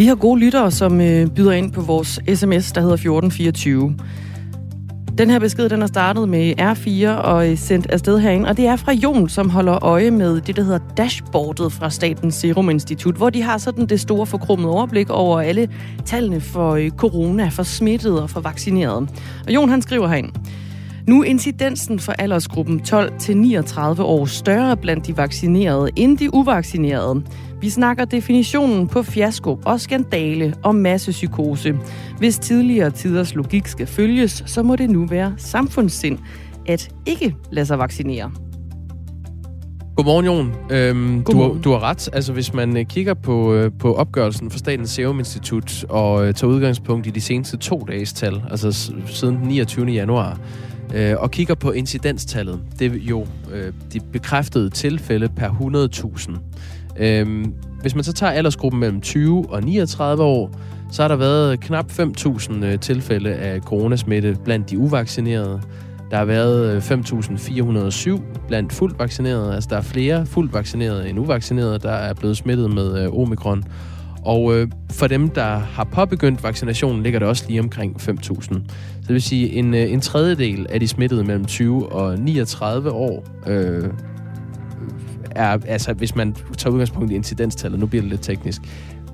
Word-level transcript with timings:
Vi 0.00 0.06
har 0.06 0.14
gode 0.14 0.40
lyttere, 0.40 0.70
som 0.70 1.00
øh, 1.00 1.26
byder 1.26 1.52
ind 1.52 1.72
på 1.72 1.80
vores 1.80 2.08
sms, 2.08 2.72
der 2.72 2.80
hedder 2.80 2.94
1424. 2.94 3.96
Den 5.18 5.30
her 5.30 5.38
besked, 5.38 5.68
den 5.68 5.82
er 5.82 5.86
startet 5.86 6.28
med 6.28 6.60
R4 6.60 7.08
og 7.08 7.50
øh, 7.50 7.58
sendt 7.58 7.90
afsted 7.90 8.18
herind, 8.18 8.46
og 8.46 8.56
det 8.56 8.66
er 8.66 8.76
fra 8.76 8.92
Jon, 8.92 9.28
som 9.28 9.50
holder 9.50 9.84
øje 9.84 10.10
med 10.10 10.40
det, 10.40 10.56
der 10.56 10.62
hedder 10.62 10.78
dashboardet 10.96 11.72
fra 11.72 11.90
Statens 11.90 12.34
Serum 12.34 12.70
Institut, 12.70 13.14
hvor 13.14 13.30
de 13.30 13.42
har 13.42 13.58
sådan 13.58 13.86
det 13.86 14.00
store 14.00 14.26
forkrummede 14.26 14.72
overblik 14.72 15.10
over 15.10 15.40
alle 15.40 15.68
tallene 16.04 16.40
for 16.40 16.74
øh, 16.74 16.90
corona, 16.90 17.48
for 17.48 17.62
smittede 17.62 18.22
og 18.22 18.30
for 18.30 18.40
vaccinerede. 18.40 19.08
Og 19.46 19.54
Jon, 19.54 19.68
han 19.68 19.82
skriver 19.82 20.08
herind, 20.08 20.32
nu 21.08 21.20
er 21.20 21.24
incidensen 21.24 21.98
for 21.98 22.12
aldersgruppen 22.12 22.80
12-39 22.88 24.02
år 24.02 24.24
større 24.24 24.76
blandt 24.76 25.06
de 25.06 25.16
vaccinerede 25.16 25.90
end 25.96 26.18
de 26.18 26.34
uvaccinerede. 26.34 27.22
Vi 27.60 27.70
snakker 27.70 28.04
definitionen 28.04 28.88
på 28.88 29.02
fiasko 29.02 29.58
og 29.64 29.80
skandale 29.80 30.54
og 30.62 30.74
massepsykose. 30.74 31.74
Hvis 32.18 32.38
tidligere 32.38 32.90
tiders 32.90 33.34
logik 33.34 33.66
skal 33.66 33.86
følges, 33.86 34.42
så 34.46 34.62
må 34.62 34.76
det 34.76 34.90
nu 34.90 35.06
være 35.06 35.34
samfundssind 35.38 36.18
at 36.66 36.88
ikke 37.06 37.36
lade 37.50 37.66
sig 37.66 37.78
vaccinere. 37.78 38.30
Godmorgen, 39.96 40.24
Jon. 40.26 40.54
Øhm, 40.70 41.22
Godmorgen. 41.24 41.56
Du, 41.56 41.62
du 41.64 41.70
har 41.70 41.82
ret. 41.82 42.08
Altså, 42.12 42.32
hvis 42.32 42.54
man 42.54 42.76
uh, 42.76 42.82
kigger 42.82 43.14
på, 43.14 43.54
uh, 43.54 43.72
på 43.78 43.94
opgørelsen 43.94 44.50
for 44.50 44.58
Statens 44.58 44.90
Serum 44.90 45.18
Institut 45.18 45.84
og 45.88 46.14
uh, 46.14 46.34
tager 46.34 46.46
udgangspunkt 46.46 47.06
i 47.06 47.10
de 47.10 47.20
seneste 47.20 47.56
to 47.56 47.84
dages 47.88 48.12
tal, 48.12 48.42
altså 48.50 48.92
siden 49.06 49.36
den 49.36 49.48
29. 49.48 49.86
januar, 49.86 50.38
øh, 50.94 51.14
og 51.18 51.30
kigger 51.30 51.54
på 51.54 51.70
incidenstallet, 51.70 52.60
det 52.78 52.92
er 52.92 52.96
jo 52.96 53.26
øh, 53.52 53.72
de 53.92 54.00
bekræftede 54.12 54.70
tilfælde 54.70 55.28
per 55.28 55.48
100.000. 55.48 56.38
Øh, 57.04 57.46
hvis 57.80 57.94
man 57.94 58.04
så 58.04 58.12
tager 58.12 58.32
aldersgruppen 58.32 58.80
mellem 58.80 59.00
20 59.00 59.46
og 59.48 59.62
39 59.62 60.22
år, 60.22 60.50
så 60.92 61.02
har 61.02 61.08
der 61.08 61.16
været 61.16 61.60
knap 61.60 61.90
5.000 61.90 62.64
øh, 62.64 62.78
tilfælde 62.78 63.34
af 63.34 63.60
coronasmitte 63.60 64.36
blandt 64.44 64.70
de 64.70 64.78
uvaccinerede. 64.78 65.60
Der 66.10 66.16
har 66.16 66.24
været 66.24 66.90
øh, 66.92 66.98
5.407 68.18 68.20
blandt 68.48 68.72
fuldt 68.72 68.98
vaccinerede. 68.98 69.54
Altså, 69.54 69.68
der 69.70 69.76
er 69.76 69.82
flere 69.82 70.26
fuldt 70.26 70.54
vaccinerede 70.54 71.08
end 71.08 71.18
uvaccinerede, 71.18 71.78
der 71.78 71.92
er 71.92 72.14
blevet 72.14 72.36
smittet 72.36 72.74
med 72.74 73.04
øh, 73.04 73.18
omikron. 73.18 73.64
Og 74.24 74.56
øh, 74.56 74.68
for 74.90 75.06
dem, 75.06 75.28
der 75.28 75.58
har 75.58 75.84
påbegyndt 75.84 76.42
vaccinationen, 76.42 77.02
ligger 77.02 77.18
det 77.18 77.28
også 77.28 77.44
lige 77.48 77.60
omkring 77.60 77.96
5.000. 78.00 78.58
Det 79.10 79.14
vil 79.14 79.22
sige, 79.22 79.52
en, 79.52 79.74
en 79.74 80.00
tredjedel 80.00 80.66
af 80.68 80.80
de 80.80 80.88
smittede 80.88 81.24
mellem 81.24 81.44
20 81.44 81.92
og 81.92 82.18
39 82.18 82.90
år 82.90 83.24
øh, 83.46 83.88
er, 85.30 85.58
altså 85.66 85.92
hvis 85.92 86.16
man 86.16 86.36
tager 86.58 86.72
udgangspunkt 86.72 87.10
i 87.10 87.14
incidenstallet, 87.14 87.80
nu 87.80 87.86
bliver 87.86 88.02
det 88.02 88.10
lidt 88.10 88.22
teknisk, 88.22 88.62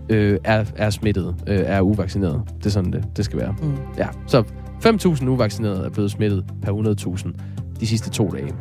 øh, 0.09 0.39
er, 0.45 0.65
er 0.77 0.91
smittet, 0.91 1.35
øh, 1.47 1.61
er 1.67 1.81
uvaccineret. 1.81 2.43
Det 2.59 2.67
er 2.67 2.71
sådan, 2.71 2.93
det, 2.93 3.05
det 3.17 3.25
skal 3.25 3.39
være. 3.39 3.55
Mm. 3.63 3.73
Ja, 3.99 4.07
så 4.27 4.43
5.000 4.87 5.29
uvaccinerede 5.29 5.85
er 5.85 5.91
blevet 5.91 6.11
smittet 6.11 6.45
per 6.63 6.73
100.000 7.17 7.33
de 7.81 7.87
sidste 7.87 8.11
to 8.11 8.29
dage. 8.29 8.53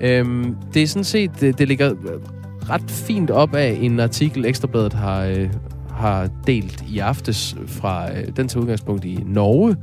Øhm, 0.00 0.56
det 0.74 0.82
er 0.82 0.86
sådan 0.86 1.04
set, 1.04 1.30
det, 1.40 1.58
det 1.58 1.68
ligger 1.68 1.94
ret 2.70 2.90
fint 2.90 3.30
op 3.30 3.54
af 3.54 3.78
en 3.80 4.00
artikel, 4.00 4.44
Ekstrabladet 4.44 4.92
har, 4.92 5.24
øh, 5.24 5.50
har 5.90 6.28
delt 6.46 6.84
i 6.88 6.98
aftes 6.98 7.56
fra 7.66 8.12
øh, 8.12 8.28
den 8.36 8.48
til 8.48 8.60
udgangspunkt 8.60 9.04
i 9.04 9.24
Norge, 9.26 9.76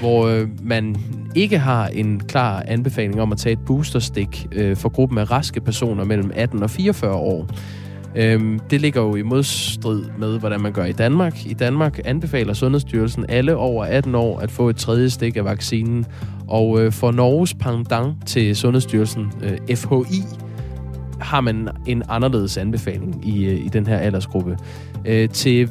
hvor 0.00 0.26
øh, 0.26 0.48
man 0.62 0.96
ikke 1.34 1.58
har 1.58 1.86
en 1.86 2.20
klar 2.20 2.62
anbefaling 2.66 3.20
om 3.20 3.32
at 3.32 3.38
tage 3.38 3.52
et 3.52 3.64
boosterstik 3.66 4.46
øh, 4.52 4.76
for 4.76 4.88
gruppen 4.88 5.18
af 5.18 5.30
raske 5.30 5.60
personer 5.60 6.04
mellem 6.04 6.30
18 6.34 6.62
og 6.62 6.70
44 6.70 7.12
år. 7.12 7.48
Øhm, 8.16 8.58
det 8.70 8.80
ligger 8.80 9.00
jo 9.02 9.14
i 9.14 9.22
modstrid 9.22 10.04
med, 10.18 10.38
hvordan 10.38 10.60
man 10.60 10.72
gør 10.72 10.84
i 10.84 10.92
Danmark. 10.92 11.46
I 11.46 11.54
Danmark 11.54 12.00
anbefaler 12.04 12.52
Sundhedsstyrelsen 12.52 13.24
alle 13.28 13.56
over 13.56 13.84
18 13.84 14.14
år 14.14 14.38
at 14.38 14.50
få 14.50 14.68
et 14.68 14.76
tredje 14.76 15.10
stik 15.10 15.36
af 15.36 15.44
vaccinen. 15.44 16.06
Og 16.48 16.80
øh, 16.80 16.92
for 16.92 17.10
Norges 17.10 17.54
pendant 17.54 18.26
til 18.26 18.56
Sundhedsstyrelsen, 18.56 19.32
øh, 19.42 19.76
FHI, 19.76 20.22
har 21.24 21.40
man 21.40 21.68
en 21.86 22.02
anderledes 22.08 22.56
anbefaling 22.56 23.28
i, 23.28 23.44
øh, 23.44 23.66
i 23.66 23.68
den 23.68 23.86
her 23.86 23.98
aldersgruppe. 23.98 24.58
Øh, 25.04 25.28
til 25.28 25.70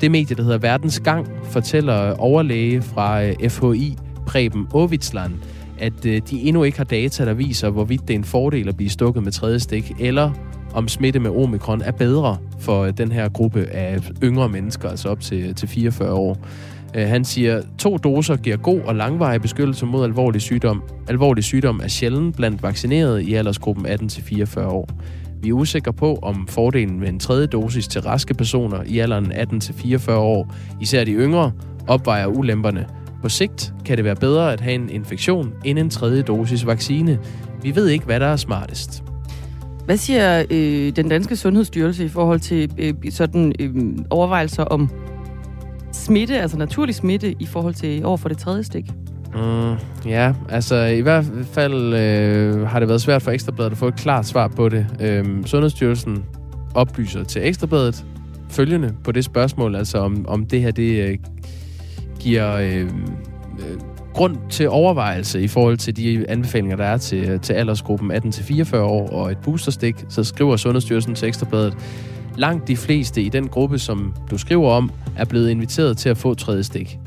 det 0.00 0.10
medie, 0.10 0.36
der 0.36 0.42
hedder 0.42 0.58
Verdens 0.58 1.00
Gang, 1.00 1.26
fortæller 1.44 2.12
overlæge 2.12 2.82
fra 2.82 3.24
øh, 3.24 3.50
FHI, 3.50 3.96
Preben 4.26 4.66
Ovitsland, 4.72 5.32
at 5.78 6.06
øh, 6.06 6.22
de 6.30 6.40
endnu 6.42 6.62
ikke 6.62 6.78
har 6.78 6.84
data, 6.84 7.24
der 7.24 7.34
viser, 7.34 7.70
hvorvidt 7.70 8.08
det 8.08 8.14
er 8.14 8.18
en 8.18 8.24
fordel 8.24 8.68
at 8.68 8.76
blive 8.76 8.90
stukket 8.90 9.22
med 9.22 9.32
tredje 9.32 9.58
stik, 9.58 9.92
eller 9.98 10.32
om 10.74 10.88
smitte 10.88 11.20
med 11.20 11.30
omikron 11.30 11.82
er 11.82 11.92
bedre 11.92 12.36
for 12.58 12.82
øh, 12.84 12.92
den 12.98 13.12
her 13.12 13.28
gruppe 13.28 13.66
af 13.66 14.10
yngre 14.22 14.48
mennesker, 14.48 14.88
altså 14.88 15.08
op 15.08 15.20
til, 15.20 15.54
til 15.54 15.68
44 15.68 16.12
år. 16.12 16.38
Øh, 16.94 17.08
han 17.08 17.24
siger, 17.24 17.62
to 17.78 17.96
doser 17.96 18.36
giver 18.36 18.56
god 18.56 18.80
og 18.80 18.94
langvarig 18.94 19.42
beskyttelse 19.42 19.86
mod 19.86 20.04
alvorlig 20.04 20.40
sygdom. 20.40 20.82
Alvorlig 21.08 21.44
sygdom 21.44 21.80
er 21.84 21.88
sjældent 21.88 22.36
blandt 22.36 22.62
vaccinerede 22.62 23.24
i 23.24 23.34
aldersgruppen 23.34 23.86
18-44 23.86 24.60
år. 24.60 24.88
Vi 25.42 25.48
er 25.48 25.52
usikre 25.52 25.92
på, 25.92 26.18
om 26.22 26.46
fordelen 26.46 27.00
med 27.00 27.08
en 27.08 27.18
tredje 27.18 27.46
dosis 27.46 27.88
til 27.88 28.00
raske 28.00 28.34
personer 28.34 28.82
i 28.86 28.98
alderen 28.98 29.32
18-44 29.32 30.12
år, 30.12 30.54
især 30.80 31.04
de 31.04 31.12
yngre, 31.12 31.52
opvejer 31.88 32.26
ulemperne. 32.26 32.86
På 33.22 33.28
sigt 33.28 33.72
kan 33.84 33.96
det 33.96 34.04
være 34.04 34.16
bedre 34.16 34.52
at 34.52 34.60
have 34.60 34.74
en 34.74 34.90
infektion 34.90 35.52
end 35.64 35.78
en 35.78 35.90
tredje 35.90 36.22
dosis 36.22 36.66
vaccine. 36.66 37.18
Vi 37.62 37.74
ved 37.74 37.88
ikke, 37.88 38.04
hvad 38.04 38.20
der 38.20 38.26
er 38.26 38.36
smartest. 38.36 39.02
Hvad 39.84 39.96
siger 39.96 40.44
øh, 40.50 40.96
den 40.96 41.08
danske 41.08 41.36
sundhedsstyrelse 41.36 42.04
i 42.04 42.08
forhold 42.08 42.40
til 42.40 42.70
øh, 42.78 42.94
sådan 43.10 43.52
øh, 43.60 43.74
overvejelser 44.10 44.64
om 44.64 44.90
smitte, 45.92 46.40
altså 46.40 46.58
naturlig 46.58 46.94
smitte, 46.94 47.34
i 47.38 47.46
forhold 47.46 47.74
til 47.74 48.04
over 48.04 48.16
for 48.16 48.28
det 48.28 48.38
tredje 48.38 48.62
stik? 48.62 48.84
Mm, 49.34 49.74
ja, 50.06 50.34
altså 50.48 50.76
i 50.76 51.00
hvert 51.00 51.24
fald 51.52 51.94
øh, 51.94 52.66
har 52.66 52.78
det 52.78 52.88
været 52.88 53.00
svært 53.00 53.22
for 53.22 53.30
Ekstrabladet 53.30 53.70
at 53.70 53.76
få 53.76 53.88
et 53.88 53.96
klart 53.96 54.26
svar 54.26 54.48
på 54.48 54.68
det. 54.68 54.86
Øhm, 55.00 55.46
Sundhedsstyrelsen 55.46 56.24
oplyser 56.74 57.24
til 57.24 57.46
Ekstrabladet 57.46 58.04
følgende 58.48 58.94
på 59.04 59.12
det 59.12 59.24
spørgsmål, 59.24 59.74
altså 59.74 59.98
om, 59.98 60.24
om 60.28 60.46
det 60.46 60.62
her 60.62 60.70
det 60.70 61.08
øh, 61.08 61.18
giver 62.20 62.56
øh, 62.56 62.80
øh, 62.80 62.88
grund 64.14 64.36
til 64.50 64.68
overvejelse 64.68 65.42
i 65.42 65.48
forhold 65.48 65.76
til 65.76 65.96
de 65.96 66.24
anbefalinger, 66.28 66.76
der 66.76 66.84
er 66.84 66.96
til, 66.96 67.40
til 67.40 67.52
aldersgruppen 67.52 68.12
18-44 68.12 68.76
år 68.76 69.08
og 69.08 69.30
et 69.30 69.38
boosterstik, 69.38 70.04
så 70.08 70.24
skriver 70.24 70.56
Sundhedsstyrelsen 70.56 71.14
til 71.14 71.28
Ekstrabladet, 71.28 71.76
langt 72.36 72.68
de 72.68 72.76
fleste 72.76 73.22
i 73.22 73.28
den 73.28 73.48
gruppe, 73.48 73.78
som 73.78 74.14
du 74.30 74.38
skriver 74.38 74.70
om, 74.70 74.90
er 75.16 75.24
blevet 75.24 75.50
inviteret 75.50 75.96
til 75.96 76.08
at 76.08 76.16
få 76.16 76.34
tredje 76.34 76.62
stik. 76.62 76.98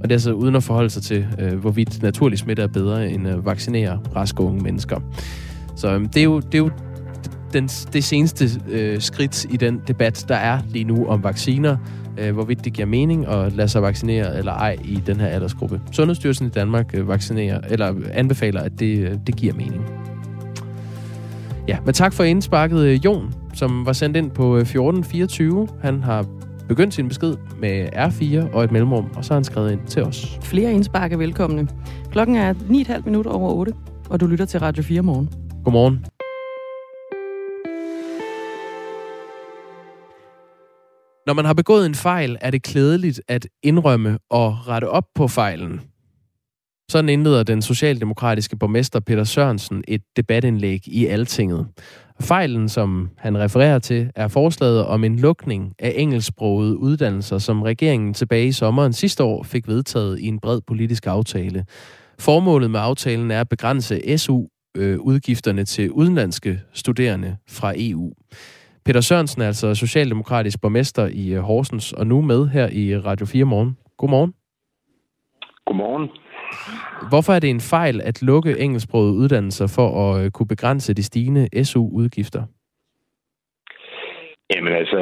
Og 0.00 0.10
det 0.10 0.10
er 0.10 0.14
altså 0.14 0.32
uden 0.32 0.56
at 0.56 0.62
forholde 0.62 0.90
sig 0.90 1.02
til, 1.02 1.26
øh, 1.38 1.54
hvorvidt 1.54 2.02
naturlig 2.02 2.38
smitte 2.38 2.62
er 2.62 2.66
bedre 2.66 3.10
end 3.10 3.28
at 3.28 3.44
vaccinere 3.44 4.00
raske 4.16 4.42
unge 4.42 4.62
mennesker. 4.62 5.00
Så 5.76 5.94
øh, 5.94 6.00
det 6.00 6.16
er 6.16 6.24
jo, 6.24 6.40
det 6.40 6.54
er 6.54 6.58
jo 6.58 6.70
den, 7.52 7.66
det 7.66 8.04
seneste 8.04 8.48
øh, 8.68 9.00
skridt 9.00 9.44
i 9.44 9.56
den 9.56 9.80
debat, 9.88 10.24
der 10.28 10.34
er 10.34 10.58
lige 10.70 10.84
nu 10.84 11.06
om 11.06 11.24
vacciner, 11.24 11.76
øh, 12.18 12.34
hvorvidt 12.34 12.64
det 12.64 12.72
giver 12.72 12.86
mening 12.86 13.26
at 13.26 13.52
lade 13.52 13.68
sig 13.68 13.82
vaccinere 13.82 14.38
eller 14.38 14.52
ej 14.52 14.76
i 14.84 15.02
den 15.06 15.20
her 15.20 15.26
aldersgruppe. 15.26 15.80
Sundhedsstyrelsen 15.92 16.46
i 16.46 16.50
Danmark 16.50 16.90
øh, 16.94 17.08
vaccinerer, 17.08 17.60
eller 17.70 17.94
øh, 17.94 18.04
anbefaler, 18.12 18.60
at 18.60 18.72
det, 18.78 18.98
øh, 18.98 19.10
det 19.26 19.36
giver 19.36 19.54
mening. 19.54 19.84
Ja, 21.68 21.78
men 21.84 21.94
tak 21.94 22.12
for 22.12 22.24
indsparket, 22.24 22.80
øh, 22.80 23.04
Jon, 23.04 23.34
som 23.54 23.86
var 23.86 23.92
sendt 23.92 24.16
ind 24.16 24.30
på 24.30 24.56
1424. 24.56 25.62
Øh, 25.62 25.82
Han 25.82 26.02
har 26.02 26.26
begyndt 26.68 26.94
sin 26.94 27.08
besked 27.08 27.36
med 27.58 27.88
R4 27.92 28.54
og 28.54 28.64
et 28.64 28.72
mellemrum, 28.72 29.10
og 29.16 29.24
så 29.24 29.30
har 29.32 29.36
han 29.36 29.44
skrevet 29.44 29.72
ind 29.72 29.86
til 29.86 30.02
os. 30.02 30.38
Flere 30.42 30.72
indspark 30.72 31.12
er 31.12 31.16
velkomne. 31.16 31.68
Klokken 32.10 32.36
er 32.36 32.54
9,5 32.54 33.04
minutter 33.04 33.30
over 33.30 33.52
8, 33.52 33.72
og 34.10 34.20
du 34.20 34.26
lytter 34.26 34.44
til 34.44 34.60
Radio 34.60 34.82
4 34.82 35.02
morgen. 35.02 35.28
Godmorgen. 35.64 36.04
Når 41.26 41.34
man 41.34 41.44
har 41.44 41.54
begået 41.54 41.86
en 41.86 41.94
fejl, 41.94 42.36
er 42.40 42.50
det 42.50 42.62
klædeligt 42.62 43.20
at 43.28 43.46
indrømme 43.62 44.18
og 44.30 44.68
rette 44.68 44.88
op 44.88 45.04
på 45.14 45.28
fejlen. 45.28 45.80
Sådan 46.90 47.08
indleder 47.08 47.42
den 47.42 47.62
socialdemokratiske 47.62 48.56
borgmester 48.56 49.00
Peter 49.00 49.24
Sørensen 49.24 49.84
et 49.88 50.02
debatindlæg 50.16 50.88
i 50.88 51.06
Altinget. 51.06 51.66
Fejlen, 52.20 52.68
som 52.68 53.10
han 53.18 53.38
refererer 53.38 53.78
til, 53.78 54.10
er 54.16 54.28
forslaget 54.28 54.86
om 54.86 55.04
en 55.04 55.18
lukning 55.18 55.74
af 55.78 55.92
engelsksprogede 55.96 56.76
uddannelser, 56.76 57.38
som 57.38 57.62
regeringen 57.62 58.14
tilbage 58.14 58.46
i 58.46 58.52
sommeren 58.52 58.92
sidste 58.92 59.24
år 59.24 59.42
fik 59.42 59.68
vedtaget 59.68 60.20
i 60.20 60.26
en 60.26 60.40
bred 60.40 60.60
politisk 60.66 61.06
aftale. 61.06 61.64
Formålet 62.18 62.70
med 62.70 62.80
aftalen 62.80 63.30
er 63.30 63.40
at 63.40 63.48
begrænse 63.48 64.18
SU-udgifterne 64.18 65.60
øh, 65.60 65.66
til 65.66 65.90
udenlandske 65.90 66.60
studerende 66.72 67.36
fra 67.48 67.72
EU. 67.76 68.12
Peter 68.84 69.00
Sørensen 69.00 69.42
er 69.42 69.46
altså 69.46 69.74
socialdemokratisk 69.74 70.60
borgmester 70.60 71.06
i 71.06 71.28
øh, 71.32 71.40
Horsens, 71.40 71.92
og 71.92 72.06
nu 72.06 72.20
med 72.20 72.48
her 72.48 72.68
i 72.72 72.98
Radio 72.98 73.26
4 73.26 73.44
morgen. 73.44 73.76
Godmorgen. 73.98 74.34
Godmorgen. 75.66 76.08
Hvorfor 77.08 77.32
er 77.32 77.40
det 77.40 77.50
en 77.50 77.60
fejl 77.60 78.00
at 78.04 78.22
lukke 78.22 78.58
engelsksprogede 78.58 79.12
uddannelser 79.12 79.66
for 79.76 79.88
at 80.04 80.24
øh, 80.24 80.30
kunne 80.30 80.46
begrænse 80.46 80.94
de 80.94 81.02
stigende 81.02 81.64
SU-udgifter? 81.64 82.42
Jamen 84.52 84.72
altså, 84.72 84.98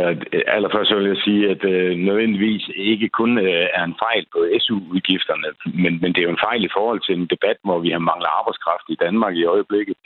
allerførst 0.47 0.95
vil 0.95 1.13
jeg 1.15 1.23
sige, 1.27 1.51
at 1.51 1.65
øh, 1.65 1.97
nødvendigvis 1.97 2.71
ikke 2.77 3.09
kun 3.09 3.39
øh, 3.39 3.67
er 3.79 3.85
en 3.85 3.97
fejl 4.05 4.25
på 4.33 4.39
SU-udgifterne, 4.65 5.49
men, 5.83 5.93
men 6.03 6.09
det 6.13 6.19
er 6.19 6.29
jo 6.29 6.37
en 6.37 6.47
fejl 6.49 6.65
i 6.65 6.75
forhold 6.77 7.01
til 7.07 7.15
en 7.17 7.27
debat, 7.35 7.59
hvor 7.65 7.79
vi 7.79 7.91
har 7.91 8.09
manglet 8.11 8.31
arbejdskraft 8.39 8.87
i 8.89 9.01
Danmark 9.05 9.35
i 9.37 9.45
øjeblikket. 9.45 9.97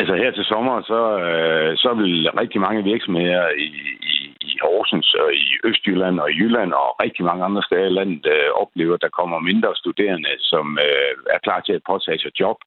Altså 0.00 0.14
her 0.22 0.30
til 0.30 0.44
sommer, 0.44 0.76
så, 0.82 1.00
øh, 1.26 1.70
så 1.76 1.90
vil 2.00 2.30
rigtig 2.40 2.60
mange 2.60 2.84
virksomheder 2.92 3.48
i, 3.66 3.70
i 4.16 4.17
Horsens 4.66 5.14
og 5.14 5.34
i 5.34 5.46
Østjylland 5.64 6.20
og 6.20 6.30
i 6.30 6.38
Jylland 6.40 6.72
og 6.72 6.88
rigtig 7.04 7.24
mange 7.24 7.44
andre 7.44 7.62
steder 7.62 7.86
i 7.86 7.96
landet 7.98 8.26
øh, 8.26 8.50
oplever, 8.62 8.94
at 8.94 9.04
der 9.04 9.16
kommer 9.18 9.38
mindre 9.38 9.72
studerende, 9.82 10.32
som 10.38 10.78
øh, 10.86 11.12
er 11.34 11.38
klar 11.46 11.60
til 11.60 11.72
at 11.72 11.86
påtage 11.90 12.18
sig 12.18 12.32
job 12.40 12.58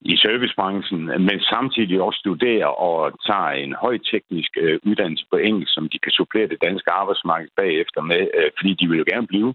i 0.00 0.16
servicebranchen, 0.16 1.04
men 1.28 1.40
samtidig 1.40 2.00
også 2.00 2.18
studerer 2.18 2.70
og 2.88 2.98
tager 3.26 3.50
en 3.64 3.74
højteknisk 3.84 4.50
øh, 4.56 4.78
uddannelse 4.88 5.24
på 5.30 5.36
engelsk, 5.36 5.74
som 5.74 5.88
de 5.88 5.98
kan 5.98 6.12
supplere 6.12 6.48
det 6.48 6.62
danske 6.62 6.90
arbejdsmarked 6.90 7.50
bagefter 7.56 8.00
med, 8.00 8.22
øh, 8.38 8.50
fordi 8.58 8.72
de 8.80 8.88
vil 8.88 8.98
jo 8.98 9.04
gerne 9.12 9.26
blive. 9.26 9.54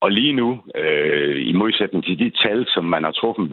Og 0.00 0.10
lige 0.10 0.32
nu, 0.32 0.62
øh, 0.74 1.48
i 1.50 1.52
modsætning 1.52 2.04
til 2.04 2.18
de 2.18 2.30
tal, 2.44 2.66
som 2.68 2.84
man 2.84 3.04
har 3.04 3.12
truffet 3.12 3.50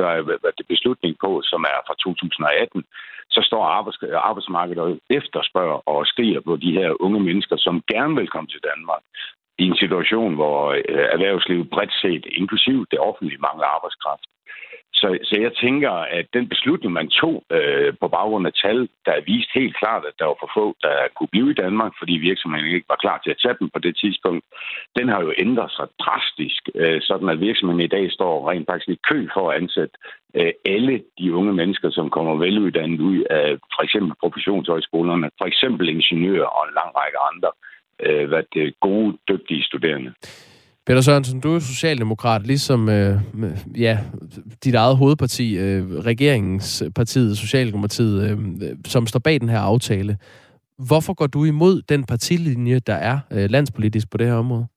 beslutning 0.67 1.15
på, 1.23 1.41
som 1.43 1.61
er 1.61 1.79
fra 1.87 1.95
2018, 2.03 2.83
så 3.29 3.41
står 3.47 3.63
arbejds, 3.65 3.97
arbejdsmarkedet 4.29 4.83
og 4.83 4.99
efterspørger 5.09 5.89
og 5.89 6.07
skriger 6.07 6.41
på 6.41 6.55
de 6.55 6.71
her 6.71 7.01
unge 7.01 7.19
mennesker, 7.19 7.57
som 7.57 7.83
gerne 7.93 8.15
vil 8.15 8.27
komme 8.27 8.47
til 8.49 8.61
Danmark 8.71 9.01
i 9.57 9.63
en 9.63 9.77
situation, 9.77 10.33
hvor 10.35 10.71
øh, 10.71 11.05
erhvervslivet 11.15 11.69
bredt 11.69 11.93
set, 12.01 12.25
inklusiv 12.31 12.85
det 12.91 12.99
offentlige, 12.99 13.41
mangler 13.47 13.65
arbejdskraft. 13.75 14.27
Så, 15.01 15.07
så 15.29 15.35
jeg 15.45 15.53
tænker, 15.63 15.91
at 15.91 16.25
den 16.33 16.49
beslutning, 16.49 16.93
man 16.93 17.09
tog 17.09 17.35
øh, 17.57 17.93
på 18.01 18.07
baggrund 18.07 18.47
af 18.47 18.53
tal, 18.53 18.79
der 19.05 19.13
er 19.15 19.27
vist 19.31 19.51
helt 19.59 19.75
klart, 19.81 20.03
at 20.09 20.15
der 20.19 20.25
var 20.25 20.37
for 20.39 20.51
få, 20.57 20.65
der 20.85 20.95
kunne 21.15 21.33
blive 21.33 21.51
i 21.51 21.59
Danmark, 21.63 21.91
fordi 21.99 22.13
virksomheden 22.29 22.75
ikke 22.75 22.93
var 22.93 23.03
klar 23.05 23.17
til 23.21 23.31
at 23.31 23.41
tage 23.43 23.57
dem 23.59 23.69
på 23.73 23.79
det 23.79 23.97
tidspunkt, 23.97 24.45
den 24.97 25.07
har 25.09 25.21
jo 25.21 25.33
ændret 25.37 25.71
sig 25.71 25.87
drastisk, 26.03 26.61
øh, 26.75 27.01
sådan 27.01 27.29
at 27.29 27.39
virksomheden 27.39 27.85
i 27.87 27.93
dag 27.95 28.11
står 28.11 28.49
rent 28.49 28.67
faktisk 28.69 28.89
i 28.89 29.05
kø 29.09 29.27
for 29.35 29.43
at 29.49 29.57
ansætte 29.61 29.95
øh, 30.37 30.51
alle 30.65 31.03
de 31.19 31.33
unge 31.33 31.53
mennesker, 31.53 31.89
som 31.91 32.09
kommer 32.09 32.35
veluddannet 32.35 32.99
ud 32.99 33.19
af 33.29 33.57
for 33.75 33.81
eksempel 33.83 34.13
professionshøjskolerne, 34.23 35.29
for 35.39 35.45
eksempel 35.51 35.89
ingeniører 35.89 36.49
og 36.55 36.61
en 36.67 36.77
lang 36.79 36.91
række 36.99 37.19
andre 37.31 37.51
øh, 38.05 38.27
hvad 38.29 38.43
det, 38.53 38.79
gode, 38.79 39.17
dygtige 39.29 39.63
studerende. 39.63 40.13
Peter 40.87 41.01
Sørensen, 41.01 41.41
du 41.41 41.55
er 41.55 41.59
socialdemokrat, 41.59 42.47
ligesom 42.47 42.89
øh, 42.89 43.15
ja, 43.77 43.97
dit 44.63 44.75
eget 44.75 44.97
hovedparti, 44.97 45.57
øh, 45.57 45.83
regeringspartiet, 46.11 47.37
Socialdemokratiet, 47.37 48.15
øh, 48.25 48.37
som 48.85 49.07
står 49.07 49.19
bag 49.19 49.39
den 49.39 49.49
her 49.49 49.59
aftale. 49.59 50.17
Hvorfor 50.87 51.13
går 51.13 51.27
du 51.27 51.43
imod 51.43 51.81
den 51.81 52.05
partilinje, 52.05 52.79
der 52.79 52.97
er 53.11 53.17
øh, 53.35 53.49
landspolitisk 53.49 54.11
på 54.11 54.17
det 54.17 54.27
her 54.27 54.35
område? 54.35 54.67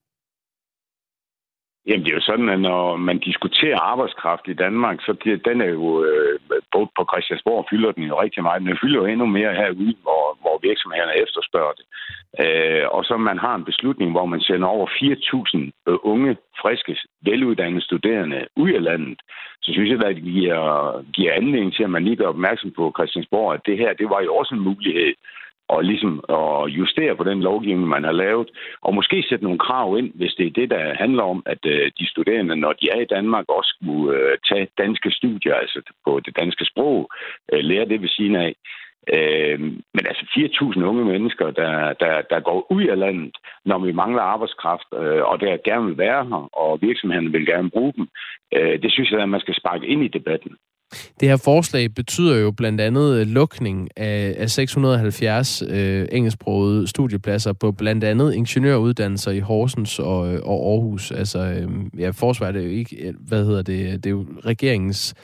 Jamen, 1.86 2.04
det 2.04 2.10
er 2.10 2.20
jo 2.20 2.30
sådan, 2.30 2.48
at 2.48 2.60
når 2.60 2.96
man 2.96 3.18
diskuterer 3.18 3.78
arbejdskraft 3.92 4.44
i 4.48 4.60
Danmark, 4.64 4.96
så 5.00 5.12
den 5.48 5.60
er 5.60 5.70
jo, 5.78 6.04
øh, 6.04 6.34
både 6.74 6.86
på 6.96 7.02
Christiansborg 7.10 7.66
fylder 7.70 7.92
den 7.92 8.04
jo 8.10 8.14
rigtig 8.22 8.42
meget, 8.42 8.62
men 8.62 8.70
den 8.70 8.78
fylder 8.82 8.98
jo 9.00 9.06
endnu 9.06 9.26
mere 9.26 9.54
herude, 9.60 9.94
hvor, 10.04 10.19
hvor 10.40 10.58
virksomhederne 10.68 11.14
efterspørger 11.24 11.74
det. 11.78 11.86
Øh, 12.42 12.86
og 12.96 13.04
så 13.04 13.16
man 13.16 13.38
har 13.38 13.54
en 13.54 13.68
beslutning, 13.70 14.10
hvor 14.10 14.26
man 14.26 14.40
sender 14.40 14.68
over 14.68 14.86
4.000 14.86 15.70
øh, 15.88 15.98
unge, 16.02 16.36
friske, 16.62 16.96
veluddannede 17.22 17.84
studerende 17.84 18.46
ud 18.56 18.72
af 18.72 18.82
landet, 18.82 19.20
så 19.62 19.72
synes 19.72 19.90
jeg, 19.90 20.04
at 20.04 20.16
det 20.16 20.24
giver, 20.24 20.62
giver 21.12 21.32
anledning 21.32 21.74
til, 21.74 21.84
at 21.84 21.90
man 21.90 22.04
lige 22.04 22.16
gør 22.16 22.28
opmærksom 22.28 22.70
på 22.70 22.92
Christiansborg, 22.96 23.54
at 23.54 23.66
det 23.66 23.78
her, 23.78 23.92
det 23.92 24.10
var 24.10 24.20
jo 24.20 24.34
også 24.34 24.54
en 24.54 24.60
mulighed 24.60 25.14
og 25.74 25.84
ligesom 25.84 26.14
at 26.28 26.68
justere 26.78 27.16
på 27.16 27.24
den 27.24 27.40
lovgivning, 27.48 27.88
man 27.88 28.04
har 28.04 28.12
lavet, 28.12 28.48
og 28.82 28.94
måske 28.94 29.24
sætte 29.28 29.44
nogle 29.44 29.64
krav 29.66 29.98
ind, 29.98 30.10
hvis 30.14 30.34
det 30.38 30.46
er 30.46 30.58
det, 30.60 30.70
der 30.70 30.94
handler 30.94 31.22
om, 31.22 31.42
at 31.46 31.62
øh, 31.66 31.90
de 31.98 32.10
studerende, 32.10 32.56
når 32.56 32.72
de 32.72 32.86
er 32.94 33.00
i 33.00 33.12
Danmark, 33.16 33.44
også 33.48 33.70
skulle 33.76 34.18
øh, 34.18 34.38
tage 34.48 34.68
danske 34.78 35.10
studier, 35.10 35.54
altså 35.54 35.80
på 36.06 36.20
det 36.24 36.36
danske 36.40 36.64
sprog, 36.64 37.10
lære 37.52 37.88
det 37.88 38.02
ved 38.02 38.08
siden 38.08 38.36
af. 38.36 38.54
Øh, 39.08 39.60
men 39.94 40.04
altså 40.10 40.24
4.000 40.36 40.82
unge 40.82 41.04
mennesker, 41.04 41.50
der, 41.50 41.92
der, 41.92 42.22
der 42.30 42.40
går 42.40 42.66
ud 42.72 42.84
af 42.84 42.98
landet, 42.98 43.36
når 43.64 43.78
vi 43.78 43.92
mangler 43.92 44.22
arbejdskraft, 44.22 44.88
øh, 44.94 45.22
og 45.30 45.40
der 45.40 45.68
gerne 45.70 45.86
vil 45.86 45.98
være 45.98 46.24
her, 46.24 46.48
og 46.52 46.78
virksomhederne 46.80 47.32
vil 47.32 47.46
gerne 47.46 47.70
bruge 47.70 47.92
dem, 47.96 48.08
øh, 48.56 48.82
det 48.82 48.92
synes 48.92 49.10
jeg, 49.10 49.20
at 49.20 49.28
man 49.28 49.40
skal 49.40 49.54
sparke 49.54 49.86
ind 49.86 50.04
i 50.04 50.08
debatten. 50.08 50.52
Det 51.20 51.28
her 51.28 51.42
forslag 51.44 51.94
betyder 51.94 52.36
jo 52.36 52.50
blandt 52.50 52.80
andet 52.80 53.20
øh, 53.20 53.26
lukning 53.26 53.88
af, 53.96 54.34
af 54.38 54.50
670 54.50 55.62
øh, 55.62 56.06
engelsksprogede 56.12 56.88
studiepladser 56.88 57.52
på 57.52 57.72
blandt 57.72 58.04
andet 58.04 58.34
ingeniøruddannelser 58.34 59.30
i 59.30 59.38
Horsens 59.38 59.98
og, 59.98 60.34
øh, 60.34 60.40
og 60.42 60.72
Aarhus. 60.72 61.10
Altså, 61.10 61.38
øh, 61.38 62.00
ja, 62.00 62.10
forsvaret 62.10 62.56
er 62.56 62.60
jo 62.60 62.68
ikke, 62.68 62.96
øh, 62.96 63.14
hvad 63.28 63.44
hedder 63.44 63.62
det, 63.62 64.04
det 64.04 64.06
er 64.06 64.10
jo 64.10 64.26
regeringens 64.44 65.14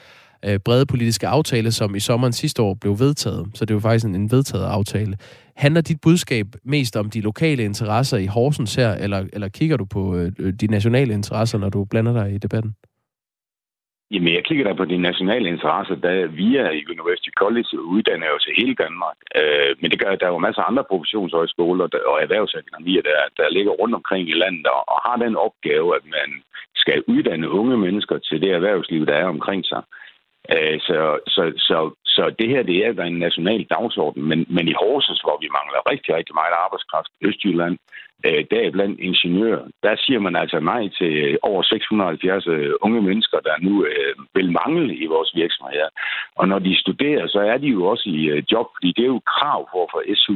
øh, 0.45 0.59
brede 0.65 0.85
politiske 0.85 1.27
aftale, 1.27 1.71
som 1.71 1.95
i 1.95 1.99
sommeren 1.99 2.33
sidste 2.33 2.61
år 2.61 2.73
blev 2.81 2.99
vedtaget. 2.99 3.47
Så 3.53 3.65
det 3.65 3.71
er 3.71 3.75
jo 3.75 3.79
faktisk 3.79 4.05
en, 4.05 4.15
en 4.15 4.31
vedtaget 4.31 4.65
aftale. 4.65 5.17
Handler 5.55 5.81
dit 5.81 6.01
budskab 6.01 6.47
mest 6.63 6.97
om 6.97 7.09
de 7.09 7.21
lokale 7.21 7.63
interesser 7.63 8.17
i 8.17 8.25
Horsens 8.25 8.75
her, 8.75 8.91
eller, 8.93 9.25
eller 9.33 9.49
kigger 9.49 9.77
du 9.77 9.85
på 9.85 10.15
øh, 10.15 10.53
de 10.61 10.67
nationale 10.67 11.13
interesser, 11.13 11.57
når 11.57 11.69
du 11.69 11.85
blander 11.85 12.13
dig 12.13 12.33
i 12.33 12.37
debatten? 12.37 12.75
Jamen, 14.11 14.33
jeg 14.33 14.43
kigger 14.45 14.65
da 14.65 14.73
på 14.73 14.85
de 14.85 14.97
nationale 14.97 15.47
interesser, 15.49 15.95
der 15.95 16.27
via 16.27 16.63
University 16.93 17.31
College 17.41 17.71
uddanner 17.93 18.27
jo 18.33 18.37
til 18.41 18.53
hele 18.59 18.75
Danmark. 18.83 19.17
Øh, 19.39 19.71
men 19.81 19.91
det 19.91 19.99
gør, 19.99 20.15
der 20.15 20.27
er 20.27 20.35
jo 20.35 20.45
masser 20.45 20.61
af 20.61 20.69
andre 20.69 20.83
professionshøjskoler 20.91 21.85
og 22.11 22.17
erhvervsakademier, 22.25 23.01
der, 23.01 23.19
der 23.37 23.55
ligger 23.57 23.71
rundt 23.71 23.95
omkring 23.95 24.29
i 24.29 24.39
landet 24.43 24.65
og, 24.65 24.83
og 24.93 24.97
har 25.05 25.17
den 25.25 25.35
opgave, 25.35 25.95
at 25.97 26.05
man 26.17 26.29
skal 26.75 27.03
uddanne 27.07 27.49
unge 27.59 27.77
mennesker 27.77 28.17
til 28.17 28.41
det 28.41 28.51
erhvervsliv, 28.51 29.05
der 29.05 29.13
er 29.13 29.25
omkring 29.35 29.65
sig. 29.65 29.81
Øh, 30.53 30.79
så, 30.87 30.97
så, 31.35 31.43
så, 31.67 31.77
så 32.05 32.23
det 32.39 32.49
her, 32.49 32.63
det 32.63 32.77
er 32.85 33.03
en 33.03 33.19
national 33.27 33.63
dagsorden, 33.75 34.23
men, 34.29 34.39
men 34.55 34.67
i 34.67 34.79
Horsens, 34.81 35.21
hvor 35.25 35.37
vi 35.43 35.49
mangler 35.57 35.89
rigtig, 35.91 36.15
rigtig 36.15 36.35
meget 36.35 36.55
arbejdskraft, 36.65 37.11
Østjylland, 37.27 37.77
øh, 38.25 38.45
deriblandt 38.51 38.99
ingeniører, 38.99 39.65
der 39.83 39.95
siger 40.05 40.19
man 40.19 40.35
altså 40.35 40.59
nej 40.59 40.89
til 40.97 41.13
øh, 41.25 41.37
over 41.41 41.63
670 41.63 42.47
øh, 42.47 42.73
unge 42.81 43.01
mennesker, 43.01 43.39
der 43.39 43.55
nu 43.61 43.85
øh, 43.85 44.13
vil 44.35 44.51
mangle 44.51 44.95
i 44.95 45.05
vores 45.05 45.31
virksomheder. 45.35 45.89
Og 46.35 46.47
når 46.47 46.59
de 46.59 46.81
studerer, 46.81 47.27
så 47.27 47.39
er 47.39 47.57
de 47.57 47.67
jo 47.67 47.85
også 47.85 48.09
i 48.09 48.23
øh, 48.25 48.43
job, 48.51 48.67
fordi 48.75 48.93
det 48.97 49.03
er 49.03 49.13
jo 49.15 49.21
krav 49.33 49.69
for 49.71 49.83
at 49.83 49.89
få 49.93 50.01
SU. 50.15 50.35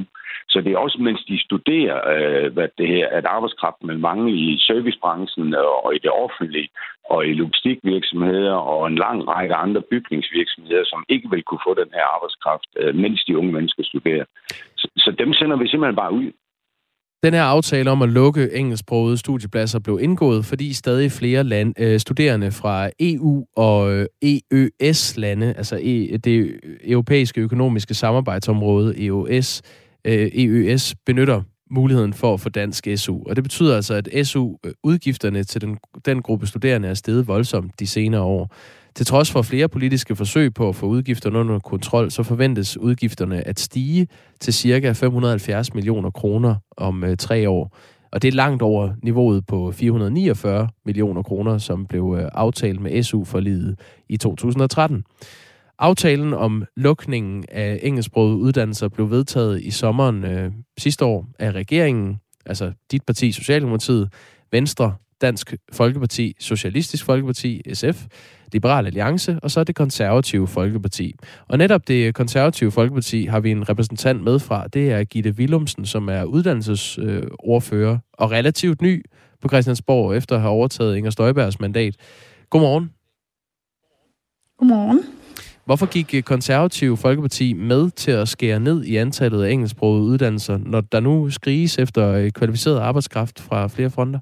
Så 0.49 0.61
det 0.61 0.71
er 0.71 0.77
også, 0.77 0.97
mens 1.01 1.21
de 1.23 1.43
studerer, 1.47 1.97
øh, 2.13 2.53
hvad 2.53 2.67
det 2.77 2.87
her, 2.87 3.07
at 3.07 3.25
arbejdskraften 3.25 3.87
vil 3.87 3.99
mangle 3.99 4.31
i 4.31 4.57
servicebranchen 4.59 5.53
øh, 5.53 5.85
og 5.85 5.95
i 5.95 5.99
det 6.05 6.11
offentlige, 6.11 6.69
og 7.09 7.27
i 7.27 7.33
logistikvirksomheder 7.33 8.53
og 8.53 8.87
en 8.87 8.95
lang 8.95 9.27
række 9.27 9.55
andre 9.55 9.81
bygningsvirksomheder, 9.81 10.83
som 10.85 11.05
ikke 11.09 11.29
vil 11.29 11.43
kunne 11.43 11.65
få 11.67 11.73
den 11.73 11.89
her 11.93 12.05
arbejdskraft, 12.15 12.67
mens 12.93 13.23
de 13.23 13.37
unge 13.37 13.51
mennesker 13.51 13.83
studerer. 13.83 14.25
Så, 14.77 14.87
så 14.97 15.11
dem 15.19 15.33
sender 15.33 15.57
vi 15.57 15.67
simpelthen 15.67 15.95
bare 15.95 16.13
ud. 16.13 16.31
Den 17.23 17.33
her 17.33 17.43
aftale 17.43 17.91
om 17.91 18.01
at 18.01 18.09
lukke 18.09 18.53
engelsksprogede 18.53 19.17
studiepladser 19.17 19.79
blev 19.79 19.99
indgået, 20.01 20.45
fordi 20.45 20.73
stadig 20.73 21.11
flere 21.11 21.43
land, 21.43 21.73
øh, 21.79 21.99
studerende 21.99 22.51
fra 22.51 22.89
EU 22.99 23.45
og 23.55 23.93
øh, 23.93 24.05
EØS-lande, 24.21 25.53
altså 25.57 25.79
e, 25.81 26.17
det 26.17 26.59
europæiske 26.83 27.41
økonomiske 27.41 27.93
samarbejdsområde, 27.93 29.05
EOS, 29.05 29.61
øh, 30.05 30.31
EØS, 30.33 30.95
benytter 31.05 31.41
muligheden 31.71 32.13
for 32.13 32.33
at 32.33 32.39
få 32.39 32.49
dansk 32.49 32.87
SU. 32.95 33.23
Og 33.25 33.35
det 33.35 33.43
betyder 33.43 33.75
altså, 33.75 33.93
at 33.93 34.27
SU-udgifterne 34.27 35.39
øh, 35.39 35.45
til 35.45 35.61
den, 35.61 35.77
den 36.05 36.21
gruppe 36.21 36.47
studerende 36.47 36.87
er 36.87 36.93
steget 36.93 37.27
voldsomt 37.27 37.79
de 37.79 37.87
senere 37.87 38.21
år. 38.21 38.55
Til 38.95 39.05
trods 39.05 39.31
for 39.31 39.41
flere 39.41 39.67
politiske 39.67 40.15
forsøg 40.15 40.53
på 40.53 40.69
at 40.69 40.75
få 40.75 40.85
udgifterne 40.85 41.39
under 41.39 41.59
kontrol, 41.59 42.11
så 42.11 42.23
forventes 42.23 42.77
udgifterne 42.77 43.47
at 43.47 43.59
stige 43.59 44.07
til 44.39 44.53
ca. 44.53 44.91
570 44.91 45.73
millioner 45.73 46.09
kroner 46.09 46.55
om 46.77 47.03
øh, 47.03 47.17
tre 47.17 47.49
år. 47.49 47.77
Og 48.11 48.21
det 48.21 48.27
er 48.27 48.31
langt 48.31 48.61
over 48.61 48.93
niveauet 49.03 49.45
på 49.45 49.71
449 49.71 50.69
millioner 50.85 51.23
kroner, 51.23 51.57
som 51.57 51.85
blev 51.85 52.17
øh, 52.19 52.29
aftalt 52.33 52.81
med 52.81 53.03
SU-forliget 53.03 53.79
i 54.09 54.17
2013. 54.17 55.03
Aftalen 55.79 56.33
om 56.33 56.65
lukningen 56.75 57.45
af 57.51 57.79
engelsksprogede 57.83 58.37
uddannelser 58.37 58.87
blev 58.87 59.11
vedtaget 59.11 59.61
i 59.61 59.71
sommeren 59.71 60.23
øh, 60.23 60.51
sidste 60.77 61.05
år 61.05 61.27
af 61.39 61.51
regeringen, 61.51 62.19
altså 62.45 62.71
dit 62.91 63.03
parti, 63.03 63.31
Socialdemokratiet, 63.31 64.13
Venstre, 64.51 64.95
Dansk 65.21 65.53
Folkeparti, 65.71 66.35
Socialistisk 66.39 67.05
Folkeparti, 67.05 67.61
SF, 67.73 68.05
Liberal 68.53 68.85
Alliance 68.85 69.39
og 69.43 69.51
så 69.51 69.63
det 69.63 69.75
konservative 69.75 70.47
Folkeparti. 70.47 71.15
Og 71.47 71.57
netop 71.57 71.87
det 71.87 72.15
konservative 72.15 72.71
Folkeparti 72.71 73.25
har 73.25 73.39
vi 73.39 73.51
en 73.51 73.69
repræsentant 73.69 74.23
med 74.23 74.39
fra. 74.39 74.67
Det 74.67 74.91
er 74.91 75.03
Gitte 75.03 75.31
Willumsen, 75.31 75.85
som 75.85 76.09
er 76.09 76.23
uddannelsesordfører 76.23 77.97
og 78.13 78.31
relativt 78.31 78.81
ny 78.81 79.05
på 79.41 79.47
Christiansborg 79.47 80.15
efter 80.15 80.35
at 80.35 80.41
have 80.41 80.51
overtaget 80.51 80.97
Inger 80.97 81.11
Støjbergs 81.11 81.59
mandat. 81.59 81.95
Godmorgen. 82.49 82.91
Godmorgen. 84.57 84.99
Hvorfor 85.65 85.85
gik 85.85 86.23
konservative 86.25 86.97
Folkeparti 86.97 87.53
med 87.53 87.91
til 87.91 88.11
at 88.11 88.27
skære 88.27 88.59
ned 88.59 88.83
i 88.83 88.95
antallet 88.95 89.43
af 89.43 89.51
engelsksprogede 89.51 90.03
uddannelser, 90.03 90.57
når 90.57 90.81
der 90.81 90.99
nu 90.99 91.29
skriges 91.29 91.77
efter 91.77 92.29
kvalificeret 92.29 92.79
arbejdskraft 92.79 93.39
fra 93.39 93.67
flere 93.67 93.89
fronter? 93.89 94.19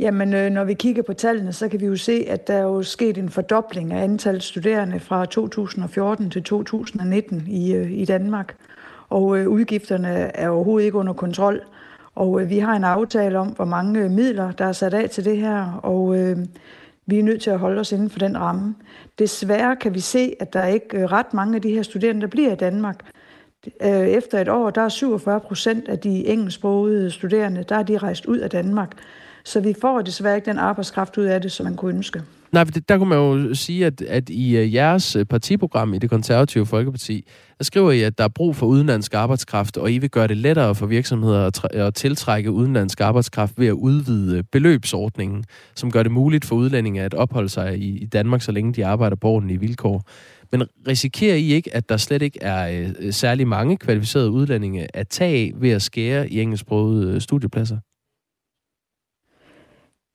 Jamen, 0.00 0.34
øh, 0.34 0.50
når 0.50 0.64
vi 0.64 0.74
kigger 0.74 1.02
på 1.02 1.12
tallene, 1.12 1.52
så 1.52 1.68
kan 1.68 1.80
vi 1.80 1.86
jo 1.86 1.96
se, 1.96 2.24
at 2.28 2.46
der 2.46 2.54
er 2.54 2.62
jo 2.62 2.82
sket 2.82 3.18
en 3.18 3.28
fordobling 3.28 3.92
af 3.92 4.04
antallet 4.04 4.42
studerende 4.42 5.00
fra 5.00 5.26
2014 5.26 6.30
til 6.30 6.42
2019 6.42 7.44
i, 7.46 7.74
øh, 7.74 7.92
i 7.92 8.04
Danmark. 8.04 8.56
Og 9.08 9.38
øh, 9.38 9.48
udgifterne 9.48 10.08
er 10.08 10.48
overhovedet 10.48 10.86
ikke 10.86 10.98
under 10.98 11.12
kontrol. 11.12 11.60
Og 12.14 12.48
vi 12.48 12.58
har 12.58 12.76
en 12.76 12.84
aftale 12.84 13.38
om, 13.38 13.48
hvor 13.48 13.64
mange 13.64 14.08
midler, 14.08 14.52
der 14.52 14.64
er 14.64 14.72
sat 14.72 14.94
af 14.94 15.10
til 15.10 15.24
det 15.24 15.36
her, 15.36 15.80
og 15.82 16.14
vi 17.06 17.18
er 17.18 17.22
nødt 17.22 17.42
til 17.42 17.50
at 17.50 17.58
holde 17.58 17.80
os 17.80 17.92
inden 17.92 18.10
for 18.10 18.18
den 18.18 18.40
ramme. 18.40 18.74
Desværre 19.18 19.76
kan 19.76 19.94
vi 19.94 20.00
se, 20.00 20.34
at 20.40 20.52
der 20.52 20.60
er 20.60 20.68
ikke 20.68 21.06
ret 21.06 21.34
mange 21.34 21.56
af 21.56 21.62
de 21.62 21.70
her 21.70 21.82
studerende, 21.82 22.20
der 22.20 22.26
bliver 22.26 22.52
i 22.52 22.56
Danmark. 22.56 23.10
Efter 23.80 24.38
et 24.38 24.48
år, 24.48 24.70
der 24.70 24.82
er 24.82 24.88
47 24.88 25.40
procent 25.40 25.88
af 25.88 25.98
de 25.98 26.26
engelsksprogede 26.26 27.10
studerende, 27.10 27.64
der 27.68 27.76
er 27.76 27.82
de 27.82 27.98
rejst 27.98 28.26
ud 28.26 28.38
af 28.38 28.50
Danmark. 28.50 28.96
Så 29.44 29.60
vi 29.60 29.74
får 29.80 30.02
desværre 30.02 30.36
ikke 30.36 30.50
den 30.50 30.58
arbejdskraft 30.58 31.18
ud 31.18 31.24
af 31.24 31.40
det, 31.40 31.52
som 31.52 31.64
man 31.64 31.76
kunne 31.76 31.94
ønske. 31.94 32.22
Nej, 32.52 32.64
der 32.88 32.98
kunne 32.98 33.08
man 33.08 33.18
jo 33.18 33.54
sige, 33.54 33.86
at, 33.86 34.02
at 34.02 34.28
i 34.28 34.56
øh, 34.56 34.74
jeres 34.74 35.16
øh, 35.16 35.24
partiprogram 35.24 35.94
i 35.94 35.98
det 35.98 36.10
konservative 36.10 36.66
Folkeparti, 36.66 37.26
der 37.58 37.64
skriver 37.64 37.90
I, 37.90 38.02
at 38.02 38.18
der 38.18 38.24
er 38.24 38.28
brug 38.28 38.56
for 38.56 38.66
udenlandsk 38.66 39.14
arbejdskraft, 39.14 39.76
og 39.76 39.92
I 39.92 39.98
vil 39.98 40.10
gøre 40.10 40.28
det 40.28 40.36
lettere 40.36 40.74
for 40.74 40.86
virksomheder 40.86 41.46
at, 41.46 41.74
at 41.74 41.94
tiltrække 41.94 42.50
udenlandsk 42.50 43.00
arbejdskraft 43.00 43.52
ved 43.58 43.66
at 43.66 43.72
udvide 43.72 44.42
beløbsordningen, 44.42 45.44
som 45.74 45.90
gør 45.90 46.02
det 46.02 46.12
muligt 46.12 46.44
for 46.44 46.56
udlændinge 46.56 47.02
at 47.02 47.14
opholde 47.14 47.48
sig 47.48 47.78
i, 47.78 47.98
i 47.98 48.06
Danmark, 48.06 48.42
så 48.42 48.52
længe 48.52 48.72
de 48.72 48.86
arbejder 48.86 49.16
på 49.16 49.28
ordentlige 49.28 49.60
vilkår. 49.60 50.02
Men 50.52 50.62
risikerer 50.88 51.36
I 51.36 51.52
ikke, 51.52 51.74
at 51.76 51.88
der 51.88 51.96
slet 51.96 52.22
ikke 52.22 52.42
er 52.42 52.86
øh, 53.00 53.12
særlig 53.12 53.48
mange 53.48 53.76
kvalificerede 53.76 54.30
udlændinge 54.30 54.96
at 54.96 55.08
tage 55.08 55.52
ved 55.56 55.70
at 55.70 55.82
skære 55.82 56.28
i 56.28 56.40
engelsksprogede 56.40 57.14
øh, 57.14 57.20
studiepladser? 57.20 57.76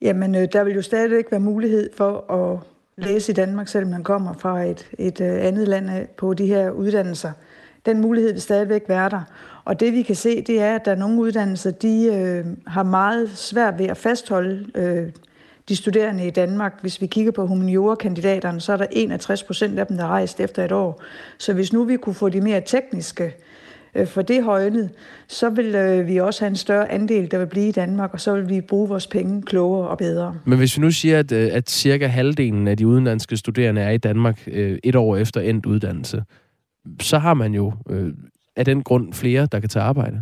Jamen, 0.05 0.35
øh, 0.35 0.47
der 0.53 0.63
vil 0.63 0.75
jo 0.75 0.81
stadigvæk 0.81 1.25
være 1.31 1.39
mulighed 1.39 1.89
for 1.97 2.31
at 2.31 2.59
læse 2.97 3.31
i 3.31 3.35
Danmark, 3.35 3.67
selvom 3.67 3.91
man 3.91 4.03
kommer 4.03 4.33
fra 4.33 4.63
et, 4.63 4.87
et 4.97 5.21
øh, 5.21 5.45
andet 5.45 5.67
land 5.67 5.89
øh, 5.89 6.07
på 6.17 6.33
de 6.33 6.45
her 6.45 6.69
uddannelser. 6.71 7.31
Den 7.85 8.01
mulighed 8.01 8.31
vil 8.31 8.41
stadigvæk 8.41 8.83
være 8.87 9.09
der. 9.09 9.21
Og 9.63 9.79
det 9.79 9.93
vi 9.93 10.01
kan 10.01 10.15
se, 10.15 10.41
det 10.41 10.61
er, 10.61 10.75
at 10.75 10.85
der 10.85 10.91
er 10.91 10.95
nogle 10.95 11.21
uddannelser, 11.21 11.71
de 11.71 12.05
øh, 12.05 12.45
har 12.67 12.83
meget 12.83 13.29
svært 13.29 13.79
ved 13.79 13.85
at 13.85 13.97
fastholde 13.97 14.65
øh, 14.75 15.11
de 15.69 15.75
studerende 15.75 16.27
i 16.27 16.29
Danmark. 16.29 16.73
Hvis 16.81 17.01
vi 17.01 17.07
kigger 17.07 17.31
på 17.31 17.47
humaniora-kandidaterne, 17.47 18.61
så 18.61 18.73
er 18.73 18.77
der 18.77 18.87
61 18.91 19.43
procent 19.43 19.79
af 19.79 19.87
dem, 19.87 19.97
der 19.97 20.03
er 20.03 20.09
rejst 20.09 20.39
efter 20.39 20.65
et 20.65 20.71
år. 20.71 21.01
Så 21.37 21.53
hvis 21.53 21.73
nu 21.73 21.83
vi 21.83 21.97
kunne 21.97 22.15
få 22.15 22.29
de 22.29 22.41
mere 22.41 22.61
tekniske 22.61 23.35
øh, 23.95 24.07
for 24.07 24.21
det 24.21 24.43
højnet, 24.43 24.89
så 25.27 25.49
vil 25.49 25.75
øh, 25.75 26.07
vi 26.07 26.17
også 26.17 26.41
have 26.41 26.49
en 26.49 26.55
større 26.55 26.91
andel, 26.91 27.31
der 27.31 27.37
vil 27.37 27.47
blive 27.47 27.67
i 27.67 27.71
Danmark, 27.71 28.13
og 28.13 28.21
så 28.21 28.35
vil 28.35 28.49
vi 28.49 28.61
bruge 28.61 28.89
vores 28.89 29.07
penge 29.07 29.41
klogere 29.41 29.87
og 29.87 29.97
bedre. 29.97 30.35
Men 30.45 30.57
hvis 30.57 30.77
vi 30.77 30.81
nu 30.81 30.91
siger, 30.91 31.19
at, 31.19 31.31
øh, 31.31 31.49
at 31.53 31.69
cirka 31.69 32.07
halvdelen 32.07 32.67
af 32.67 32.77
de 32.77 32.87
udenlandske 32.87 33.37
studerende 33.37 33.81
er 33.81 33.91
i 33.91 33.97
Danmark 33.97 34.43
øh, 34.47 34.79
et 34.83 34.95
år 34.95 35.17
efter 35.17 35.41
endt 35.41 35.65
uddannelse, 35.65 36.23
så 37.01 37.17
har 37.17 37.33
man 37.33 37.53
jo 37.53 37.73
øh, 37.89 38.13
af 38.55 38.65
den 38.65 38.83
grund 38.83 39.13
flere, 39.13 39.47
der 39.51 39.59
kan 39.59 39.69
tage 39.69 39.83
arbejde. 39.83 40.21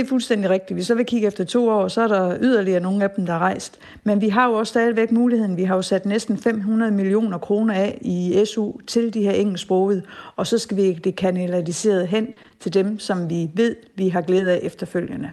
Det 0.00 0.06
er 0.06 0.08
fuldstændig 0.08 0.50
rigtigt. 0.50 0.76
Hvis 0.76 0.86
så 0.86 0.94
vil 0.94 1.06
kigge 1.06 1.26
efter 1.26 1.44
to 1.44 1.68
år, 1.68 1.88
så 1.88 2.02
er 2.02 2.08
der 2.08 2.36
yderligere 2.40 2.80
nogle 2.80 3.04
af 3.04 3.10
dem, 3.10 3.26
der 3.26 3.32
er 3.32 3.38
rejst. 3.38 3.78
Men 4.04 4.20
vi 4.20 4.28
har 4.28 4.48
jo 4.48 4.54
også 4.54 4.70
stadigvæk 4.70 5.12
muligheden. 5.12 5.56
Vi 5.56 5.64
har 5.64 5.76
jo 5.76 5.82
sat 5.82 6.06
næsten 6.06 6.38
500 6.38 6.92
millioner 6.92 7.38
kroner 7.38 7.74
af 7.74 7.98
i 8.00 8.44
SU 8.44 8.72
til 8.86 9.14
de 9.14 9.22
her 9.22 9.32
engelsksprogede, 9.32 10.02
og 10.36 10.46
så 10.46 10.58
skal 10.58 10.76
vi 10.76 10.92
det 10.92 11.16
kanaliseret 11.16 12.08
hen 12.08 12.28
til 12.60 12.74
dem, 12.74 12.98
som 12.98 13.30
vi 13.30 13.50
ved, 13.54 13.76
vi 13.94 14.08
har 14.08 14.20
glæde 14.20 14.52
af 14.52 14.60
efterfølgende. 14.62 15.30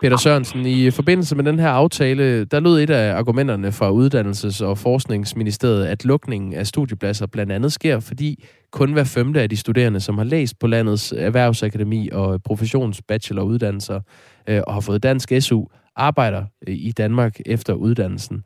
Peter 0.00 0.16
Sørensen, 0.16 0.66
i 0.66 0.90
forbindelse 0.90 1.36
med 1.36 1.44
den 1.44 1.58
her 1.58 1.68
aftale, 1.68 2.44
der 2.44 2.60
lød 2.60 2.82
et 2.82 2.90
af 2.90 3.14
argumenterne 3.14 3.72
fra 3.72 3.90
Uddannelses- 3.90 4.64
og 4.64 4.78
Forskningsministeriet, 4.78 5.86
at 5.86 6.04
lukningen 6.04 6.54
af 6.54 6.66
studiepladser 6.66 7.26
blandt 7.26 7.52
andet 7.52 7.72
sker, 7.72 8.00
fordi 8.00 8.44
kun 8.70 8.92
hver 8.92 9.04
femte 9.04 9.40
af 9.40 9.48
de 9.48 9.56
studerende, 9.56 10.00
som 10.00 10.18
har 10.18 10.24
læst 10.24 10.58
på 10.58 10.66
landets 10.66 11.14
erhvervsakademi 11.16 12.08
og 12.12 12.42
professionsbacheloruddannelser 12.42 14.00
øh, 14.48 14.62
og 14.66 14.74
har 14.74 14.80
fået 14.80 15.02
dansk 15.02 15.32
SU, 15.40 15.64
arbejder 15.96 16.44
øh, 16.68 16.74
i 16.74 16.92
Danmark 16.92 17.40
efter 17.46 17.72
uddannelsen. 17.74 18.42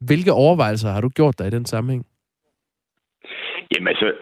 Hvilke 0.00 0.32
overvejelser 0.32 0.92
har 0.92 1.00
du 1.00 1.08
gjort 1.08 1.38
dig 1.38 1.46
i 1.46 1.50
den 1.50 1.66
sammenhæng? 1.66 2.06
Jamen 3.72 3.88
altså, 3.88 4.12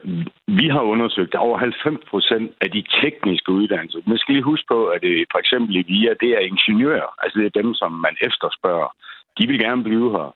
vi 0.47 0.69
har 0.69 0.81
undersøgt 0.81 1.35
over 1.35 1.59
90 1.59 2.05
procent 2.11 2.53
af 2.61 2.71
de 2.71 2.85
tekniske 3.03 3.53
uddannelser. 3.53 4.01
Man 4.07 4.19
skal 4.19 4.35
lige 4.35 4.51
huske 4.53 4.67
på, 4.69 4.87
at 4.87 5.03
det 5.03 5.27
for 5.33 5.39
eksempel 5.39 5.77
i 5.77 5.83
VIA, 5.89 6.15
det 6.21 6.31
er 6.31 6.39
ingeniører. 6.53 7.11
Altså 7.23 7.39
det 7.39 7.47
er 7.47 7.63
dem, 7.63 7.75
som 7.75 7.93
man 7.93 8.17
efterspørger. 8.21 8.91
De 9.39 9.47
vil 9.47 9.59
gerne 9.59 9.83
blive 9.83 10.11
her. 10.11 10.35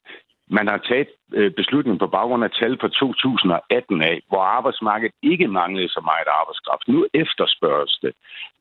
Man 0.58 0.68
har 0.68 0.78
taget 0.78 1.08
øh, 1.32 1.50
beslutningen 1.50 1.98
på 1.98 2.06
baggrund 2.06 2.44
af 2.44 2.50
tal 2.50 2.78
fra 2.80 2.88
2018 2.88 4.02
af, 4.02 4.22
hvor 4.28 4.42
arbejdsmarkedet 4.42 5.14
ikke 5.22 5.48
manglede 5.48 5.88
så 5.88 6.00
meget 6.10 6.28
arbejdskraft. 6.40 6.88
Nu 6.88 7.06
efterspørges 7.14 7.98
det. 8.02 8.12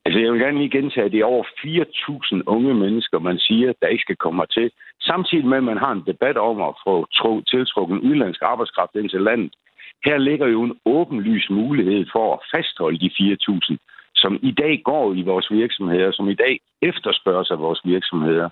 Altså 0.06 0.20
jeg 0.20 0.32
vil 0.32 0.42
gerne 0.42 0.58
lige 0.58 0.78
gentage, 0.78 1.06
at 1.06 1.12
det 1.12 1.20
er 1.20 1.34
over 1.36 1.44
4.000 1.44 2.42
unge 2.46 2.74
mennesker, 2.74 3.20
man 3.20 3.40
siger, 3.40 3.74
der 3.82 3.88
ikke 3.88 4.02
skal 4.02 4.16
komme 4.16 4.46
til. 4.46 4.72
Samtidig 5.02 5.46
med, 5.46 5.58
at 5.58 5.64
man 5.64 5.78
har 5.78 5.92
en 5.92 6.04
debat 6.12 6.38
om 6.38 6.62
at 6.62 6.74
få 6.86 7.08
tiltrukken 7.52 8.00
udenlandsk 8.00 8.42
arbejdskraft 8.42 8.96
ind 8.96 9.10
til 9.10 9.22
landet. 9.22 9.54
Her 10.06 10.18
ligger 10.18 10.48
jo 10.48 10.64
en 10.64 10.80
åbenlys 10.86 11.50
mulighed 11.50 12.06
for 12.12 12.34
at 12.34 12.40
fastholde 12.56 13.00
de 13.00 13.12
4.000, 13.20 13.78
som 14.16 14.40
i 14.42 14.52
dag 14.52 14.82
går 14.86 15.14
i 15.14 15.22
vores 15.22 15.52
virksomheder, 15.52 16.12
som 16.12 16.30
i 16.30 16.34
dag 16.34 16.60
efterspørges 16.82 17.52
af 17.52 17.60
vores 17.60 17.82
virksomheder. 17.84 18.50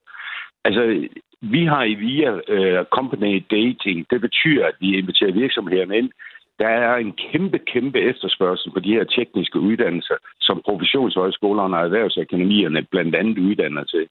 Altså, 0.63 1.07
vi 1.41 1.65
har 1.65 1.83
i 1.83 1.93
via 1.93 2.31
uh, 2.33 2.85
company 2.85 3.43
dating, 3.51 4.05
det 4.11 4.21
betyder, 4.21 4.65
at 4.65 4.75
vi 4.79 4.97
inviterer 4.97 5.31
virksomhederne 5.31 5.97
ind 5.97 6.11
der 6.59 6.67
er 6.67 6.95
en 6.95 7.13
kæmpe, 7.31 7.59
kæmpe 7.59 7.99
efterspørgsel 7.99 8.71
på 8.71 8.79
de 8.79 8.93
her 8.93 9.03
tekniske 9.03 9.59
uddannelser, 9.59 10.15
som 10.41 10.61
professionshøjskolerne 10.65 11.77
og 11.77 11.83
erhvervsakademierne 11.83 12.83
blandt 12.91 13.15
andet 13.15 13.37
uddanner 13.37 13.83
til. 13.83 14.07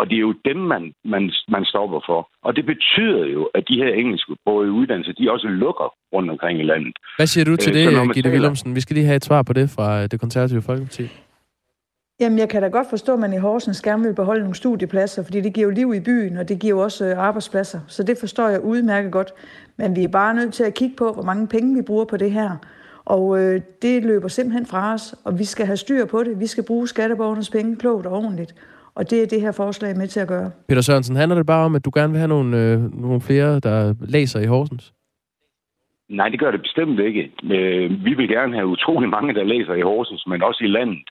Og 0.00 0.04
det 0.10 0.16
er 0.16 0.24
jo 0.28 0.34
dem, 0.50 0.56
man, 0.56 0.82
man, 1.04 1.22
man 1.54 1.64
stopper 1.64 2.00
for. 2.08 2.20
Og 2.46 2.56
det 2.56 2.64
betyder 2.66 3.24
jo, 3.36 3.42
at 3.54 3.62
de 3.68 3.74
her 3.82 3.92
engelske 4.02 4.32
både 4.44 4.70
uddannelser, 4.70 5.12
de 5.12 5.32
også 5.34 5.48
lukker 5.48 5.88
rundt 6.14 6.30
omkring 6.30 6.60
i 6.60 6.62
landet. 6.62 6.92
Hvad 7.18 7.26
siger 7.26 7.44
du 7.44 7.56
til 7.56 7.76
øh, 7.76 7.78
det, 7.78 8.14
Gitte 8.14 8.30
Willumsen? 8.30 8.74
Vi 8.74 8.80
skal 8.80 8.94
lige 8.94 9.06
have 9.06 9.16
et 9.16 9.24
svar 9.24 9.42
på 9.42 9.52
det 9.52 9.70
fra 9.70 10.06
det 10.06 10.20
konservative 10.20 10.62
Folkeparti. 10.62 11.04
Jamen, 12.20 12.38
jeg 12.38 12.48
kan 12.48 12.62
da 12.62 12.68
godt 12.68 12.90
forstå, 12.90 13.12
at 13.12 13.18
man 13.18 13.32
i 13.32 13.36
Horsens 13.36 13.82
gerne 13.82 14.02
vil 14.02 14.14
beholde 14.14 14.40
nogle 14.40 14.54
studiepladser, 14.54 15.24
fordi 15.24 15.40
det 15.40 15.54
giver 15.54 15.66
jo 15.66 15.74
liv 15.74 15.94
i 15.94 16.00
byen, 16.00 16.36
og 16.36 16.48
det 16.48 16.58
giver 16.60 16.76
jo 16.76 16.82
også 16.82 17.04
øh, 17.04 17.18
arbejdspladser. 17.18 17.80
Så 17.88 18.02
det 18.02 18.16
forstår 18.20 18.48
jeg 18.48 18.60
udmærket 18.60 19.12
godt. 19.12 19.30
Men 19.76 19.96
vi 19.96 20.04
er 20.04 20.08
bare 20.08 20.34
nødt 20.34 20.54
til 20.54 20.64
at 20.64 20.74
kigge 20.74 20.96
på, 20.96 21.12
hvor 21.12 21.22
mange 21.22 21.46
penge 21.46 21.76
vi 21.76 21.82
bruger 21.82 22.04
på 22.04 22.16
det 22.16 22.32
her. 22.32 22.50
Og 23.04 23.38
øh, 23.40 23.60
det 23.82 24.04
løber 24.04 24.28
simpelthen 24.28 24.66
fra 24.66 24.94
os, 24.94 25.14
og 25.24 25.38
vi 25.38 25.44
skal 25.44 25.66
have 25.66 25.76
styr 25.76 26.04
på 26.04 26.22
det. 26.22 26.40
Vi 26.40 26.46
skal 26.46 26.64
bruge 26.64 26.88
skatteborgernes 26.88 27.50
penge 27.50 27.76
klogt 27.76 28.06
og 28.06 28.12
ordentligt. 28.12 28.54
Og 28.94 29.10
det 29.10 29.22
er 29.22 29.26
det 29.26 29.40
her 29.40 29.52
forslag 29.52 29.96
med 29.96 30.06
til 30.06 30.20
at 30.20 30.28
gøre. 30.28 30.50
Peter 30.68 30.80
Sørensen, 30.80 31.16
handler 31.16 31.36
det 31.36 31.46
bare 31.46 31.64
om, 31.64 31.74
at 31.74 31.84
du 31.84 31.90
gerne 31.94 32.12
vil 32.12 32.18
have 32.18 32.28
nogle, 32.28 32.56
øh, 32.62 33.00
nogle 33.00 33.20
flere, 33.20 33.60
der 33.60 33.94
læser 34.00 34.40
i 34.40 34.46
Horsens? 34.46 34.92
Nej, 36.08 36.28
det 36.28 36.40
gør 36.40 36.50
det 36.50 36.62
bestemt 36.62 37.00
ikke. 37.00 37.32
Øh, 37.44 38.04
vi 38.04 38.14
vil 38.14 38.28
gerne 38.28 38.54
have 38.54 38.66
utrolig 38.66 39.08
mange, 39.08 39.34
der 39.34 39.44
læser 39.44 39.74
i 39.74 39.80
Horsens, 39.80 40.26
men 40.26 40.42
også 40.42 40.64
i 40.64 40.68
landet. 40.68 41.04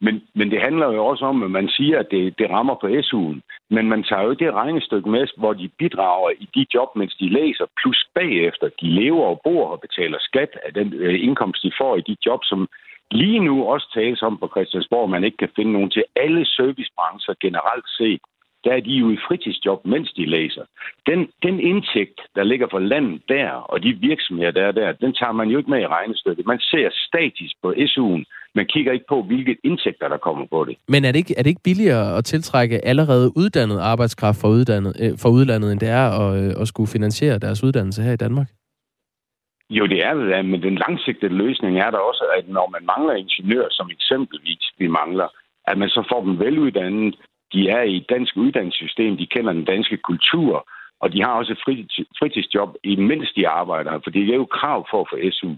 Men, 0.00 0.22
men 0.34 0.50
det 0.50 0.60
handler 0.60 0.92
jo 0.92 1.06
også 1.06 1.24
om, 1.24 1.42
at 1.42 1.50
man 1.50 1.68
siger, 1.68 1.98
at 1.98 2.10
det, 2.10 2.38
det 2.38 2.50
rammer 2.50 2.76
på 2.80 2.86
SU'en. 2.86 3.40
Men 3.70 3.88
man 3.88 4.02
tager 4.02 4.22
jo 4.22 4.32
det 4.32 4.52
regnestykke 4.52 5.10
med, 5.10 5.26
hvor 5.36 5.52
de 5.52 5.68
bidrager 5.78 6.30
i 6.38 6.48
de 6.54 6.66
job, 6.74 6.88
mens 6.96 7.14
de 7.14 7.28
læser, 7.28 7.66
plus 7.82 8.00
bagefter, 8.14 8.68
de 8.80 8.86
lever 8.86 9.24
og 9.24 9.40
bor 9.44 9.66
og 9.72 9.80
betaler 9.80 10.18
skat 10.20 10.52
af 10.66 10.74
den 10.74 10.92
øh, 10.92 11.24
indkomst, 11.24 11.62
de 11.62 11.72
får 11.80 11.96
i 11.96 12.06
de 12.06 12.16
job, 12.26 12.40
som 12.44 12.68
lige 13.10 13.40
nu 13.40 13.64
også 13.64 13.86
tales 13.94 14.22
om 14.22 14.38
på 14.38 14.48
Christiansborg, 14.48 15.10
man 15.10 15.24
ikke 15.24 15.36
kan 15.36 15.54
finde 15.56 15.72
nogen 15.72 15.90
til. 15.90 16.04
Alle 16.16 16.46
servicebrancher 16.46 17.34
generelt 17.40 17.88
set 17.98 18.20
der 18.66 18.72
er 18.72 18.80
de 18.80 18.94
jo 19.02 19.08
i 19.10 19.18
fritidsjob, 19.28 19.80
mens 19.94 20.08
de 20.18 20.24
læser. 20.36 20.64
Den, 21.10 21.20
den 21.46 21.56
indtægt, 21.70 22.18
der 22.36 22.44
ligger 22.50 22.66
for 22.70 22.78
landet 22.78 23.22
der, 23.28 23.50
og 23.72 23.82
de 23.82 23.90
virksomheder, 24.10 24.50
der 24.50 24.64
er 24.66 24.72
der, 24.72 24.92
den 24.92 25.12
tager 25.20 25.32
man 25.32 25.48
jo 25.48 25.58
ikke 25.58 25.70
med 25.70 25.80
i 25.80 25.86
regnestykket. 25.86 26.46
Man 26.46 26.60
ser 26.60 26.88
statisk 27.08 27.54
på 27.62 27.68
SU'en, 27.92 28.22
man 28.54 28.66
kigger 28.72 28.92
ikke 28.92 29.04
på, 29.08 29.22
hvilke 29.22 29.56
indtægter, 29.64 30.08
der 30.08 30.16
kommer 30.16 30.46
på 30.50 30.64
det. 30.64 30.76
Men 30.88 31.04
er 31.04 31.12
det 31.12 31.18
ikke, 31.18 31.34
er 31.38 31.42
det 31.42 31.50
ikke 31.50 31.68
billigere 31.70 32.16
at 32.18 32.24
tiltrække 32.24 32.84
allerede 32.84 33.32
uddannet 33.36 33.78
arbejdskraft 33.78 34.40
fra, 34.40 34.48
uddannet, 34.48 34.92
øh, 35.02 35.12
fra 35.22 35.30
udlandet, 35.30 35.72
end 35.72 35.80
det 35.80 35.88
er 35.88 36.06
at, 36.22 36.30
øh, 36.42 36.60
at 36.60 36.68
skulle 36.68 36.90
finansiere 36.96 37.38
deres 37.38 37.62
uddannelse 37.62 38.02
her 38.02 38.12
i 38.12 38.22
Danmark? 38.26 38.48
Jo, 39.70 39.86
det 39.86 40.04
er 40.04 40.14
det, 40.14 40.44
men 40.44 40.62
den 40.62 40.74
langsigtede 40.74 41.34
løsning 41.34 41.78
er 41.78 41.90
der 41.90 41.98
også, 41.98 42.24
at 42.38 42.48
når 42.48 42.68
man 42.70 42.86
mangler 42.86 43.14
ingeniører, 43.14 43.68
som 43.70 43.90
eksempelvis 43.90 44.64
vi 44.78 44.86
mangler, 44.86 45.28
at 45.66 45.78
man 45.78 45.88
så 45.88 46.04
får 46.10 46.24
dem 46.24 46.38
veluddannet, 46.38 47.14
de 47.52 47.68
er 47.68 47.82
i 47.82 47.96
et 47.96 48.10
dansk 48.10 48.36
uddannelsessystem, 48.36 49.16
de 49.16 49.26
kender 49.26 49.52
den 49.52 49.64
danske 49.64 49.96
kultur, 49.96 50.68
og 51.00 51.12
de 51.12 51.22
har 51.22 51.32
også 51.32 51.52
et 51.52 51.62
fritidsjob, 52.18 52.76
imens 52.84 53.32
de 53.32 53.48
arbejder, 53.48 54.00
for 54.04 54.10
det 54.10 54.30
er 54.30 54.34
jo 54.34 54.44
krav 54.44 54.86
for 54.90 55.00
at 55.00 55.08
få 55.10 55.16
SU. 55.30 55.50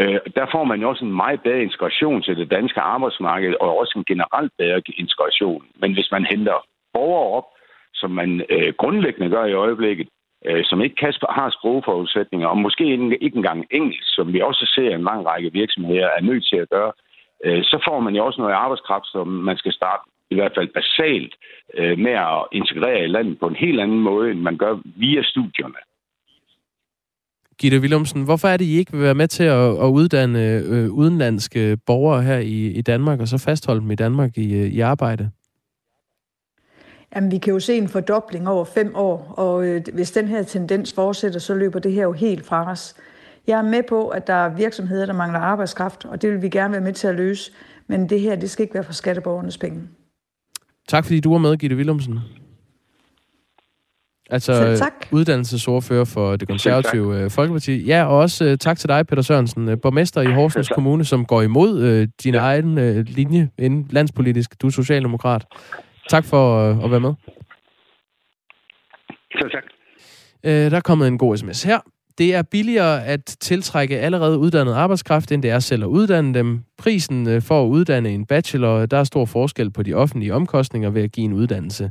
Øh, 0.00 0.20
der 0.36 0.46
får 0.52 0.64
man 0.64 0.80
jo 0.80 0.88
også 0.88 1.04
en 1.04 1.16
meget 1.16 1.42
bedre 1.42 1.62
integration 1.62 2.22
til 2.22 2.36
det 2.36 2.50
danske 2.50 2.80
arbejdsmarked, 2.80 3.54
og 3.60 3.78
også 3.78 3.92
en 3.96 4.04
generelt 4.04 4.52
bedre 4.58 4.82
integration. 4.96 5.64
Men 5.80 5.92
hvis 5.92 6.08
man 6.12 6.24
henter 6.24 6.66
borgere 6.92 7.36
op, 7.38 7.44
som 7.94 8.10
man 8.10 8.44
øh, 8.50 8.72
grundlæggende 8.78 9.30
gør 9.30 9.44
i 9.44 9.52
øjeblikket, 9.52 10.08
øh, 10.48 10.64
som 10.64 10.80
ikke 10.80 10.96
kan, 10.96 11.12
har 11.30 11.50
sprogforudsætninger, 11.58 12.48
og 12.48 12.58
måske 12.58 12.84
ikke, 13.22 13.36
engang 13.36 13.66
engelsk, 13.70 14.14
som 14.16 14.32
vi 14.32 14.40
også 14.40 14.64
ser 14.74 14.90
en 14.94 15.04
lang 15.10 15.26
række 15.26 15.52
virksomheder 15.52 16.08
er 16.16 16.22
nødt 16.22 16.46
til 16.50 16.56
at 16.56 16.68
gøre, 16.68 16.92
øh, 17.44 17.62
så 17.64 17.76
får 17.88 18.00
man 18.00 18.14
jo 18.14 18.26
også 18.26 18.40
noget 18.40 18.54
arbejdskraft, 18.54 19.06
som 19.06 19.26
man 19.28 19.56
skal 19.56 19.72
starte 19.72 20.02
i 20.30 20.34
hvert 20.34 20.52
fald 20.56 20.68
basalt 20.80 21.34
øh, 21.78 21.98
med 21.98 22.12
at 22.12 22.40
integrere 22.52 23.04
i 23.04 23.12
landet 23.16 23.38
på 23.38 23.46
en 23.46 23.56
helt 23.56 23.80
anden 23.80 24.00
måde, 24.00 24.30
end 24.30 24.40
man 24.40 24.56
gør 24.56 24.74
via 24.96 25.22
studierne. 25.22 25.80
Gitte 27.58 27.80
Willumsen, 27.80 28.24
hvorfor 28.24 28.48
er 28.48 28.56
det, 28.56 28.64
I 28.64 28.78
ikke 28.78 28.92
vil 28.92 29.02
være 29.02 29.14
med 29.14 29.28
til 29.28 29.44
at, 29.44 29.68
at 29.84 29.88
uddanne 29.98 30.42
øh, 30.72 30.90
udenlandske 30.90 31.78
borgere 31.86 32.22
her 32.22 32.38
i, 32.38 32.66
i 32.66 32.82
Danmark, 32.82 33.20
og 33.20 33.28
så 33.28 33.38
fastholde 33.44 33.80
dem 33.80 33.90
i 33.90 33.94
Danmark 33.94 34.38
i, 34.38 34.54
øh, 34.54 34.66
i 34.66 34.80
arbejde? 34.80 35.30
Jamen, 37.14 37.30
vi 37.30 37.38
kan 37.38 37.52
jo 37.52 37.60
se 37.60 37.76
en 37.76 37.88
fordobling 37.88 38.48
over 38.48 38.64
fem 38.64 38.92
år, 38.94 39.34
og 39.36 39.66
øh, 39.66 39.82
hvis 39.92 40.10
den 40.10 40.28
her 40.28 40.42
tendens 40.42 40.92
fortsætter, 40.92 41.40
så 41.40 41.54
løber 41.54 41.78
det 41.78 41.92
her 41.92 42.02
jo 42.02 42.12
helt 42.12 42.46
fra 42.46 42.70
os. 42.70 42.94
Jeg 43.46 43.58
er 43.58 43.62
med 43.62 43.82
på, 43.88 44.08
at 44.08 44.26
der 44.26 44.34
er 44.34 44.48
virksomheder, 44.56 45.06
der 45.06 45.12
mangler 45.12 45.38
arbejdskraft, 45.38 46.04
og 46.04 46.22
det 46.22 46.30
vil 46.30 46.42
vi 46.42 46.48
gerne 46.48 46.72
være 46.72 46.80
med 46.80 46.92
til 46.92 47.06
at 47.06 47.14
løse, 47.14 47.52
men 47.86 48.08
det 48.08 48.20
her, 48.20 48.36
det 48.36 48.50
skal 48.50 48.62
ikke 48.62 48.74
være 48.74 48.84
for 48.84 48.92
skatteborgernes 48.92 49.58
penge. 49.58 49.80
Tak 50.88 51.04
fordi 51.04 51.20
du 51.20 51.32
var 51.32 51.38
med, 51.38 51.56
Gitte 51.56 51.76
Willumsen. 51.76 52.20
Altså 54.30 54.76
tak. 54.78 54.92
uddannelsesordfører 55.12 56.04
for 56.04 56.36
det 56.36 56.48
konservative 56.48 57.14
tak. 57.14 57.24
Øh, 57.24 57.30
Folkeparti. 57.30 57.86
Ja, 57.86 58.04
og 58.04 58.18
også 58.18 58.50
uh, 58.50 58.58
tak 58.58 58.78
til 58.78 58.88
dig, 58.88 59.06
Peter 59.06 59.22
Sørensen, 59.22 59.68
uh, 59.68 59.74
borgmester 59.82 60.20
i 60.20 60.32
Horsens 60.32 60.68
Kommune, 60.68 61.04
som 61.04 61.24
går 61.24 61.42
imod 61.42 61.82
uh, 61.82 62.08
din 62.24 62.34
ja. 62.34 62.40
egen 62.40 62.78
uh, 62.78 62.96
linje 62.96 63.50
inden 63.58 63.86
landspolitisk. 63.90 64.62
Du 64.62 64.66
er 64.66 64.70
socialdemokrat. 64.70 65.44
Tak 66.08 66.24
for 66.24 66.70
uh, 66.70 66.84
at 66.84 66.90
være 66.90 67.00
med. 67.00 67.14
Selv 69.38 69.50
tak. 69.50 69.64
Uh, 70.44 70.50
der 70.50 70.76
er 70.76 70.80
kommet 70.80 71.08
en 71.08 71.18
god 71.18 71.36
sms 71.36 71.62
her. 71.62 71.78
Det 72.18 72.34
er 72.34 72.42
billigere 72.42 73.04
at 73.04 73.36
tiltrække 73.40 73.98
allerede 73.98 74.38
uddannet 74.38 74.74
arbejdskraft, 74.74 75.32
end 75.32 75.42
det 75.42 75.50
er 75.50 75.58
selv 75.58 75.82
at 75.82 75.86
uddanne 75.86 76.34
dem. 76.34 76.64
Prisen 76.78 77.42
for 77.42 77.64
at 77.64 77.68
uddanne 77.68 78.10
en 78.10 78.26
bachelor, 78.26 78.86
der 78.86 78.96
er 78.96 79.04
stor 79.04 79.24
forskel 79.24 79.70
på 79.70 79.82
de 79.82 79.94
offentlige 79.94 80.34
omkostninger 80.34 80.90
ved 80.90 81.02
at 81.02 81.12
give 81.12 81.24
en 81.24 81.32
uddannelse. 81.32 81.90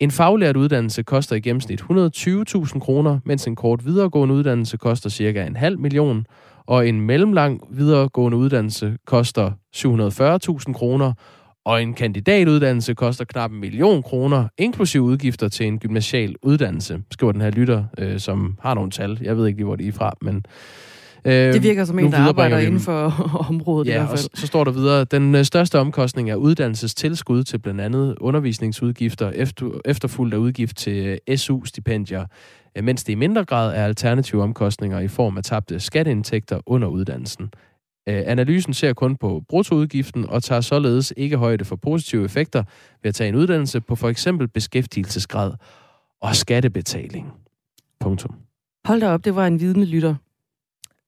En 0.00 0.10
faglært 0.10 0.56
uddannelse 0.56 1.02
koster 1.02 1.36
i 1.36 1.40
gennemsnit 1.40 1.80
120.000 1.80 2.78
kroner, 2.78 3.18
mens 3.24 3.46
en 3.46 3.56
kort 3.56 3.86
videregående 3.86 4.34
uddannelse 4.34 4.76
koster 4.76 5.10
cirka 5.10 5.46
en 5.46 5.56
halv 5.56 5.78
million, 5.78 6.26
og 6.66 6.88
en 6.88 7.00
mellemlang 7.00 7.60
videregående 7.70 8.38
uddannelse 8.38 8.96
koster 9.06 9.50
740.000 9.76 10.72
kroner, 10.72 11.12
og 11.70 11.82
en 11.82 11.94
kandidatuddannelse 11.94 12.94
koster 12.94 13.24
knap 13.24 13.50
en 13.50 13.60
million 13.60 14.02
kroner, 14.02 14.48
inklusive 14.58 15.02
udgifter 15.02 15.48
til 15.48 15.66
en 15.66 15.78
gymnasial 15.78 16.34
uddannelse, 16.42 17.02
skriver 17.10 17.32
den 17.32 17.40
her 17.40 17.50
lytter, 17.50 17.84
øh, 17.98 18.20
som 18.20 18.56
har 18.60 18.74
nogle 18.74 18.90
tal. 18.90 19.18
Jeg 19.22 19.36
ved 19.36 19.46
ikke 19.46 19.58
lige, 19.58 19.64
hvor 19.64 19.76
de 19.76 19.88
er 19.88 19.92
fra, 19.92 20.14
men 20.22 20.46
Øh, 21.24 21.32
det 21.32 21.62
virker 21.62 21.84
som 21.84 21.98
en, 21.98 22.12
der 22.12 22.18
arbejder 22.18 22.58
inden 22.58 22.80
for 22.80 23.14
området 23.48 23.88
ja, 23.88 23.92
i 23.92 23.98
hvert 23.98 24.08
fald. 24.08 24.28
Og 24.32 24.38
så 24.38 24.46
står 24.46 24.64
der 24.64 24.70
videre, 24.70 25.04
den 25.04 25.34
øh, 25.34 25.44
største 25.44 25.78
omkostning 25.78 26.30
er 26.30 26.34
uddannelsestilskud 26.34 27.42
til 27.42 27.58
blandt 27.58 27.80
andet 27.80 28.16
undervisningsudgifter, 28.20 29.30
efter, 29.30 29.80
efterfulgt 29.84 30.34
af 30.34 30.38
udgift 30.38 30.76
til 30.76 31.18
øh, 31.28 31.36
SU-stipendier, 31.36 32.24
øh, 32.76 32.84
mens 32.84 33.04
det 33.04 33.12
i 33.12 33.16
mindre 33.16 33.44
grad 33.44 33.76
er 33.76 33.84
alternative 33.84 34.42
omkostninger 34.42 35.00
i 35.00 35.08
form 35.08 35.36
af 35.36 35.42
tabte 35.42 35.80
skatteindtægter 35.80 36.60
under 36.66 36.88
uddannelsen. 36.88 37.50
Analysen 38.26 38.74
ser 38.74 38.92
kun 38.92 39.16
på 39.16 39.42
bruttoudgiften 39.48 40.28
og 40.28 40.42
tager 40.42 40.60
således 40.60 41.12
ikke 41.16 41.36
højde 41.36 41.64
for 41.64 41.76
positive 41.76 42.24
effekter 42.24 42.64
ved 43.02 43.08
at 43.08 43.14
tage 43.14 43.28
en 43.28 43.34
uddannelse 43.34 43.80
på 43.80 43.96
for 43.96 44.08
eksempel 44.08 44.48
beskæftigelsesgrad 44.48 45.52
og 46.20 46.36
skattebetaling. 46.36 47.32
Punktum. 48.00 48.34
Hold 48.84 49.00
da 49.00 49.08
op, 49.08 49.24
det 49.24 49.36
var 49.36 49.46
en 49.46 49.60
vidende 49.60 49.86
lytter. 49.86 50.14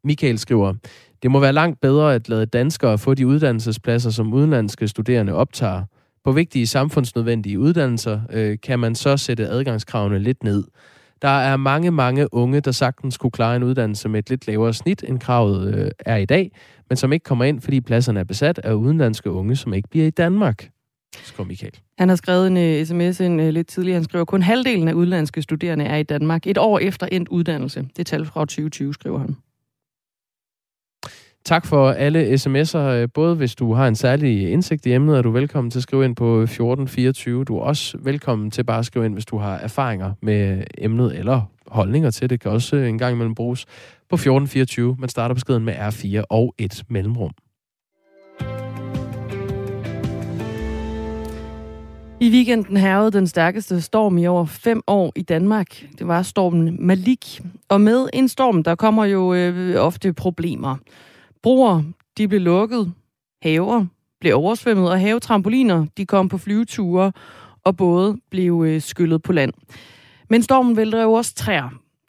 Michael 0.04 0.38
skriver, 0.38 0.74
det 1.22 1.30
må 1.30 1.40
være 1.40 1.52
langt 1.52 1.80
bedre 1.80 2.14
at 2.14 2.28
lade 2.28 2.46
danskere 2.46 2.98
få 2.98 3.14
de 3.14 3.26
uddannelsespladser, 3.26 4.10
som 4.10 4.32
udenlandske 4.32 4.88
studerende 4.88 5.32
optager. 5.32 5.84
På 6.24 6.32
vigtige 6.32 6.66
samfundsnødvendige 6.66 7.58
uddannelser 7.58 8.20
øh, 8.30 8.58
kan 8.62 8.78
man 8.78 8.94
så 8.94 9.16
sætte 9.16 9.48
adgangskravene 9.48 10.18
lidt 10.18 10.44
ned. 10.44 10.64
Der 11.22 11.28
er 11.28 11.56
mange, 11.56 11.90
mange 11.90 12.34
unge, 12.34 12.60
der 12.60 12.72
sagtens 12.72 13.16
kunne 13.18 13.30
klare 13.30 13.56
en 13.56 13.62
uddannelse 13.62 14.08
med 14.08 14.18
et 14.18 14.30
lidt 14.30 14.46
lavere 14.46 14.74
snit, 14.74 15.04
end 15.08 15.18
kravet 15.18 15.74
øh, 15.74 15.90
er 15.98 16.16
i 16.16 16.24
dag, 16.24 16.50
men 16.88 16.96
som 16.96 17.12
ikke 17.12 17.24
kommer 17.24 17.44
ind, 17.44 17.60
fordi 17.60 17.80
pladserne 17.80 18.20
er 18.20 18.24
besat 18.24 18.58
af 18.58 18.72
udenlandske 18.72 19.30
unge, 19.30 19.56
som 19.56 19.74
ikke 19.74 19.88
bliver 19.88 20.06
i 20.06 20.10
Danmark. 20.10 20.70
Skriver 21.16 21.48
Michael. 21.48 21.72
Han 21.98 22.08
har 22.08 22.16
skrevet 22.16 22.46
en 22.46 22.80
uh, 22.80 22.86
sms 22.86 23.20
en, 23.20 23.40
uh, 23.40 23.48
lidt 23.48 23.66
tidligere. 23.66 23.94
Han 23.94 24.04
skriver, 24.04 24.24
kun 24.24 24.42
halvdelen 24.42 24.88
af 24.88 24.92
udenlandske 24.92 25.42
studerende 25.42 25.84
er 25.84 25.96
i 25.96 26.02
Danmark 26.02 26.46
et 26.46 26.58
år 26.58 26.78
efter 26.78 27.06
endt 27.12 27.28
uddannelse. 27.28 27.80
Det 27.80 27.98
er 27.98 28.04
tal 28.04 28.26
fra 28.26 28.40
2020, 28.40 28.94
skriver 28.94 29.18
han. 29.18 29.36
Tak 31.44 31.66
for 31.66 31.90
alle 31.90 32.34
sms'er. 32.34 33.06
Både 33.06 33.34
hvis 33.34 33.54
du 33.54 33.74
har 33.74 33.88
en 33.88 33.94
særlig 33.94 34.50
indsigt 34.50 34.86
i 34.86 34.92
emnet, 34.92 35.18
er 35.18 35.22
du 35.22 35.30
velkommen 35.30 35.70
til 35.70 35.78
at 35.78 35.82
skrive 35.82 36.04
ind 36.04 36.16
på 36.16 36.40
1424. 36.40 37.44
Du 37.44 37.56
er 37.56 37.62
også 37.62 37.98
velkommen 38.00 38.50
til 38.50 38.64
bare 38.64 38.78
at 38.78 38.86
skrive 38.86 39.06
ind, 39.06 39.12
hvis 39.12 39.24
du 39.24 39.38
har 39.38 39.56
erfaringer 39.58 40.12
med 40.20 40.64
emnet 40.78 41.18
eller 41.18 41.40
holdninger 41.66 42.10
til 42.10 42.22
det. 42.22 42.30
Det 42.30 42.40
kan 42.40 42.50
også 42.50 42.76
en 42.76 42.98
gang 42.98 43.14
imellem 43.14 43.34
bruges 43.34 43.64
på 44.10 44.14
1424. 44.14 44.96
Man 44.98 45.08
starter 45.08 45.34
beskeden 45.34 45.64
med 45.64 45.74
R4 45.74 46.22
og 46.30 46.54
et 46.58 46.82
mellemrum. 46.88 47.30
I 52.20 52.30
weekenden 52.30 52.76
hervede 52.76 53.10
den 53.10 53.26
stærkeste 53.26 53.80
storm 53.80 54.18
i 54.18 54.26
over 54.26 54.44
fem 54.44 54.82
år 54.86 55.12
i 55.16 55.22
Danmark. 55.22 55.84
Det 55.98 56.08
var 56.08 56.22
stormen 56.22 56.86
Malik. 56.86 57.40
Og 57.68 57.80
med 57.80 58.08
en 58.12 58.28
storm, 58.28 58.62
der 58.62 58.74
kommer 58.74 59.04
jo 59.04 59.34
øh, 59.34 59.76
ofte 59.78 60.12
problemer. 60.12 60.76
Broer, 61.42 61.82
de 62.18 62.28
blev 62.28 62.40
lukket, 62.40 62.92
haver 63.42 63.86
blev 64.22 64.36
oversvømmet, 64.36 64.90
og 64.90 65.00
havetrampoliner, 65.00 65.86
de 65.96 66.06
kom 66.06 66.28
på 66.28 66.38
flyveture, 66.38 67.12
og 67.64 67.76
både 67.76 68.16
blev 68.30 68.64
øh, 68.66 68.80
skyllet 68.82 69.22
på 69.22 69.32
land. 69.32 69.52
Men 70.30 70.42
stormen 70.42 70.76
vælter 70.76 71.02
jo 71.02 71.12
også 71.12 71.34
træer, 71.34 71.68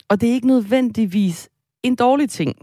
og 0.09 0.21
det 0.21 0.29
er 0.29 0.33
ikke 0.33 0.47
nødvendigvis 0.47 1.49
en 1.83 1.95
dårlig 1.95 2.29
ting. 2.29 2.55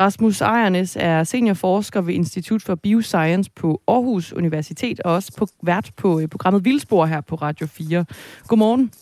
Rasmus 0.00 0.40
Ejernes 0.40 0.96
er 1.00 1.24
seniorforsker 1.24 2.00
ved 2.00 2.14
Institut 2.14 2.62
for 2.62 2.74
Bioscience 2.74 3.50
på 3.56 3.82
Aarhus 3.88 4.32
Universitet, 4.32 5.00
og 5.00 5.12
også 5.12 5.32
på 5.36 5.46
vært 5.62 5.90
på 5.96 6.20
øh, 6.20 6.28
programmet 6.28 6.64
Vildspor 6.64 7.06
her 7.06 7.20
på 7.20 7.34
Radio 7.34 7.66
4. 7.66 8.04
Godmorgen. 8.48 8.92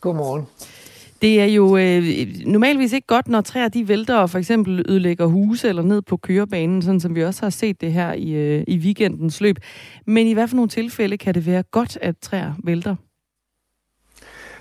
Godmorgen. 0.00 0.46
Det 1.24 1.40
er 1.40 1.44
jo 1.44 1.76
øh, 1.76 2.02
normalvis 2.46 2.92
ikke 2.92 3.06
godt, 3.06 3.28
når 3.28 3.40
træer 3.40 3.68
de 3.68 3.88
vælter 3.88 4.16
og 4.16 4.30
for 4.30 4.38
eksempel 4.38 4.84
ødelægger 4.88 5.26
huse 5.26 5.68
eller 5.68 5.82
ned 5.82 6.02
på 6.02 6.16
kørebanen, 6.16 6.82
sådan 6.82 7.00
som 7.00 7.14
vi 7.14 7.24
også 7.24 7.42
har 7.42 7.50
set 7.50 7.80
det 7.80 7.92
her 7.92 8.12
i, 8.12 8.32
øh, 8.32 8.64
i 8.66 8.78
weekendens 8.78 9.40
løb. 9.40 9.56
Men 10.06 10.26
i 10.26 10.32
hvert 10.32 10.48
fald 10.48 10.56
nogle 10.56 10.68
tilfælde 10.68 11.18
kan 11.18 11.34
det 11.34 11.46
være 11.46 11.62
godt, 11.62 11.98
at 12.02 12.14
træer 12.22 12.52
vælter. 12.64 12.96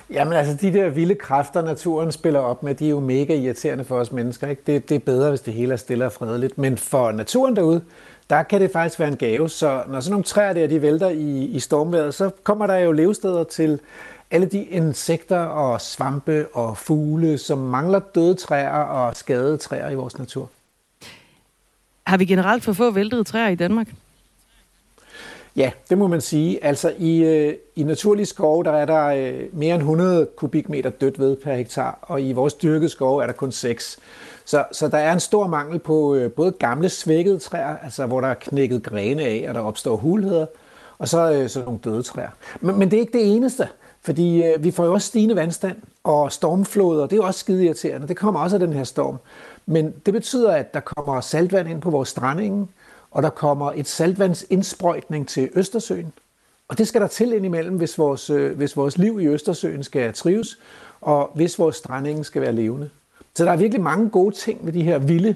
Jamen 0.09 0.33
altså, 0.33 0.57
de 0.61 0.73
der 0.73 0.89
vilde 0.89 1.15
kræfter, 1.15 1.61
naturen 1.61 2.11
spiller 2.11 2.39
op 2.39 2.63
med, 2.63 2.75
de 2.75 2.85
er 2.85 2.89
jo 2.89 2.99
mega 2.99 3.35
irriterende 3.35 3.83
for 3.83 3.95
os 3.95 4.11
mennesker. 4.11 4.47
Ikke? 4.47 4.61
Det, 4.67 4.89
det 4.89 4.95
er 4.95 4.99
bedre, 4.99 5.29
hvis 5.29 5.41
det 5.41 5.53
hele 5.53 5.73
er 5.73 5.77
stille 5.77 6.05
og 6.05 6.11
fredeligt. 6.11 6.57
Men 6.57 6.77
for 6.77 7.11
naturen 7.11 7.55
derude, 7.55 7.81
der 8.29 8.43
kan 8.43 8.61
det 8.61 8.71
faktisk 8.71 8.99
være 8.99 9.09
en 9.09 9.17
gave. 9.17 9.49
Så 9.49 9.83
når 9.87 9.99
sådan 9.99 10.11
nogle 10.11 10.23
træer 10.23 10.53
der, 10.53 10.67
de 10.67 10.81
vælter 10.81 11.09
i, 11.09 11.45
i 11.45 11.59
stormvejret, 11.59 12.13
så 12.13 12.29
kommer 12.43 12.67
der 12.67 12.77
jo 12.77 12.91
levesteder 12.91 13.43
til 13.43 13.79
alle 14.33 14.45
de 14.45 14.63
insekter 14.63 15.39
og 15.39 15.81
svampe 15.81 16.47
og 16.53 16.77
fugle, 16.77 17.37
som 17.37 17.57
mangler 17.57 17.99
døde 17.99 18.35
træer 18.35 18.69
og 18.69 19.15
skadede 19.15 19.57
træer 19.57 19.89
i 19.89 19.95
vores 19.95 20.17
natur. 20.17 20.49
Har 22.07 22.17
vi 22.17 22.25
generelt 22.25 22.63
for 22.63 22.73
få 22.73 22.91
væltede 22.91 23.23
træer 23.23 23.47
i 23.47 23.55
Danmark? 23.55 23.87
Ja, 25.55 25.71
det 25.89 25.97
må 25.97 26.07
man 26.07 26.21
sige. 26.21 26.63
Altså 26.63 26.93
i, 26.97 27.23
øh, 27.23 27.53
i 27.75 27.83
naturlig 27.83 28.27
skov, 28.27 28.63
der 28.63 28.71
er 28.71 28.85
der 28.85 29.05
øh, 29.05 29.43
mere 29.51 29.75
end 29.75 29.81
100 29.81 30.27
kubikmeter 30.35 30.89
dødt 30.89 31.19
ved 31.19 31.35
per 31.35 31.53
hektar, 31.53 31.99
og 32.01 32.21
i 32.21 32.31
vores 32.31 32.53
dyrkede 32.53 32.89
skov 32.89 33.17
er 33.17 33.25
der 33.25 33.33
kun 33.33 33.51
6. 33.51 33.99
Så, 34.45 34.65
så 34.71 34.87
der 34.87 34.97
er 34.97 35.13
en 35.13 35.19
stor 35.19 35.47
mangel 35.47 35.79
på 35.79 36.15
øh, 36.15 36.31
både 36.31 36.51
gamle 36.51 36.89
svækkede 36.89 37.39
træer, 37.39 37.77
altså 37.83 38.05
hvor 38.05 38.21
der 38.21 38.27
er 38.27 38.33
knækket 38.33 38.83
grene 38.83 39.23
af, 39.23 39.45
og 39.47 39.53
der 39.53 39.61
opstår 39.61 39.95
hulheder, 39.95 40.45
og 40.97 41.07
så, 41.07 41.31
øh, 41.31 41.49
så 41.49 41.63
nogle 41.63 41.79
døde 41.83 42.03
træer. 42.03 42.29
Men, 42.61 42.79
men 42.79 42.91
det 42.91 42.97
er 42.97 43.01
ikke 43.01 43.17
det 43.17 43.35
eneste. 43.35 43.67
Fordi 44.05 44.43
øh, 44.43 44.63
vi 44.63 44.71
får 44.71 44.85
jo 44.85 44.93
også 44.93 45.07
stigende 45.07 45.35
vandstand 45.35 45.77
og 46.03 46.31
stormfloder, 46.31 47.03
det 47.03 47.13
er 47.13 47.17
jo 47.17 47.23
også 47.23 47.39
skide 47.39 47.65
irriterende. 47.65 48.07
Det 48.07 48.17
kommer 48.17 48.39
også 48.39 48.55
af 48.55 48.59
den 48.59 48.73
her 48.73 48.83
storm. 48.83 49.17
Men 49.65 49.93
det 50.05 50.13
betyder, 50.13 50.51
at 50.51 50.73
der 50.73 50.79
kommer 50.79 51.21
saltvand 51.21 51.69
ind 51.69 51.81
på 51.81 51.89
vores 51.89 52.09
strandingen, 52.09 52.69
og 53.11 53.23
der 53.23 53.29
kommer 53.29 53.71
et 53.75 53.87
saltvandsindsprøjtning 53.87 55.27
til 55.27 55.49
Østersøen. 55.55 56.13
Og 56.67 56.77
det 56.77 56.87
skal 56.87 57.01
der 57.01 57.07
til 57.07 57.33
indimellem, 57.33 57.77
hvis 57.77 57.97
vores, 57.97 58.29
øh, 58.29 58.57
hvis 58.57 58.77
vores 58.77 58.97
liv 58.97 59.19
i 59.21 59.27
Østersøen 59.27 59.83
skal 59.83 60.13
trives, 60.13 60.59
og 61.01 61.31
hvis 61.35 61.59
vores 61.59 61.75
strandingen 61.75 62.23
skal 62.23 62.41
være 62.41 62.53
levende. 62.53 62.89
Så 63.35 63.45
der 63.45 63.51
er 63.51 63.57
virkelig 63.57 63.81
mange 63.81 64.09
gode 64.09 64.35
ting 64.35 64.65
ved 64.65 64.73
de 64.73 64.83
her 64.83 64.97
vilde, 64.97 65.35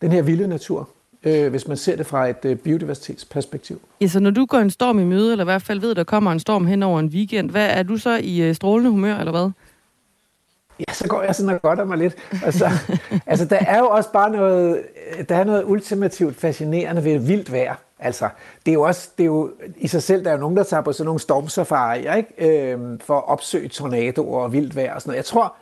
den 0.00 0.12
her 0.12 0.22
vilde 0.22 0.48
natur, 0.48 0.88
øh, 1.26 1.50
hvis 1.50 1.68
man 1.68 1.76
ser 1.76 1.96
det 1.96 2.06
fra 2.06 2.28
et 2.28 2.44
øh, 2.44 2.56
biodiversitetsperspektiv. 2.56 3.80
Ja, 4.00 4.06
så 4.06 4.20
når 4.20 4.30
du 4.30 4.46
går 4.46 4.58
en 4.58 4.70
storm 4.70 4.98
i 4.98 5.04
møde, 5.04 5.32
eller 5.32 5.44
i 5.44 5.50
hvert 5.50 5.62
fald 5.62 5.80
ved, 5.80 5.90
at 5.90 5.96
der 5.96 6.04
kommer 6.04 6.32
en 6.32 6.40
storm 6.40 6.66
hen 6.66 6.82
over 6.82 7.00
en 7.00 7.06
weekend, 7.06 7.50
hvad 7.50 7.70
er 7.70 7.82
du 7.82 7.96
så 7.96 8.20
i 8.22 8.42
øh, 8.42 8.54
strålende 8.54 8.90
humør, 8.90 9.16
eller 9.16 9.32
hvad? 9.32 9.50
Ja, 10.78 10.92
så 10.92 11.08
går 11.08 11.22
jeg 11.22 11.34
sådan 11.34 11.54
og 11.54 11.62
godter 11.62 11.84
mig 11.84 11.98
lidt. 11.98 12.14
Altså, 12.44 12.70
altså, 13.26 13.44
der 13.44 13.56
er 13.56 13.78
jo 13.78 13.86
også 13.86 14.12
bare 14.12 14.30
noget, 14.30 14.82
der 15.28 15.36
er 15.36 15.44
noget 15.44 15.64
ultimativt 15.66 16.36
fascinerende 16.36 17.04
ved 17.04 17.18
vildt 17.18 17.52
vejr. 17.52 17.74
Altså, 17.98 18.28
det 18.66 18.70
er 18.70 18.74
jo 18.74 18.82
også, 18.82 19.08
det 19.18 19.24
er 19.24 19.26
jo 19.26 19.50
i 19.76 19.88
sig 19.88 20.02
selv, 20.02 20.24
der 20.24 20.30
er 20.30 20.34
jo 20.34 20.40
nogen, 20.40 20.56
der 20.56 20.62
tager 20.62 20.82
på 20.82 20.92
sådan 20.92 21.06
nogle 21.06 21.20
stormsafarier, 21.20 22.14
ikke? 22.14 22.72
Øhm, 22.72 23.00
for 23.00 23.16
at 23.16 23.28
opsøge 23.28 23.68
tornadoer 23.68 24.42
og 24.42 24.52
vildt 24.52 24.76
vejr 24.76 24.94
og 24.94 25.00
sådan 25.00 25.10
noget. 25.10 25.16
Jeg 25.16 25.24
tror, 25.24 25.56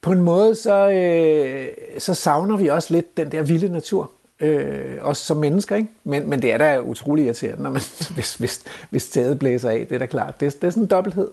på 0.00 0.12
en 0.12 0.20
måde, 0.20 0.54
så, 0.54 0.90
øh, 0.90 1.66
så 1.98 2.14
savner 2.14 2.56
vi 2.56 2.68
også 2.68 2.94
lidt 2.94 3.16
den 3.16 3.32
der 3.32 3.42
vilde 3.42 3.68
natur. 3.68 4.10
Øh, 4.40 4.96
også 5.00 5.24
som 5.24 5.36
mennesker, 5.36 5.76
ikke? 5.76 5.88
Men, 6.04 6.30
men 6.30 6.42
det 6.42 6.52
er 6.52 6.58
da 6.58 6.80
utrolig 6.80 7.24
irriterende, 7.24 7.62
når 7.62 7.70
man, 7.70 7.82
hvis, 8.14 8.34
hvis, 8.34 8.62
hvis 8.90 9.08
taget 9.08 9.38
blæser 9.38 9.70
af. 9.70 9.86
Det 9.88 9.94
er 9.94 9.98
da 9.98 10.06
klart. 10.06 10.40
Det, 10.40 10.54
det 10.62 10.66
er 10.66 10.70
sådan 10.70 10.82
en 10.82 10.88
dobbelthed. 10.88 11.28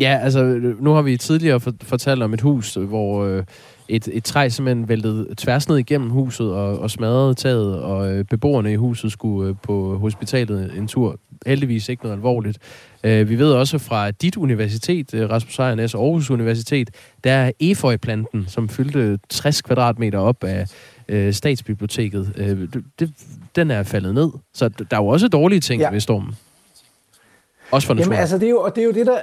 Ja, 0.00 0.20
altså 0.22 0.44
nu 0.80 0.90
har 0.90 1.02
vi 1.02 1.16
tidligere 1.16 1.60
fortalt 1.82 2.22
om 2.22 2.34
et 2.34 2.40
hus, 2.40 2.74
hvor 2.74 3.24
øh, 3.24 3.44
et, 3.88 4.08
et 4.12 4.24
træ 4.24 4.48
simpelthen 4.48 4.88
væltede 4.88 5.34
tværs 5.36 5.68
ned 5.68 5.76
igennem 5.76 6.10
huset 6.10 6.52
og, 6.52 6.78
og 6.78 6.90
smadrede 6.90 7.34
taget, 7.34 7.80
og 7.80 8.12
øh, 8.12 8.24
beboerne 8.24 8.72
i 8.72 8.76
huset 8.76 9.12
skulle 9.12 9.48
øh, 9.48 9.54
på 9.62 9.98
hospitalet 9.98 10.78
en 10.78 10.88
tur. 10.88 11.18
Heldigvis 11.46 11.88
ikke 11.88 12.02
noget 12.02 12.16
alvorligt. 12.16 12.58
Øh, 13.04 13.28
vi 13.28 13.38
ved 13.38 13.52
også 13.52 13.78
fra 13.78 14.10
dit 14.10 14.36
universitet, 14.36 15.14
øh, 15.14 15.30
Rasmus 15.30 15.58
Ejernes 15.58 15.94
Aarhus 15.94 16.30
Universitet, 16.30 16.90
der 17.24 17.32
er 17.32 17.50
eføjplanten, 17.60 18.44
som 18.48 18.68
fyldte 18.68 19.18
60 19.28 19.62
kvadratmeter 19.62 20.18
op 20.18 20.44
af 20.44 20.66
øh, 21.08 21.32
statsbiblioteket. 21.32 22.32
Øh, 22.36 22.68
det, 22.98 23.10
den 23.56 23.70
er 23.70 23.82
faldet 23.82 24.14
ned. 24.14 24.30
Så 24.54 24.68
der 24.68 24.96
er 24.96 25.02
jo 25.02 25.06
også 25.06 25.28
dårlige 25.28 25.60
ting 25.60 25.82
ja. 25.82 25.90
ved 25.90 26.00
stormen. 26.00 26.34
Også 27.70 27.86
for 27.86 27.94
naturen. 27.94 28.12
Jamen 28.12 28.20
altså, 28.20 28.38
det 28.38 28.46
er 28.46 28.50
jo, 28.50 28.60
og 28.60 28.76
det 28.76 28.80
er 28.82 28.86
jo 28.86 28.92
det, 28.92 29.06
der 29.06 29.20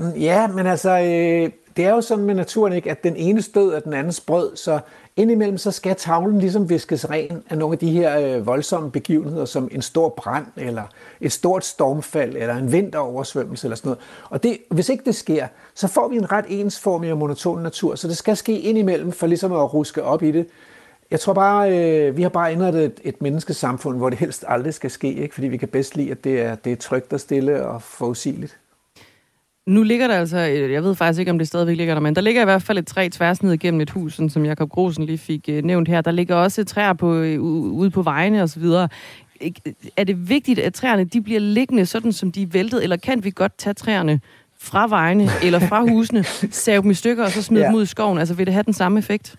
Ja, 0.00 0.46
men 0.46 0.66
altså, 0.66 0.90
øh, 0.90 1.50
det 1.76 1.84
er 1.84 1.90
jo 1.90 2.00
sådan 2.00 2.24
med 2.24 2.34
naturen, 2.34 2.72
ikke, 2.72 2.90
at 2.90 3.04
den 3.04 3.16
ene 3.16 3.42
stød 3.42 3.72
er 3.72 3.80
den 3.80 3.92
andens 3.92 4.20
brød, 4.20 4.56
så 4.56 4.80
indimellem 5.16 5.58
så 5.58 5.70
skal 5.70 5.96
tavlen 5.96 6.38
ligesom 6.38 6.70
viskes 6.70 7.10
ren 7.10 7.42
af 7.50 7.58
nogle 7.58 7.72
af 7.72 7.78
de 7.78 7.90
her 7.90 8.18
øh, 8.18 8.46
voldsomme 8.46 8.90
begivenheder, 8.90 9.44
som 9.44 9.68
en 9.72 9.82
stor 9.82 10.08
brand, 10.08 10.46
eller 10.56 10.82
et 11.20 11.32
stort 11.32 11.64
stormfald, 11.64 12.36
eller 12.36 12.56
en 12.56 12.72
vinteroversvømmelse, 12.72 13.66
eller 13.66 13.76
sådan 13.76 13.88
noget. 13.88 14.00
Og 14.30 14.42
det, 14.42 14.58
hvis 14.70 14.88
ikke 14.88 15.04
det 15.04 15.14
sker, 15.14 15.46
så 15.74 15.88
får 15.88 16.08
vi 16.08 16.16
en 16.16 16.32
ret 16.32 16.44
ensformig 16.48 17.12
og 17.12 17.18
monoton 17.18 17.62
natur, 17.62 17.94
så 17.94 18.08
det 18.08 18.16
skal 18.16 18.36
ske 18.36 18.60
indimellem 18.60 19.12
for 19.12 19.26
ligesom 19.26 19.52
at 19.52 19.74
ruske 19.74 20.02
op 20.02 20.22
i 20.22 20.30
det. 20.30 20.46
Jeg 21.10 21.20
tror 21.20 21.32
bare, 21.32 21.78
øh, 21.78 22.16
vi 22.16 22.22
har 22.22 22.28
bare 22.28 22.52
indrettet 22.52 22.84
et, 22.84 23.00
et 23.04 23.22
menneskesamfund, 23.22 23.96
hvor 23.96 24.10
det 24.10 24.18
helst 24.18 24.44
aldrig 24.48 24.74
skal 24.74 24.90
ske, 24.90 25.14
ikke? 25.14 25.34
fordi 25.34 25.48
vi 25.48 25.56
kan 25.56 25.68
bedst 25.68 25.96
lide, 25.96 26.10
at 26.10 26.24
det 26.24 26.40
er, 26.40 26.54
det 26.54 26.72
er 26.72 26.76
trygt 26.76 27.12
og 27.12 27.20
stille 27.20 27.66
og 27.66 27.82
forudsigeligt. 27.82 28.58
Nu 29.66 29.82
ligger 29.82 30.08
der 30.08 30.14
altså, 30.14 30.38
jeg 30.38 30.84
ved 30.84 30.94
faktisk 30.94 31.18
ikke, 31.20 31.30
om 31.30 31.38
det 31.38 31.48
stadigvæk 31.48 31.76
ligger 31.76 31.94
der, 31.94 32.00
men 32.00 32.14
der 32.14 32.20
ligger 32.20 32.42
i 32.42 32.44
hvert 32.44 32.62
fald 32.62 32.78
et 32.78 32.86
træ 32.86 33.08
tværs 33.12 33.42
ned 33.42 33.52
igennem 33.52 33.80
et 33.80 33.90
hus, 33.90 34.20
som 34.28 34.44
Jakob 34.44 34.70
Grosen 34.70 35.04
lige 35.04 35.18
fik 35.18 35.48
uh, 35.48 35.54
nævnt 35.54 35.88
her. 35.88 36.00
Der 36.00 36.10
ligger 36.10 36.34
også 36.34 36.64
træer 36.64 36.92
på, 36.92 37.12
uh, 37.12 37.40
ude 37.72 37.90
på 37.90 38.02
vejene 38.02 38.42
osv. 38.42 38.62
Er 39.96 40.04
det 40.04 40.28
vigtigt, 40.28 40.58
at 40.58 40.74
træerne 40.74 41.04
de 41.04 41.20
bliver 41.22 41.40
liggende 41.40 41.86
sådan, 41.86 42.12
som 42.12 42.32
de 42.32 42.42
er 42.42 42.46
væltet, 42.46 42.82
eller 42.82 42.96
kan 42.96 43.24
vi 43.24 43.30
godt 43.30 43.58
tage 43.58 43.74
træerne 43.74 44.20
fra 44.58 44.88
vejene 44.88 45.28
eller 45.42 45.58
fra 45.58 45.80
husene, 45.80 46.24
save 46.50 46.82
dem 46.82 46.90
i 46.90 46.94
stykker 46.94 47.24
og 47.24 47.30
så 47.30 47.42
smide 47.42 47.62
ja. 47.62 47.68
dem 47.68 47.76
ud 47.76 47.82
i 47.82 47.86
skoven? 47.86 48.18
Altså 48.18 48.34
vil 48.34 48.46
det 48.46 48.54
have 48.54 48.62
den 48.62 48.74
samme 48.74 48.98
effekt? 48.98 49.36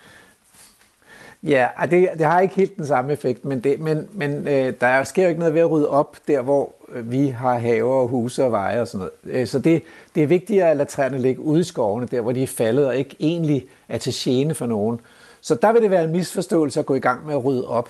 Ja, 1.44 1.68
det, 1.92 2.10
det 2.18 2.26
har 2.26 2.40
ikke 2.40 2.56
helt 2.56 2.78
den 2.78 2.86
samme 2.86 3.14
effekt, 3.14 3.46
men, 3.46 3.60
det, 3.60 3.80
men, 3.80 4.10
men 4.14 4.48
øh, 4.48 4.74
der 4.82 5.04
sker 5.04 5.24
jo 5.24 5.30
ikke 5.30 5.40
noget 5.40 5.54
ved 5.54 5.62
at 5.62 5.72
rydde 5.72 5.90
op 5.90 6.18
der, 6.28 6.42
hvor 6.42 6.74
øh, 6.94 7.12
vi 7.12 7.28
har 7.28 7.58
haver 7.58 7.94
og 7.94 8.08
huse 8.08 8.44
og 8.44 8.52
veje 8.52 8.82
og 8.82 8.88
sådan 8.88 9.08
noget. 9.26 9.40
Øh, 9.42 9.48
så 9.48 9.60
det, 9.60 9.84
det 10.16 10.24
er 10.24 10.28
vigtigere 10.28 10.72
at 10.72 10.78
lade 10.78 10.90
træerne 10.90 11.18
ligge 11.18 11.42
ude 11.42 11.60
i 11.60 11.64
skovene, 11.64 12.08
der 12.08 12.22
hvor 12.22 12.32
de 12.32 12.44
er 12.44 12.48
faldet 12.48 12.88
og 12.88 12.96
ikke 12.96 13.16
egentlig 13.20 13.66
er 13.90 13.98
til 13.98 14.14
gene 14.16 14.54
for 14.54 14.66
nogen. 14.66 15.00
Så 15.42 15.56
der 15.56 15.72
vil 15.72 15.82
det 15.82 15.92
være 15.92 16.04
en 16.04 16.12
misforståelse 16.12 16.80
at 16.80 16.86
gå 16.86 16.96
i 16.96 17.00
gang 17.00 17.26
med 17.26 17.34
at 17.34 17.46
rydde 17.46 17.68
op. 17.68 17.90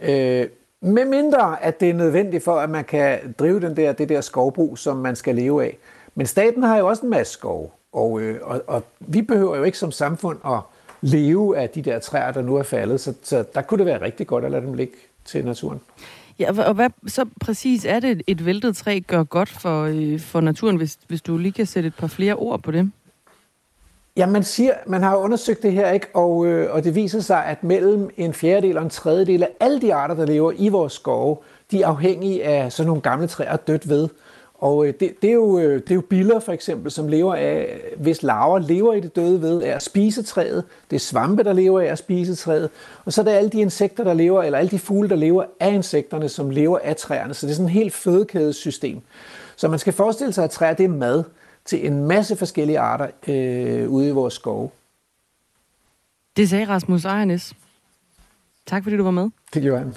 Øh, 0.00 0.46
med 0.80 1.04
mindre, 1.04 1.62
at 1.64 1.80
det 1.80 1.90
er 1.90 1.94
nødvendigt 1.94 2.44
for, 2.44 2.54
at 2.54 2.70
man 2.70 2.84
kan 2.84 3.34
drive 3.38 3.60
den 3.60 3.76
der, 3.76 3.92
det 3.92 4.08
der 4.08 4.20
skovbrug, 4.20 4.78
som 4.78 4.96
man 4.96 5.16
skal 5.16 5.34
leve 5.34 5.64
af. 5.64 5.78
Men 6.14 6.26
staten 6.26 6.62
har 6.62 6.78
jo 6.78 6.88
også 6.88 7.02
en 7.02 7.10
masse 7.10 7.32
skov, 7.32 7.72
og, 7.92 8.20
øh, 8.20 8.38
og, 8.42 8.62
og 8.66 8.82
vi 8.98 9.22
behøver 9.22 9.56
jo 9.56 9.62
ikke 9.62 9.78
som 9.78 9.92
samfund 9.92 10.38
at 10.46 10.60
leve 11.00 11.58
af 11.58 11.70
de 11.70 11.82
der 11.82 11.98
træer, 11.98 12.32
der 12.32 12.42
nu 12.42 12.56
er 12.56 12.62
faldet. 12.62 13.00
Så, 13.00 13.14
så 13.22 13.44
der 13.54 13.62
kunne 13.62 13.78
det 13.78 13.86
være 13.86 14.00
rigtig 14.00 14.26
godt 14.26 14.44
at 14.44 14.50
lade 14.50 14.62
dem 14.62 14.74
ligge 14.74 14.94
til 15.24 15.44
naturen. 15.44 15.80
Ja, 16.38 16.68
og 16.68 16.74
hvad 16.74 16.90
så 17.06 17.24
præcis 17.40 17.84
er 17.84 18.00
det, 18.00 18.22
et 18.26 18.46
væltet 18.46 18.76
træ 18.76 19.00
gør 19.06 19.22
godt 19.22 19.48
for, 19.48 19.84
øh, 19.84 20.20
for 20.20 20.40
naturen, 20.40 20.76
hvis, 20.76 20.98
hvis 21.08 21.22
du 21.22 21.36
lige 21.36 21.52
kan 21.52 21.66
sætte 21.66 21.86
et 21.86 21.94
par 21.94 22.06
flere 22.06 22.34
ord 22.34 22.62
på 22.62 22.70
det? 22.70 22.90
Ja, 24.16 24.26
man, 24.26 24.42
siger, 24.42 24.72
man 24.86 25.02
har 25.02 25.16
undersøgt 25.16 25.62
det 25.62 25.72
her, 25.72 25.90
ikke? 25.90 26.06
Og, 26.14 26.46
øh, 26.46 26.74
og 26.74 26.84
det 26.84 26.94
viser 26.94 27.20
sig, 27.20 27.44
at 27.44 27.64
mellem 27.64 28.10
en 28.16 28.34
fjerdedel 28.34 28.76
og 28.76 28.82
en 28.82 28.90
tredjedel 28.90 29.42
af 29.42 29.48
alle 29.60 29.80
de 29.80 29.94
arter, 29.94 30.14
der 30.14 30.26
lever 30.26 30.52
i 30.56 30.68
vores 30.68 30.92
skove, 30.92 31.36
de 31.70 31.82
er 31.82 31.86
afhængige 31.86 32.44
af 32.44 32.72
sådan 32.72 32.86
nogle 32.86 33.02
gamle 33.02 33.26
træer 33.26 33.56
dødt 33.56 33.88
ved. 33.88 34.08
Og 34.60 34.86
øh, 34.86 34.94
det, 35.00 35.14
det, 35.22 35.30
er 35.30 35.34
jo, 35.34 35.58
øh, 35.58 35.80
det 35.82 35.90
er 35.90 35.94
jo 35.94 36.00
biller 36.00 36.40
for 36.40 36.52
eksempel, 36.52 36.90
som 36.90 37.08
lever 37.08 37.34
af, 37.34 37.80
hvis 37.96 38.22
larver 38.22 38.58
lever 38.58 38.94
i 38.94 39.00
det 39.00 39.16
døde 39.16 39.42
ved, 39.42 39.62
af 39.62 39.70
at 39.70 39.82
spise 39.82 40.22
træet. 40.22 40.64
Det 40.90 40.96
er 40.96 41.00
svampe, 41.00 41.44
der 41.44 41.52
lever 41.52 41.80
af 41.80 41.86
at 41.86 41.98
spise 41.98 42.34
træet. 42.34 42.70
Og 43.04 43.12
så 43.12 43.20
er 43.20 43.24
der 43.24 43.32
alle 43.32 43.50
de 43.50 43.60
insekter, 43.60 44.04
der 44.04 44.14
lever, 44.14 44.42
eller 44.42 44.58
alle 44.58 44.70
de 44.70 44.78
fugle, 44.78 45.08
der 45.08 45.16
lever 45.16 45.44
af 45.60 45.72
insekterne, 45.72 46.28
som 46.28 46.50
lever 46.50 46.78
af 46.84 46.96
træerne. 46.96 47.34
Så 47.34 47.46
det 47.46 47.52
er 47.52 47.56
sådan 47.56 47.66
et 47.66 47.72
helt 47.72 47.94
fødekædesystem. 47.94 49.00
Så 49.56 49.68
man 49.68 49.78
skal 49.78 49.92
forestille 49.92 50.32
sig, 50.32 50.44
at 50.44 50.50
træer 50.50 50.74
det 50.74 50.84
er 50.84 50.88
mad 50.88 51.24
til 51.64 51.86
en 51.86 52.06
masse 52.06 52.36
forskellige 52.36 52.78
arter 52.78 53.06
øh, 53.28 53.90
ude 53.90 54.08
i 54.08 54.10
vores 54.10 54.34
skove. 54.34 54.70
Det 56.36 56.48
sagde 56.48 56.64
Rasmus 56.64 57.04
Ejernes. 57.04 57.54
Tak 58.66 58.82
fordi 58.82 58.96
du 58.96 59.02
var 59.02 59.10
med. 59.10 59.30
Det 59.54 59.62
gjorde 59.62 59.78
han. 59.78 59.94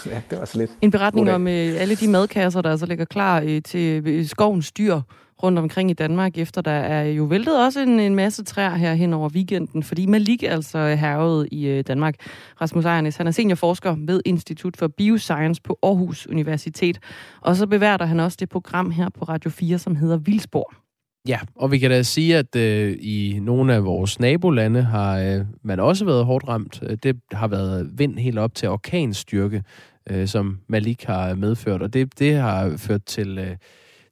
Ja, 0.12 0.22
det 0.30 0.38
var 0.38 0.44
så 0.44 0.58
lidt. 0.58 0.70
En 0.82 0.90
beretning 0.90 1.30
om 1.30 1.48
øh, 1.48 1.80
alle 1.80 1.94
de 1.94 2.08
madkasser, 2.08 2.62
der 2.62 2.70
altså 2.70 2.86
ligger 2.86 3.04
klar 3.04 3.42
øh, 3.46 3.62
til 3.62 4.08
øh, 4.08 4.26
skovens 4.26 4.72
dyr 4.72 5.00
rundt 5.42 5.58
omkring 5.58 5.90
i 5.90 5.94
Danmark, 5.94 6.38
efter 6.38 6.60
der 6.60 6.70
er 6.70 7.04
jo 7.04 7.24
væltet 7.24 7.64
også 7.64 7.80
en, 7.80 8.00
en 8.00 8.14
masse 8.14 8.44
træer 8.44 8.74
her 8.74 8.94
hen 8.94 9.12
over 9.12 9.28
weekenden, 9.28 9.82
fordi 9.82 10.06
Malik 10.06 10.42
altså 10.42 10.78
hervede 10.78 11.48
i 11.48 11.66
øh, 11.66 11.84
Danmark. 11.86 12.14
Rasmus 12.60 12.84
Ejernes, 12.84 13.16
han 13.16 13.26
er 13.26 13.30
seniorforsker 13.30 13.96
ved 13.98 14.20
Institut 14.24 14.76
for 14.76 14.88
Bioscience 14.88 15.62
på 15.62 15.78
Aarhus 15.82 16.26
Universitet, 16.26 16.98
og 17.40 17.56
så 17.56 17.66
beværter 17.66 18.06
han 18.06 18.20
også 18.20 18.36
det 18.40 18.48
program 18.48 18.90
her 18.90 19.08
på 19.08 19.24
Radio 19.24 19.50
4, 19.50 19.78
som 19.78 19.96
hedder 19.96 20.16
Vildspor. 20.16 20.85
Ja, 21.28 21.38
og 21.56 21.72
vi 21.72 21.78
kan 21.78 21.90
da 21.90 22.02
sige, 22.02 22.36
at 22.36 22.56
øh, 22.56 22.96
i 23.00 23.38
nogle 23.42 23.74
af 23.74 23.84
vores 23.84 24.20
nabolande 24.20 24.82
har 24.82 25.18
øh, 25.18 25.44
man 25.62 25.80
også 25.80 26.04
været 26.04 26.24
hårdt 26.24 26.48
ramt. 26.48 26.82
Øh, 26.82 26.96
det 27.02 27.16
har 27.32 27.48
været 27.48 27.90
vind 27.98 28.18
helt 28.18 28.38
op 28.38 28.54
til 28.54 28.68
orkanstyrke, 28.68 29.62
øh, 30.10 30.28
som 30.28 30.58
Malik 30.68 31.04
har 31.04 31.34
medført, 31.34 31.82
og 31.82 31.92
det, 31.94 32.18
det 32.18 32.34
har 32.34 32.76
ført 32.76 33.04
til 33.04 33.38
øh, 33.38 33.56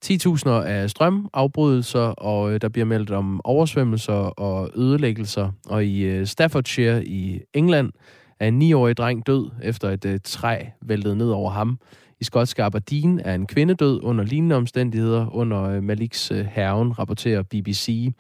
10.000 0.05 0.49
af 0.49 0.91
strømafbrydelser, 0.91 2.01
og 2.01 2.53
øh, 2.53 2.61
der 2.61 2.69
bliver 2.69 2.85
meldt 2.85 3.11
om 3.11 3.41
oversvømmelser 3.45 4.13
og 4.13 4.71
ødelæggelser. 4.77 5.51
Og 5.67 5.85
i 5.85 6.03
øh, 6.03 6.27
Staffordshire 6.27 7.05
i 7.05 7.41
England 7.55 7.93
er 8.41 8.49
en 8.49 8.63
9-årig 8.63 8.97
dreng 8.97 9.27
død, 9.27 9.51
efter 9.63 9.91
et 9.91 10.05
øh, 10.05 10.21
træ 10.25 10.65
væltede 10.83 11.17
ned 11.17 11.31
over 11.31 11.51
ham. 11.51 11.79
I 12.25 12.27
skotske 12.27 12.63
Aberdeen 12.63 13.21
er 13.25 13.35
en 13.35 13.47
kvinde 13.47 13.75
død 13.75 14.01
under 14.03 14.25
lignende 14.25 14.57
omstændigheder 14.57 15.35
under 15.35 15.63
øh, 15.63 15.83
Maliks 15.83 16.31
øh, 16.31 16.47
herven, 16.47 16.99
rapporterer 16.99 17.43
BBC. 17.43 18.13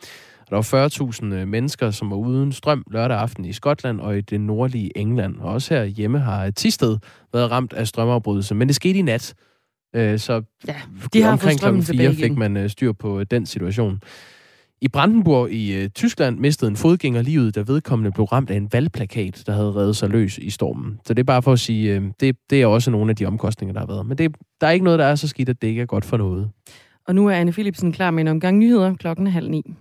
Der 0.50 0.56
var 0.56 0.88
40.000 1.30 1.34
øh, 1.34 1.48
mennesker, 1.48 1.90
som 1.90 2.10
var 2.10 2.16
uden 2.16 2.52
strøm 2.52 2.84
lørdag 2.90 3.18
aften 3.18 3.44
i 3.44 3.52
Skotland 3.52 4.00
og 4.00 4.18
i 4.18 4.20
det 4.20 4.40
nordlige 4.40 4.98
England. 4.98 5.36
Og 5.38 5.52
også 5.52 5.74
her 5.74 5.84
hjemme 5.84 6.18
har 6.18 6.50
Tisted 6.50 6.98
været 7.32 7.50
ramt 7.50 7.72
af 7.72 7.88
strømafbrydelse, 7.88 8.54
men 8.54 8.68
det 8.68 8.76
skete 8.76 8.98
i 8.98 9.02
nat. 9.02 9.34
Så 9.94 10.42
ja, 10.68 10.74
de 11.12 11.22
har 11.22 11.32
omkring 11.32 11.60
kl. 11.60 11.82
4 11.96 12.14
fik 12.14 12.36
man 12.36 12.68
styr 12.68 12.92
på 12.92 13.24
den 13.24 13.46
situation. 13.46 14.00
I 14.84 14.88
Brandenburg 14.88 15.50
i 15.50 15.74
øh, 15.74 15.88
Tyskland 15.88 16.38
mistede 16.38 16.70
en 16.70 16.76
fodgænger 16.76 17.22
livet, 17.22 17.54
da 17.54 17.62
vedkommende 17.66 18.10
blev 18.10 18.24
ramt 18.24 18.50
af 18.50 18.56
en 18.56 18.68
valgplakat, 18.72 19.42
der 19.46 19.52
havde 19.52 19.74
reddet 19.74 19.96
sig 19.96 20.08
løs 20.08 20.38
i 20.38 20.50
stormen. 20.50 21.00
Så 21.06 21.14
det 21.14 21.22
er 21.22 21.24
bare 21.24 21.42
for 21.42 21.52
at 21.52 21.58
sige, 21.58 21.94
øh, 21.94 22.02
det, 22.20 22.36
det 22.50 22.62
er 22.62 22.66
også 22.66 22.90
nogle 22.90 23.10
af 23.10 23.16
de 23.16 23.26
omkostninger, 23.26 23.72
der 23.72 23.80
har 23.80 23.86
været. 23.86 24.06
Men 24.06 24.18
det, 24.18 24.36
der 24.60 24.66
er 24.66 24.70
ikke 24.70 24.84
noget, 24.84 24.98
der 24.98 25.04
er 25.04 25.14
så 25.14 25.28
skidt, 25.28 25.48
at 25.48 25.62
det 25.62 25.68
ikke 25.68 25.82
er 25.82 25.86
godt 25.86 26.04
for 26.04 26.16
noget. 26.16 26.50
Og 27.06 27.14
nu 27.14 27.26
er 27.26 27.32
Anne 27.32 27.52
Philipsen 27.52 27.92
klar 27.92 28.10
med 28.10 28.20
en 28.20 28.28
omgang 28.28 28.58
nyheder 28.58 28.94
klokken 28.94 29.26
halv 29.26 29.50
ni. 29.50 29.74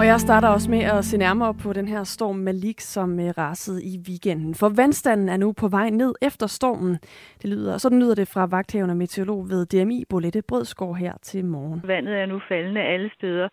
Og 0.00 0.06
jeg 0.06 0.20
starter 0.20 0.48
også 0.48 0.70
med 0.70 0.82
at 0.82 1.04
se 1.04 1.18
nærmere 1.18 1.54
på 1.54 1.72
den 1.72 1.88
her 1.88 2.04
storm 2.04 2.36
Malik, 2.36 2.80
som 2.80 3.20
øh, 3.20 3.28
rasede 3.38 3.84
i 3.84 3.98
weekenden. 4.08 4.54
For 4.54 4.68
vandstanden 4.76 5.28
er 5.28 5.36
nu 5.36 5.52
på 5.52 5.68
vej 5.68 5.90
ned 5.90 6.14
efter 6.22 6.46
stormen. 6.46 6.94
Det 7.42 7.50
lyder, 7.50 7.78
sådan 7.78 8.00
lyder 8.00 8.14
det 8.14 8.28
fra 8.28 8.46
vagthavende 8.46 8.94
meteorolog 8.94 9.50
ved 9.50 9.66
DMI, 9.66 10.04
Bolette 10.10 10.42
Brødskov 10.48 10.94
her 10.96 11.12
til 11.22 11.44
morgen. 11.44 11.82
Vandet 11.84 12.14
er 12.14 12.26
nu 12.26 12.40
faldende 12.48 12.80
alle 12.80 13.10
steder, 13.14 13.48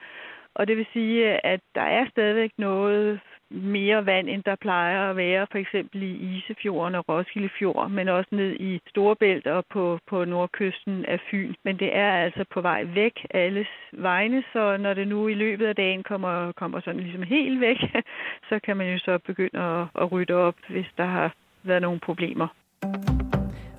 og 0.56 0.67
det 0.67 0.77
vil 0.77 0.88
sige, 0.93 1.45
at 1.45 1.60
der 1.75 1.82
er 1.82 2.06
stadigvæk 2.10 2.51
noget 2.58 3.19
mere 3.54 4.06
vand, 4.06 4.30
end 4.30 4.44
der 4.44 4.56
plejer 4.56 5.10
at 5.10 5.18
være, 5.18 5.48
for 5.52 5.58
eksempel 5.58 6.04
i 6.04 6.38
Isefjorden 6.38 6.96
og 6.96 7.10
Roskilde 7.10 7.50
Fjord, 7.60 7.89
men 7.89 8.08
også 8.08 8.30
ned 8.32 8.56
i 8.60 8.82
Storebælt 8.89 9.48
og 9.48 9.66
på, 9.70 10.00
på 10.08 10.26
nordkysten 10.26 11.06
af 11.06 11.20
Fyn. 11.32 11.54
Men 11.63 11.80
det 11.80 11.96
er 11.96 12.12
altså 12.12 12.46
på 12.54 12.62
vej 12.62 12.84
væk 12.84 13.26
alles 13.30 13.68
vegne, 13.92 14.44
så 14.54 14.78
når 14.78 14.94
det 14.94 15.08
nu 15.08 15.28
i 15.28 15.34
løbet 15.34 15.66
af 15.66 15.76
dagen 15.76 16.04
kommer, 16.04 16.52
kommer 16.52 16.80
sådan 16.80 17.00
ligesom 17.00 17.24
helt 17.24 17.62
væk, 17.62 17.78
så 18.50 18.60
kan 18.63 18.78
man 18.78 18.92
jo 18.94 19.00
så 19.00 19.20
begynde 19.26 19.60
at, 19.60 19.88
at 20.02 20.12
rydde 20.12 20.34
op, 20.34 20.56
hvis 20.70 20.88
der 20.98 21.06
har 21.06 21.34
været 21.63 21.82
nogle 21.82 22.00
problemer. 22.00 22.48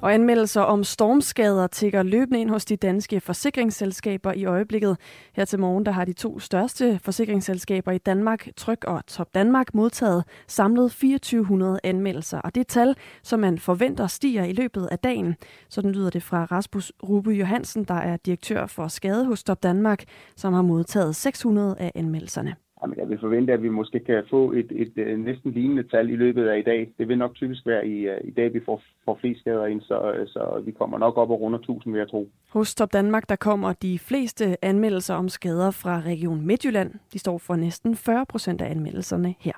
Og 0.04 0.14
anmeldelser 0.14 0.60
om 0.60 0.84
stormskader 0.84 1.66
tigger 1.66 2.02
løbende 2.02 2.40
ind 2.40 2.50
hos 2.50 2.64
de 2.64 2.76
danske 2.76 3.20
forsikringsselskaber 3.20 4.32
i 4.32 4.44
øjeblikket. 4.44 4.96
Her 5.32 5.44
til 5.44 5.58
morgen 5.58 5.86
der 5.86 5.92
har 5.92 6.04
de 6.04 6.12
to 6.12 6.38
største 6.38 7.00
forsikringsselskaber 7.02 7.92
i 7.92 7.98
Danmark, 7.98 8.48
Tryk 8.56 8.84
og 8.84 9.06
Top 9.06 9.34
Danmark, 9.34 9.74
modtaget 9.74 10.24
samlet 10.48 10.90
2400 10.90 11.80
anmeldelser. 11.84 12.38
Og 12.38 12.54
det 12.54 12.66
tal, 12.66 12.94
som 13.22 13.40
man 13.40 13.58
forventer 13.58 14.06
stiger 14.06 14.44
i 14.44 14.52
løbet 14.52 14.86
af 14.86 14.98
dagen. 14.98 15.36
Sådan 15.68 15.92
lyder 15.92 16.10
det 16.10 16.22
fra 16.22 16.44
Rasmus 16.44 16.92
Rube 17.02 17.30
Johansen, 17.30 17.84
der 17.84 17.94
er 17.94 18.16
direktør 18.16 18.66
for 18.66 18.88
skade 18.88 19.24
hos 19.24 19.44
Top 19.44 19.62
Danmark, 19.62 20.04
som 20.36 20.52
har 20.52 20.62
modtaget 20.62 21.16
600 21.16 21.76
af 21.78 21.92
anmeldelserne. 21.94 22.63
Jamen, 22.84 22.98
jeg 22.98 23.08
vil 23.08 23.18
forvente, 23.20 23.52
at 23.52 23.62
vi 23.62 23.68
måske 23.68 24.00
kan 24.00 24.22
få 24.30 24.52
et, 24.52 24.66
et, 24.70 24.92
et 24.96 25.20
næsten 25.20 25.50
lignende 25.52 25.82
tal 25.82 26.10
i 26.10 26.16
løbet 26.16 26.48
af 26.48 26.58
i 26.58 26.62
dag. 26.62 26.92
Det 26.98 27.08
vil 27.08 27.18
nok 27.18 27.34
typisk 27.34 27.66
være 27.66 27.86
i, 27.86 28.08
øh, 28.08 28.20
i 28.24 28.30
dag, 28.30 28.54
vi 28.54 28.60
får, 28.64 28.82
får 29.04 29.18
flest 29.20 29.40
skader 29.40 29.66
ind, 29.66 29.80
så, 29.80 30.12
øh, 30.12 30.26
så 30.26 30.62
vi 30.64 30.72
kommer 30.72 30.98
nok 30.98 31.16
op 31.16 31.30
og 31.30 31.40
runder 31.40 31.58
1000, 31.58 31.92
vil 31.92 31.98
jeg 31.98 32.08
tro. 32.08 32.28
Hos 32.48 32.74
Top 32.74 32.92
Danmark 32.92 33.28
der 33.28 33.36
kommer 33.36 33.72
de 33.72 33.98
fleste 33.98 34.64
anmeldelser 34.64 35.14
om 35.14 35.28
skader 35.28 35.70
fra 35.70 36.00
Region 36.00 36.46
Midtjylland. 36.46 36.94
De 37.12 37.18
står 37.18 37.38
for 37.38 37.56
næsten 37.56 37.96
40 37.96 38.26
procent 38.26 38.62
af 38.62 38.70
anmeldelserne 38.70 39.34
her. 39.40 39.54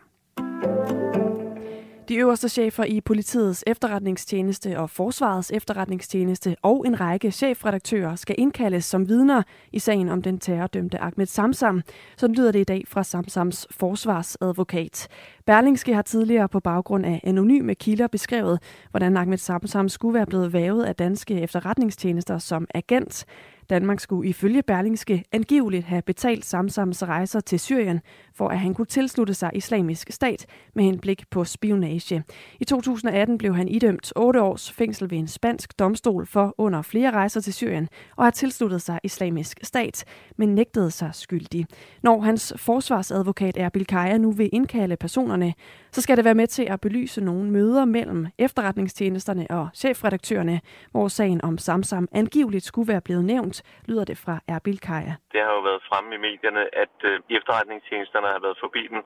De 2.09 2.17
øverste 2.17 2.49
chefer 2.49 2.85
i 2.85 3.01
politiets 3.01 3.65
efterretningstjeneste 3.67 4.79
og 4.79 4.91
forsvarets 4.91 5.51
efterretningstjeneste 5.51 6.57
og 6.63 6.87
en 6.87 7.01
række 7.01 7.31
chefredaktører 7.31 8.17
skal 8.17 8.35
indkaldes 8.39 8.85
som 8.85 9.09
vidner 9.09 9.43
i 9.73 9.79
sagen 9.79 10.09
om 10.09 10.23
den 10.23 10.39
terrordømte 10.39 10.99
Ahmed 10.99 11.27
Samsam. 11.27 11.83
Så 12.17 12.27
lyder 12.27 12.53
det 12.53 12.61
i 12.61 12.65
dag 12.65 12.85
fra 12.89 13.05
Samsams 13.05 13.67
forsvarsadvokat. 13.71 15.09
Berlingske 15.47 15.95
har 15.95 16.03
tidligere 16.03 16.49
på 16.49 16.61
baggrund 16.61 17.07
af 17.07 17.21
anonyme 17.25 17.75
kilder 17.75 18.07
beskrevet, 18.07 18.63
hvordan 18.91 19.17
Ahmed 19.17 19.39
Samsam 19.39 19.89
skulle 19.89 20.15
være 20.15 20.27
blevet 20.27 20.53
vævet 20.53 20.85
af 20.85 20.97
danske 20.97 21.41
efterretningstjenester 21.41 22.39
som 22.39 22.67
agent. 22.75 23.27
Danmark 23.71 24.01
skulle 24.01 24.29
ifølge 24.29 24.63
Berlingske 24.63 25.25
angiveligt 25.33 25.85
have 25.85 26.03
betalt 26.03 26.45
Samsams 26.45 27.03
rejser 27.03 27.41
til 27.41 27.61
Syrien, 27.61 28.01
for 28.37 28.49
at 28.49 28.59
han 28.59 28.75
kunne 28.75 28.87
tilslutte 28.87 29.35
sig 29.35 29.51
islamisk 29.55 30.13
stat 30.13 30.47
med 30.75 30.85
henblik 30.85 31.31
på 31.31 31.45
spionage. 31.45 32.25
I 32.61 32.65
2018 32.65 33.39
blev 33.39 33.55
han 33.55 33.69
idømt 33.69 34.13
8 34.17 34.43
års 34.43 34.73
fængsel 34.73 35.11
ved 35.11 35.19
en 35.19 35.29
spansk 35.29 35.79
domstol 35.79 36.27
for 36.27 36.55
under 36.59 36.83
flere 36.83 37.11
rejser 37.11 37.41
til 37.41 37.55
Syrien 37.55 37.89
og 38.17 38.25
har 38.25 38.31
tilsluttet 38.31 38.83
sig 38.83 39.01
islamisk 39.03 39.59
stat, 39.63 40.05
men 40.37 40.55
nægtede 40.55 40.91
sig 40.91 41.11
skyldig. 41.15 41.67
Når 42.03 42.21
hans 42.21 42.55
forsvarsadvokat 42.57 43.57
Erbil 43.57 43.87
Kaya 43.87 44.19
nu 44.19 44.31
vil 44.31 44.51
indkalde 44.53 44.97
personerne, 44.97 45.55
så 45.93 46.03
skal 46.03 46.17
det 46.17 46.25
være 46.25 46.35
med 46.35 46.47
til 46.47 46.63
at 46.63 46.81
belyse 46.81 47.21
nogle 47.21 47.51
møder 47.51 47.85
mellem 47.85 48.27
efterretningstjenesterne 48.39 49.47
og 49.51 49.69
chefredaktørerne, 49.75 50.61
hvor 50.91 51.09
sagen 51.09 51.45
om 51.45 51.59
Samsam 51.59 52.09
angiveligt 52.13 52.65
skulle 52.65 52.89
være 52.93 53.01
blevet 53.01 53.25
nævnt, 53.25 53.63
lyder 53.89 54.05
det 54.05 54.19
fra 54.19 54.41
Erbil 54.49 54.81
Kaya. 54.81 55.15
Det 55.33 55.41
har 55.45 55.53
jo 55.59 55.61
været 55.61 55.83
fremme 55.89 56.15
i 56.15 56.19
medierne, 56.19 56.63
at 56.83 56.97
øh, 57.05 57.21
efterretningstjenesterne 57.31 58.26
efterretningstjenesterne 58.27 58.33
har 58.33 58.47
været 58.47 58.63
forbi 58.65 58.83
dem 58.95 59.03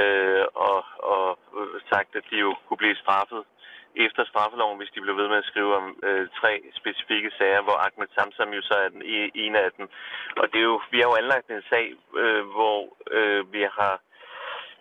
øh, 0.00 0.44
og, 0.54 0.80
og 1.14 1.38
sagt, 1.92 2.10
at 2.16 2.24
de 2.30 2.36
jo 2.46 2.50
kunne 2.66 2.82
blive 2.82 3.02
straffet 3.04 3.42
efter 4.06 4.22
straffeloven, 4.24 4.78
hvis 4.78 4.94
de 4.94 5.00
blev 5.00 5.16
ved 5.16 5.28
med 5.28 5.42
at 5.42 5.50
skrive 5.50 5.76
om 5.80 5.86
øh, 6.08 6.28
tre 6.40 6.52
specifikke 6.80 7.30
sager, 7.38 7.62
hvor 7.62 7.76
Ahmed 7.86 8.08
Samsam 8.14 8.50
jo 8.58 8.62
så 8.62 8.74
er 8.84 8.88
den 8.88 9.02
e-, 9.02 9.32
ene 9.44 9.58
af 9.66 9.70
dem. 9.76 9.86
Og 10.40 10.46
det 10.52 10.58
er 10.58 10.68
jo, 10.72 10.80
vi 10.92 10.98
har 11.00 11.08
jo 11.10 11.20
anlagt 11.22 11.48
en 11.50 11.68
sag, 11.72 11.86
øh, 12.22 12.44
hvor 12.56 12.78
øh, 13.18 13.52
vi 13.52 13.62
har 13.78 13.94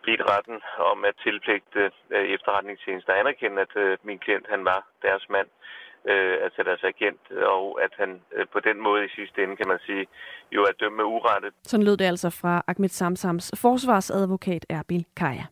bedt 0.05 0.23
retten 0.33 0.57
om 0.91 1.05
at 1.09 1.15
tilpligte 1.25 1.81
øh, 2.15 2.25
efterretningstjenester 2.35 3.13
anerkende, 3.13 3.61
at 3.65 3.73
øh, 3.83 3.97
min 4.07 4.19
klient 4.19 4.47
han 4.53 4.65
var 4.65 4.79
deres 5.05 5.25
mand 5.29 5.49
øh, 5.49 5.82
øh, 6.11 6.35
altså 6.45 6.63
deres 6.63 6.83
agent, 6.83 7.21
og 7.55 7.83
at 7.85 7.93
han 7.97 8.21
øh, 8.35 8.45
på 8.53 8.59
den 8.59 8.77
måde 8.83 9.05
i 9.05 9.09
sidste 9.15 9.43
ende, 9.43 9.55
kan 9.55 9.67
man 9.67 9.79
sige, 9.85 10.05
jo 10.51 10.61
er 10.61 10.71
dømt 10.79 10.95
med 10.95 11.03
urettet. 11.03 11.53
Sådan 11.63 11.85
lød 11.85 11.97
det 11.97 12.05
altså 12.05 12.29
fra 12.29 12.63
Ahmed 12.67 12.89
Samsams 12.89 13.51
forsvarsadvokat 13.61 14.65
Erbil 14.69 15.05
Kaja. 15.15 15.45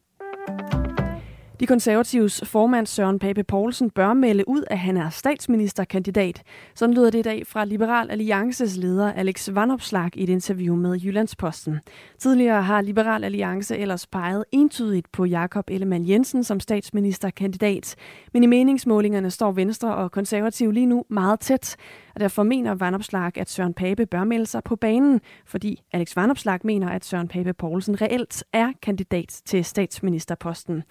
De 1.61 1.67
konservatives 1.67 2.43
formand 2.45 2.87
Søren 2.87 3.19
Pape 3.19 3.43
Poulsen 3.43 3.89
bør 3.89 4.13
melde 4.13 4.47
ud, 4.47 4.63
at 4.67 4.79
han 4.79 4.97
er 4.97 5.09
statsministerkandidat. 5.09 6.43
Sådan 6.75 6.95
lyder 6.95 7.09
det 7.09 7.19
i 7.19 7.21
dag 7.21 7.47
fra 7.47 7.65
Liberal 7.65 8.11
Alliances 8.11 8.77
leder 8.77 9.13
Alex 9.13 9.49
Vanopslag 9.51 10.17
i 10.17 10.23
et 10.23 10.29
interview 10.29 10.75
med 10.75 10.99
Jyllandsposten. 10.99 11.79
Tidligere 12.17 12.63
har 12.63 12.81
Liberal 12.81 13.23
Alliance 13.23 13.77
ellers 13.77 14.07
peget 14.07 14.45
entydigt 14.51 15.11
på 15.11 15.25
Jakob 15.25 15.69
Ellemann 15.69 16.09
Jensen 16.09 16.43
som 16.43 16.59
statsministerkandidat. 16.59 17.95
Men 18.33 18.43
i 18.43 18.47
meningsmålingerne 18.47 19.31
står 19.31 19.51
Venstre 19.51 19.95
og 19.95 20.11
konservative 20.11 20.73
lige 20.73 20.85
nu 20.85 21.05
meget 21.09 21.39
tæt. 21.39 21.75
Og 22.15 22.19
derfor 22.19 22.43
mener 22.43 22.75
Vanopslag, 22.75 23.37
at 23.37 23.49
Søren 23.49 23.73
Pape 23.73 24.05
bør 24.05 24.23
melde 24.23 24.45
sig 24.45 24.63
på 24.63 24.75
banen, 24.75 25.21
fordi 25.45 25.81
Alex 25.91 26.15
Vanopslag 26.15 26.59
mener, 26.63 26.89
at 26.89 27.05
Søren 27.05 27.27
Pape 27.27 27.53
Poulsen 27.53 28.01
reelt 28.01 28.43
er 28.53 28.71
kandidat 28.81 29.41
til 29.45 29.65
statsministerposten. 29.65 30.83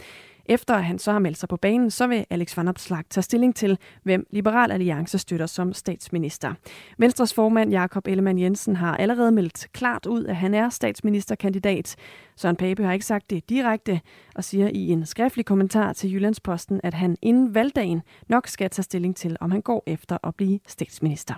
Efter 0.46 0.79
han 0.79 0.98
så 0.98 1.12
har 1.12 1.18
meldt 1.18 1.38
sig 1.38 1.48
på 1.48 1.57
banen, 1.57 1.90
så 1.90 2.07
vil 2.07 2.26
Alex 2.31 2.57
Van 2.57 2.68
Opslag 2.68 3.05
tage 3.11 3.22
stilling 3.22 3.55
til, 3.55 3.79
hvem 4.03 4.26
Liberal 4.31 4.70
Alliance 4.70 5.18
støtter 5.18 5.46
som 5.46 5.72
statsminister. 5.72 6.55
Venstres 6.98 7.35
formand 7.35 7.70
Jakob 7.70 8.07
Ellemann 8.07 8.38
Jensen 8.38 8.76
har 8.76 8.96
allerede 8.96 9.33
meldt 9.33 9.66
klart 9.72 10.07
ud, 10.07 10.24
at 10.24 10.37
han 10.37 10.55
er 10.55 10.68
statsministerkandidat. 10.68 11.96
Søren 12.37 12.57
Pape 12.57 12.85
har 12.85 12.92
ikke 12.92 13.07
sagt 13.07 13.31
det 13.31 13.48
direkte 13.48 14.00
og 14.35 14.44
siger 14.44 14.68
i 14.68 14.88
en 14.88 15.07
skriftlig 15.07 15.44
kommentar 15.44 15.92
til 15.92 16.12
Jyllandsposten, 16.12 16.81
at 16.85 16.94
han 16.94 17.16
inden 17.22 17.55
valgdagen 17.55 18.03
nok 18.29 18.46
skal 18.46 18.70
tage 18.70 18.83
stilling 18.83 19.16
til, 19.16 19.37
om 19.40 19.50
han 19.50 19.61
går 19.62 19.83
efter 19.87 20.18
at 20.24 20.35
blive 20.35 20.61
statsminister. 20.66 21.35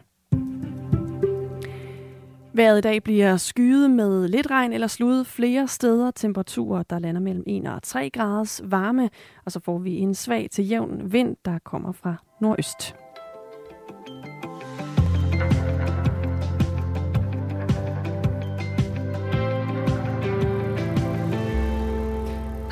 Vejret 2.54 2.78
i 2.78 2.80
dag 2.80 3.02
bliver 3.02 3.36
skyet 3.36 3.90
med 3.90 4.28
lidt 4.28 4.50
regn 4.50 4.72
eller 4.72 4.86
slud 4.86 5.24
flere 5.24 5.68
steder. 5.68 6.10
Temperaturer, 6.10 6.82
der 6.82 6.98
lander 6.98 7.20
mellem 7.20 7.44
1 7.46 7.66
og 7.66 7.82
3 7.82 8.10
graders 8.10 8.60
varme. 8.64 9.10
Og 9.44 9.52
så 9.52 9.60
får 9.60 9.78
vi 9.78 9.98
en 9.98 10.14
svag 10.14 10.48
til 10.52 10.68
jævn 10.68 11.12
vind, 11.12 11.36
der 11.44 11.58
kommer 11.64 11.92
fra 11.92 12.14
nordøst. 12.40 12.94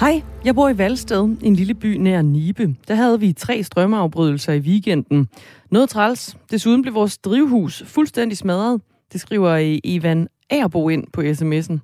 Hej, 0.01 0.23
jeg 0.45 0.55
bor 0.55 0.69
i 0.69 0.79
Valsted, 0.79 1.37
en 1.43 1.55
lille 1.55 1.75
by 1.75 1.97
nær 1.97 2.23
Nibe. 2.23 2.77
Der 2.88 2.95
havde 2.95 3.21
vi 3.21 3.33
tre 3.33 3.62
strømmeafbrydelser 3.62 4.53
i 4.53 4.59
weekenden. 4.59 5.29
Noget 5.71 5.88
træls. 5.88 6.37
Desuden 6.51 6.83
blev 6.83 6.95
vores 6.95 7.19
drivhus 7.19 7.83
fuldstændig 7.87 8.38
smadret. 8.38 8.81
Det 9.12 9.20
skriver 9.20 9.51
øh, 9.51 9.79
Evan 9.85 10.29
Agerbo 10.51 10.88
ind 10.88 11.05
på 11.12 11.20
sms'en. 11.20 11.79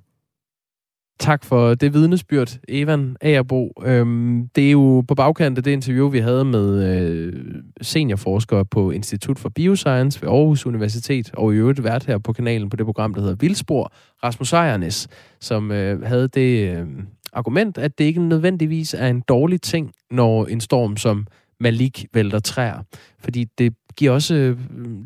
Tak 1.19 1.43
for 1.43 1.73
det 1.73 1.93
vidnesbyrd, 1.93 2.57
Evan 2.67 3.17
Agerbo. 3.21 3.71
Øhm, 3.85 4.49
det 4.55 4.67
er 4.67 4.71
jo 4.71 5.03
på 5.07 5.15
bagkant 5.15 5.57
af 5.57 5.63
det 5.63 5.71
interview, 5.71 6.09
vi 6.09 6.19
havde 6.19 6.45
med 6.45 6.97
øh, 6.99 7.33
seniorforskere 7.81 8.65
på 8.65 8.91
Institut 8.91 9.39
for 9.39 9.49
Bioscience 9.49 10.21
ved 10.21 10.29
Aarhus 10.29 10.65
Universitet, 10.65 11.31
og 11.33 11.53
i 11.53 11.57
øvrigt 11.57 11.83
vært 11.83 12.05
her 12.05 12.17
på 12.17 12.33
kanalen 12.33 12.69
på 12.69 12.75
det 12.75 12.85
program, 12.85 13.13
der 13.13 13.21
hedder 13.21 13.35
Vildspor, 13.35 13.91
Rasmus 14.23 14.53
Ejernes, 14.53 15.07
som 15.39 15.71
øh, 15.71 16.01
havde 16.01 16.27
det 16.27 16.77
øh, 16.77 16.87
argument, 17.33 17.77
at 17.77 17.97
det 17.97 18.03
ikke 18.03 18.21
nødvendigvis 18.21 18.93
er 18.93 19.07
en 19.07 19.21
dårlig 19.27 19.61
ting, 19.61 19.91
når 20.11 20.45
en 20.45 20.61
storm 20.61 20.97
som 20.97 21.27
Malik 21.59 22.05
vælter 22.13 22.39
træer. 22.39 22.83
Fordi 23.19 23.45
det 23.57 23.73
giver 23.97 24.11
også 24.11 24.35
øh, 24.35 24.57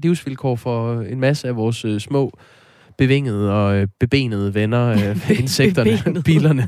livsvilkår 0.04 0.56
for 0.56 1.02
en 1.02 1.20
masse 1.20 1.48
af 1.48 1.56
vores 1.56 1.86
øh, 1.86 2.00
små 2.00 2.32
bevingede 2.98 3.54
og 3.54 3.76
øh, 3.76 3.88
bebenede 4.00 4.54
venner, 4.54 4.88
øh, 4.88 5.30
insekterne, 5.42 6.24
bilerne. 6.24 6.68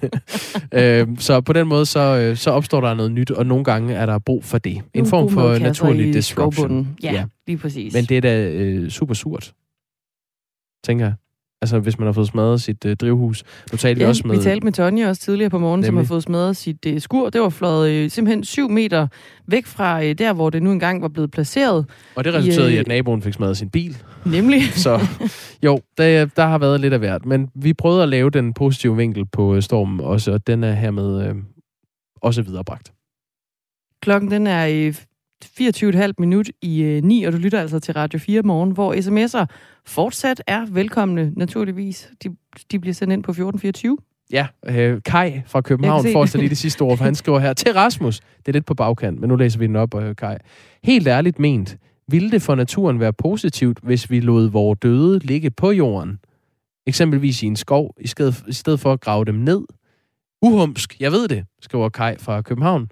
øh, 0.79 1.07
så 1.19 1.41
på 1.41 1.53
den 1.53 1.67
måde, 1.67 1.85
så, 1.85 1.99
øh, 1.99 2.37
så 2.37 2.51
opstår 2.51 2.81
der 2.81 2.93
noget 2.93 3.11
nyt, 3.11 3.31
og 3.31 3.45
nogle 3.45 3.63
gange 3.63 3.93
er 3.93 4.05
der 4.05 4.19
brug 4.19 4.43
for 4.43 4.57
det. 4.57 4.81
En 4.93 5.05
form 5.05 5.29
for 5.29 5.57
naturlig 5.57 6.13
disruption. 6.13 6.97
Ja, 7.03 7.13
ja, 7.13 7.25
lige 7.47 7.57
præcis. 7.57 7.93
Men 7.93 8.05
det 8.05 8.17
er 8.17 8.21
da 8.21 8.49
øh, 8.49 8.89
super 8.89 9.13
surt, 9.13 9.53
tænker 10.83 11.05
jeg. 11.05 11.13
Altså 11.63 11.79
hvis 11.79 11.99
man 11.99 12.05
har 12.05 12.13
fået 12.13 12.27
smadret 12.27 12.61
sit 12.61 12.85
øh, 12.85 12.95
drivhus. 12.95 13.43
Nu 13.71 13.77
talte 13.77 13.99
ja, 13.99 14.05
vi 14.05 14.09
også 14.09 14.27
med... 14.27 14.37
vi 14.37 14.43
talte 14.43 14.63
med 14.63 14.73
Tonja 14.73 15.09
også 15.09 15.21
tidligere 15.21 15.49
på 15.49 15.59
morgen, 15.59 15.79
Nemlig. 15.79 15.87
som 15.87 15.97
har 15.97 16.03
fået 16.03 16.23
smadret 16.23 16.57
sit 16.57 16.85
øh, 16.87 17.01
skur. 17.01 17.29
Det 17.29 17.41
var 17.41 17.49
fløjet 17.49 17.91
øh, 17.91 18.09
simpelthen 18.09 18.43
syv 18.43 18.69
meter 18.69 19.07
væk 19.47 19.65
fra 19.65 20.03
øh, 20.03 20.17
der, 20.17 20.33
hvor 20.33 20.49
det 20.49 20.63
nu 20.63 20.71
engang 20.71 21.01
var 21.01 21.07
blevet 21.07 21.31
placeret. 21.31 21.85
Og 22.15 22.23
det 22.23 22.33
resulterede 22.33 22.69
i, 22.69 22.73
øh, 22.73 22.77
i 22.77 22.79
at 22.79 22.87
naboen 22.87 23.21
fik 23.21 23.33
smadret 23.33 23.57
sin 23.57 23.69
bil. 23.69 23.97
Nemlig. 24.25 24.61
Så 24.85 24.99
jo, 25.63 25.79
der, 25.97 26.25
der 26.25 26.45
har 26.45 26.57
været 26.57 26.81
lidt 26.81 26.93
af 26.93 26.99
hvert. 26.99 27.25
Men 27.25 27.49
vi 27.55 27.73
prøvede 27.73 28.03
at 28.03 28.09
lave 28.09 28.29
den 28.29 28.53
positive 28.53 28.97
vinkel 28.97 29.25
på 29.25 29.55
øh, 29.55 29.61
stormen 29.61 29.99
også, 29.99 30.31
og 30.31 30.47
den 30.47 30.63
er 30.63 30.73
hermed 30.73 31.27
øh, 31.27 31.35
også 32.21 32.41
viderebragt. 32.41 32.93
Klokken 34.01 34.31
den 34.31 34.47
er 34.47 34.65
i 34.65 34.89
24,5 35.43 36.11
minut 36.17 36.49
i 36.61 36.81
øh, 36.81 37.03
9, 37.03 37.23
og 37.23 37.33
du 37.33 37.37
lytter 37.37 37.61
altså 37.61 37.79
til 37.79 37.93
Radio 37.93 38.19
4 38.19 38.41
morgen, 38.41 38.71
hvor 38.71 38.93
sms'er 38.93 39.45
fortsat 39.85 40.43
er 40.47 40.65
velkomne, 40.65 41.33
naturligvis. 41.35 42.09
De, 42.23 42.29
de 42.71 42.79
bliver 42.79 42.93
sendt 42.93 43.13
ind 43.13 43.23
på 43.23 43.31
1424. 43.31 43.97
Ja, 44.31 44.47
øh, 44.65 45.01
Kai 45.05 45.41
fra 45.45 45.61
København 45.61 46.05
får 46.11 46.25
så 46.25 46.37
lige 46.37 46.49
det 46.49 46.57
sidste 46.67 46.81
ord, 46.81 46.97
for 46.97 47.03
han 47.05 47.15
skriver 47.15 47.39
her, 47.39 47.53
til 47.53 47.73
Rasmus, 47.73 48.19
det 48.19 48.47
er 48.47 48.51
lidt 48.51 48.65
på 48.65 48.73
bagkant, 48.73 49.19
men 49.19 49.29
nu 49.29 49.35
læser 49.35 49.59
vi 49.59 49.67
den 49.67 49.75
op, 49.75 49.95
øh, 49.95 50.15
Kai. 50.15 50.35
Helt 50.83 51.07
ærligt 51.07 51.39
ment, 51.39 51.77
ville 52.07 52.31
det 52.31 52.41
for 52.41 52.55
naturen 52.55 52.99
være 52.99 53.13
positivt, 53.13 53.79
hvis 53.83 54.09
vi 54.09 54.19
lod 54.19 54.49
vores 54.49 54.79
døde 54.79 55.19
ligge 55.19 55.51
på 55.51 55.71
jorden? 55.71 56.19
Eksempelvis 56.87 57.43
i 57.43 57.45
en 57.45 57.55
skov, 57.55 57.95
i 57.99 58.07
stedet, 58.07 58.43
i 58.47 58.53
stedet 58.53 58.79
for 58.79 58.93
at 58.93 59.01
grave 59.01 59.25
dem 59.25 59.35
ned? 59.35 59.61
Uhumsk, 60.41 60.99
jeg 60.99 61.11
ved 61.11 61.27
det, 61.27 61.45
skriver 61.61 61.89
Kai 61.89 62.15
fra 62.17 62.41
København. 62.41 62.87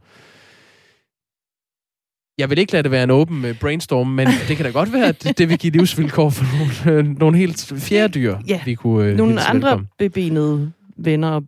Jeg 2.41 2.49
vil 2.49 2.57
ikke 2.57 2.71
lade 2.73 2.83
det 2.83 2.91
være 2.91 3.03
en 3.03 3.11
åben 3.11 3.45
øh, 3.45 3.55
brainstorm, 3.59 4.07
men 4.07 4.27
det 4.47 4.57
kan 4.57 4.65
da 4.65 4.71
godt 4.71 4.93
være, 4.93 5.05
at 5.07 5.37
det 5.37 5.49
vil 5.49 5.57
give 5.57 5.71
livsvilkår 5.73 6.29
for 6.29 6.45
nogle, 6.85 6.99
øh, 6.99 7.19
nogle 7.19 7.37
helt 7.37 7.73
fjerde 7.77 8.13
dyr, 8.13 8.37
ja. 8.47 8.59
vi 8.65 8.75
kunne 8.75 9.05
øh, 9.05 9.17
Nogle 9.17 9.41
andre 9.41 9.67
velkommen. 9.67 9.87
bebenede 9.99 10.71
venner. 10.97 11.39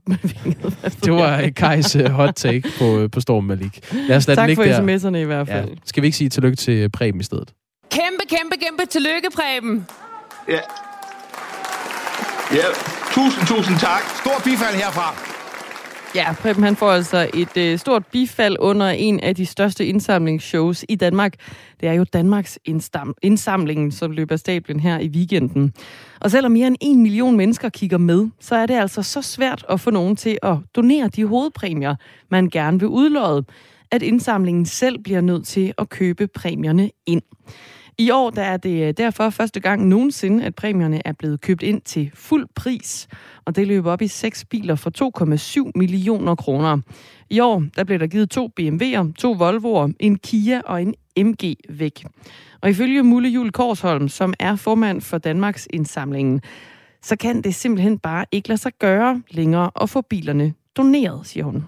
det 1.06 1.14
var 1.14 1.50
Kajs 1.56 1.98
hot 2.10 2.34
take 2.36 2.64
på, 2.80 3.08
på 3.12 3.22
Storm 3.22 3.44
Malik. 3.44 3.80
Lad 4.08 4.18
os 4.18 4.28
lade 4.28 4.40
tak 4.40 4.50
for 4.56 4.64
sms'erne 4.64 5.18
i 5.18 5.24
hvert 5.24 5.48
fald. 5.48 5.70
Ja. 5.70 5.76
Skal 5.86 6.04
vi 6.04 6.08
ikke 6.08 6.18
sige 6.18 6.30
tillykke 6.30 6.56
til 6.56 6.90
Preben 6.90 7.22
i 7.22 7.24
stedet? 7.24 7.54
Kæmpe, 7.92 8.24
kæmpe, 8.30 8.56
kæmpe 8.66 8.84
tillykke, 8.92 9.28
Preben. 9.36 9.86
Ja. 10.50 10.60
Ja, 12.52 12.66
tusind, 13.12 13.48
tusind 13.48 13.80
tak. 13.80 14.02
Stor 14.22 14.42
bifald 14.44 14.76
herfra. 14.76 15.33
Ja, 16.16 16.34
Preben 16.42 16.64
han 16.64 16.76
får 16.76 16.92
altså 16.92 17.30
et 17.34 17.58
øh, 17.58 17.78
stort 17.78 18.06
bifald 18.06 18.56
under 18.60 18.90
en 18.90 19.20
af 19.20 19.36
de 19.36 19.46
største 19.46 19.86
indsamlingsshows 19.86 20.86
i 20.90 20.96
Danmark. 20.96 21.34
Det 21.82 21.90
er 21.90 21.94
jo 21.94 22.04
Danmarks 22.04 22.60
indsam- 22.70 23.14
indsamling, 23.22 23.94
som 23.94 24.12
løber 24.12 24.36
stablen 24.36 24.80
her 24.80 25.00
i 25.00 25.08
weekenden. 25.08 25.74
Og 26.22 26.32
selvom 26.32 26.52
mere 26.52 26.68
end 26.68 26.76
en 26.82 27.02
million 27.02 27.38
mennesker 27.38 27.70
kigger 27.70 27.98
med, 27.98 28.28
så 28.40 28.56
er 28.56 28.66
det 28.66 28.74
altså 28.74 29.02
så 29.04 29.22
svært 29.22 29.66
at 29.70 29.80
få 29.80 29.92
nogen 29.92 30.16
til 30.16 30.38
at 30.44 30.58
donere 30.76 31.08
de 31.08 31.26
hovedpræmier, 31.26 31.96
man 32.32 32.50
gerne 32.50 32.80
vil 32.80 32.88
udlåde, 32.88 33.46
at 33.92 34.02
indsamlingen 34.02 34.66
selv 34.66 35.04
bliver 35.04 35.22
nødt 35.22 35.48
til 35.48 35.74
at 35.78 35.90
købe 35.90 36.28
præmierne 36.28 36.90
ind. 37.06 37.22
I 37.98 38.10
år 38.12 38.30
der 38.30 38.42
er 38.42 38.58
det 38.58 38.88
øh, 38.88 38.94
derfor 38.98 39.30
første 39.30 39.60
gang 39.60 39.88
nogensinde, 39.88 40.46
at 40.46 40.56
præmierne 40.56 41.02
er 41.06 41.12
blevet 41.12 41.42
købt 41.42 41.64
ind 41.64 41.82
til 41.82 42.12
fuld 42.14 42.48
pris, 42.56 43.08
og 43.46 43.56
det 43.56 43.68
løber 43.68 43.92
op 43.92 44.02
i 44.02 44.08
seks 44.08 44.46
biler 44.46 44.76
for 44.76 45.64
2,7 45.66 45.72
millioner 45.76 46.36
kroner. 46.36 46.78
I 47.30 47.40
år 47.40 47.64
der 47.76 47.84
blev 47.84 48.00
der 48.00 48.08
givet 48.08 48.30
to 48.30 48.50
BMW'er, 48.60 49.14
to 49.14 49.34
Volvo'er, 49.34 49.94
en 50.00 50.18
Kia 50.18 50.62
og 50.66 50.82
en 50.82 50.96
MG 51.18 51.56
væk. 51.70 52.06
Og 52.62 52.70
ifølge 52.70 53.04
Mulle 53.04 53.30
Jul 53.30 53.52
Korsholm, 53.52 54.08
som 54.08 54.34
er 54.40 54.56
formand 54.56 55.02
for 55.02 55.18
Danmarks 55.18 55.68
indsamlingen, 55.74 56.42
så 57.02 57.16
kan 57.16 57.42
det 57.42 57.56
simpelthen 57.56 58.00
bare 58.00 58.26
ikke 58.32 58.50
lade 58.50 58.62
sig 58.62 58.72
gøre 58.80 59.22
længere 59.30 59.72
at 59.82 59.90
få 59.90 60.02
bilerne 60.02 60.54
doneret, 60.78 61.28
siger 61.28 61.44
hun. 61.44 61.64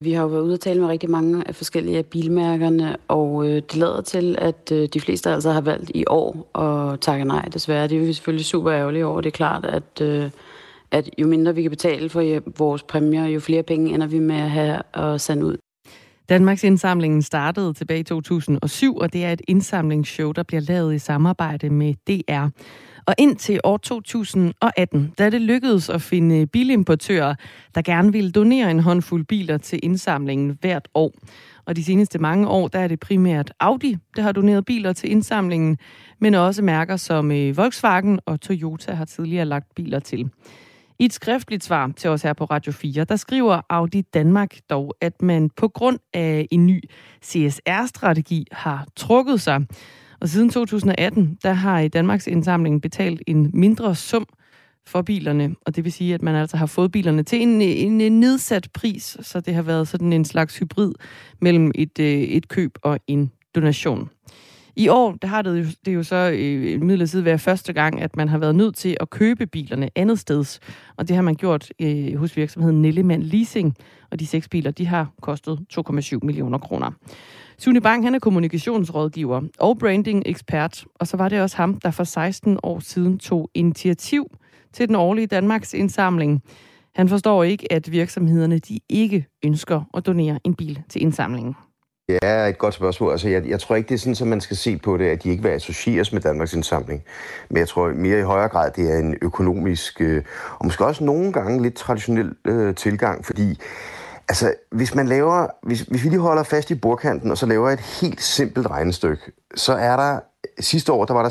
Vi 0.00 0.12
har 0.12 0.22
jo 0.22 0.28
været 0.28 0.42
ude 0.42 0.54
og 0.54 0.60
tale 0.60 0.80
med 0.80 0.88
rigtig 0.88 1.10
mange 1.10 1.48
af 1.48 1.54
forskellige 1.54 1.98
af 1.98 2.06
bilmærkerne, 2.06 2.96
og 3.08 3.46
øh, 3.48 3.54
det 3.54 3.76
lader 3.76 4.00
til, 4.00 4.36
at 4.38 4.72
øh, 4.72 4.88
de 4.94 5.00
fleste 5.00 5.30
altså 5.30 5.50
har 5.50 5.60
valgt 5.60 5.90
i 5.94 6.04
år 6.06 6.58
at 6.58 7.00
takke 7.00 7.24
nej, 7.24 7.42
desværre. 7.42 7.88
Det 7.88 7.96
er 7.96 8.06
vi 8.06 8.12
selvfølgelig 8.12 8.46
super 8.46 8.72
ærgerlige 8.72 9.06
over. 9.06 9.20
Det 9.20 9.26
er 9.28 9.36
klart, 9.36 9.64
at, 9.64 10.00
øh, 10.02 10.30
at 10.90 11.10
jo 11.18 11.26
mindre 11.26 11.54
vi 11.54 11.62
kan 11.62 11.70
betale 11.70 12.08
for 12.08 12.20
øh, 12.20 12.40
vores 12.58 12.82
præmier, 12.82 13.26
jo 13.26 13.40
flere 13.40 13.62
penge 13.62 13.94
ender 13.94 14.06
vi 14.06 14.18
med 14.18 14.36
at 14.36 14.50
have 14.50 14.82
at 14.94 15.20
sende 15.20 15.46
ud. 15.46 15.56
Danmarks 16.28 16.64
indsamlingen 16.64 17.22
startede 17.22 17.72
tilbage 17.72 18.00
i 18.00 18.04
2007, 18.04 18.96
og 18.96 19.12
det 19.12 19.24
er 19.24 19.32
et 19.32 19.42
indsamlingsshow, 19.48 20.32
der 20.32 20.42
bliver 20.42 20.60
lavet 20.60 20.94
i 20.94 20.98
samarbejde 20.98 21.70
med 21.70 21.94
DR. 22.06 22.46
Og 23.06 23.14
indtil 23.18 23.60
år 23.64 23.76
2018, 23.76 25.12
da 25.18 25.30
det 25.30 25.40
lykkedes 25.40 25.88
at 25.88 26.02
finde 26.02 26.46
bilimportører, 26.46 27.34
der 27.74 27.82
gerne 27.82 28.12
ville 28.12 28.30
donere 28.30 28.70
en 28.70 28.80
håndfuld 28.80 29.24
biler 29.24 29.58
til 29.58 29.80
indsamlingen 29.82 30.58
hvert 30.60 30.88
år. 30.94 31.12
Og 31.64 31.76
de 31.76 31.84
seneste 31.84 32.18
mange 32.18 32.48
år, 32.48 32.68
der 32.68 32.78
er 32.78 32.88
det 32.88 33.00
primært 33.00 33.52
Audi, 33.60 33.96
der 34.16 34.22
har 34.22 34.32
doneret 34.32 34.64
biler 34.64 34.92
til 34.92 35.10
indsamlingen, 35.10 35.78
men 36.18 36.34
også 36.34 36.62
mærker 36.62 36.96
som 36.96 37.32
øh, 37.32 37.56
Volkswagen 37.56 38.20
og 38.26 38.40
Toyota 38.40 38.92
har 38.92 39.04
tidligere 39.04 39.44
lagt 39.44 39.74
biler 39.74 39.98
til. 39.98 40.30
I 40.98 41.04
et 41.04 41.12
skriftligt 41.12 41.64
svar 41.64 41.92
til 41.96 42.10
os 42.10 42.22
her 42.22 42.32
på 42.32 42.44
Radio 42.44 42.72
4, 42.72 43.04
der 43.04 43.16
skriver 43.16 43.60
Audi 43.70 44.00
Danmark 44.00 44.56
dog, 44.70 44.94
at 45.00 45.22
man 45.22 45.50
på 45.56 45.68
grund 45.68 45.98
af 46.14 46.48
en 46.50 46.66
ny 46.66 46.82
CSR-strategi 47.24 48.46
har 48.52 48.86
trukket 48.96 49.40
sig. 49.40 49.66
Og 50.20 50.28
siden 50.28 50.50
2018, 50.50 51.38
der 51.42 51.52
har 51.52 51.80
i 51.80 51.88
Danmarks 51.88 52.26
indsamling 52.26 52.82
betalt 52.82 53.22
en 53.26 53.50
mindre 53.54 53.94
sum 53.94 54.26
for 54.86 55.02
bilerne, 55.02 55.54
og 55.66 55.76
det 55.76 55.84
vil 55.84 55.92
sige, 55.92 56.14
at 56.14 56.22
man 56.22 56.34
altså 56.34 56.56
har 56.56 56.66
fået 56.66 56.92
bilerne 56.92 57.22
til 57.22 57.42
en, 57.42 57.62
en, 57.62 58.00
en 58.00 58.20
nedsat 58.20 58.68
pris, 58.74 59.16
så 59.20 59.40
det 59.40 59.54
har 59.54 59.62
været 59.62 59.88
sådan 59.88 60.12
en 60.12 60.24
slags 60.24 60.58
hybrid 60.58 60.92
mellem 61.40 61.72
et, 61.74 61.98
øh, 61.98 62.06
et 62.06 62.48
køb 62.48 62.78
og 62.82 62.98
en 63.06 63.32
donation. 63.54 64.10
I 64.78 64.88
år, 64.88 65.12
der 65.22 65.28
har 65.28 65.42
det 65.42 65.58
jo, 65.58 65.64
det 65.86 65.94
jo 65.94 66.02
så 66.02 66.30
øh, 66.34 66.82
midlertid 66.82 67.20
været 67.20 67.40
første 67.40 67.72
gang, 67.72 68.00
at 68.00 68.16
man 68.16 68.28
har 68.28 68.38
været 68.38 68.54
nødt 68.54 68.76
til 68.76 68.96
at 69.00 69.10
købe 69.10 69.46
bilerne 69.46 69.90
andet 69.94 70.18
steds. 70.18 70.60
Og 70.96 71.08
det 71.08 71.16
har 71.16 71.22
man 71.22 71.34
gjort 71.34 71.72
øh, 71.80 72.16
hos 72.16 72.36
virksomheden 72.36 72.82
Nellemann 72.82 73.22
Leasing. 73.22 73.76
Og 74.10 74.20
de 74.20 74.26
seks 74.26 74.48
biler, 74.48 74.70
de 74.70 74.86
har 74.86 75.12
kostet 75.22 75.58
2,7 75.72 76.18
millioner 76.22 76.58
kroner. 76.58 76.90
Sune 77.58 77.80
Bang, 77.80 78.04
han 78.04 78.14
er 78.14 78.18
kommunikationsrådgiver 78.18 79.42
og 79.58 79.78
branding-ekspert, 79.78 80.84
og 80.94 81.06
så 81.06 81.16
var 81.16 81.28
det 81.28 81.40
også 81.40 81.56
ham, 81.56 81.74
der 81.74 81.90
for 81.90 82.04
16 82.04 82.58
år 82.62 82.80
siden 82.80 83.18
tog 83.18 83.50
initiativ 83.54 84.26
til 84.72 84.88
den 84.88 84.96
årlige 84.96 85.26
Danmarks 85.26 85.74
indsamling. 85.74 86.42
Han 86.94 87.08
forstår 87.08 87.44
ikke, 87.44 87.72
at 87.72 87.92
virksomhederne 87.92 88.58
de 88.58 88.80
ikke 88.88 89.26
ønsker 89.44 89.82
at 89.94 90.06
donere 90.06 90.38
en 90.44 90.54
bil 90.54 90.82
til 90.88 91.02
indsamlingen. 91.02 91.54
Det 92.08 92.18
er 92.22 92.46
et 92.46 92.58
godt 92.58 92.74
spørgsmål. 92.74 93.12
Altså, 93.12 93.28
jeg, 93.28 93.46
jeg 93.48 93.60
tror 93.60 93.76
ikke, 93.76 93.88
det 93.88 93.94
er 93.94 93.98
sådan, 93.98 94.26
at 94.26 94.30
man 94.30 94.40
skal 94.40 94.56
se 94.56 94.78
på 94.78 94.96
det, 94.96 95.04
at 95.04 95.22
de 95.22 95.30
ikke 95.30 95.42
vil 95.42 95.50
associeres 95.50 96.12
med 96.12 96.20
Danmarks 96.20 96.54
indsamling. 96.54 97.02
Men 97.48 97.58
jeg 97.58 97.68
tror 97.68 97.88
mere 97.88 98.18
i 98.18 98.22
højere 98.22 98.48
grad, 98.48 98.70
det 98.76 98.94
er 98.94 98.98
en 98.98 99.16
økonomisk, 99.22 100.00
øh, 100.00 100.22
og 100.58 100.66
måske 100.66 100.86
også 100.86 101.04
nogle 101.04 101.32
gange 101.32 101.62
lidt 101.62 101.74
traditionel 101.74 102.32
øh, 102.44 102.74
tilgang, 102.74 103.24
fordi 103.24 103.58
Altså, 104.28 104.54
hvis 104.72 104.94
man 104.94 105.08
laver, 105.08 105.46
hvis, 105.62 105.80
hvis 105.80 106.04
vi 106.04 106.08
lige 106.08 106.20
holder 106.20 106.42
fast 106.42 106.70
i 106.70 106.74
bordkanten, 106.74 107.30
og 107.30 107.38
så 107.38 107.46
laver 107.46 107.70
et 107.70 107.80
helt 107.80 108.22
simpelt 108.22 108.66
regnestykke, 108.66 109.22
så 109.54 109.72
er 109.72 109.96
der, 109.96 110.20
sidste 110.60 110.92
år, 110.92 111.04
der 111.04 111.14
var 111.14 111.22
der 111.22 111.30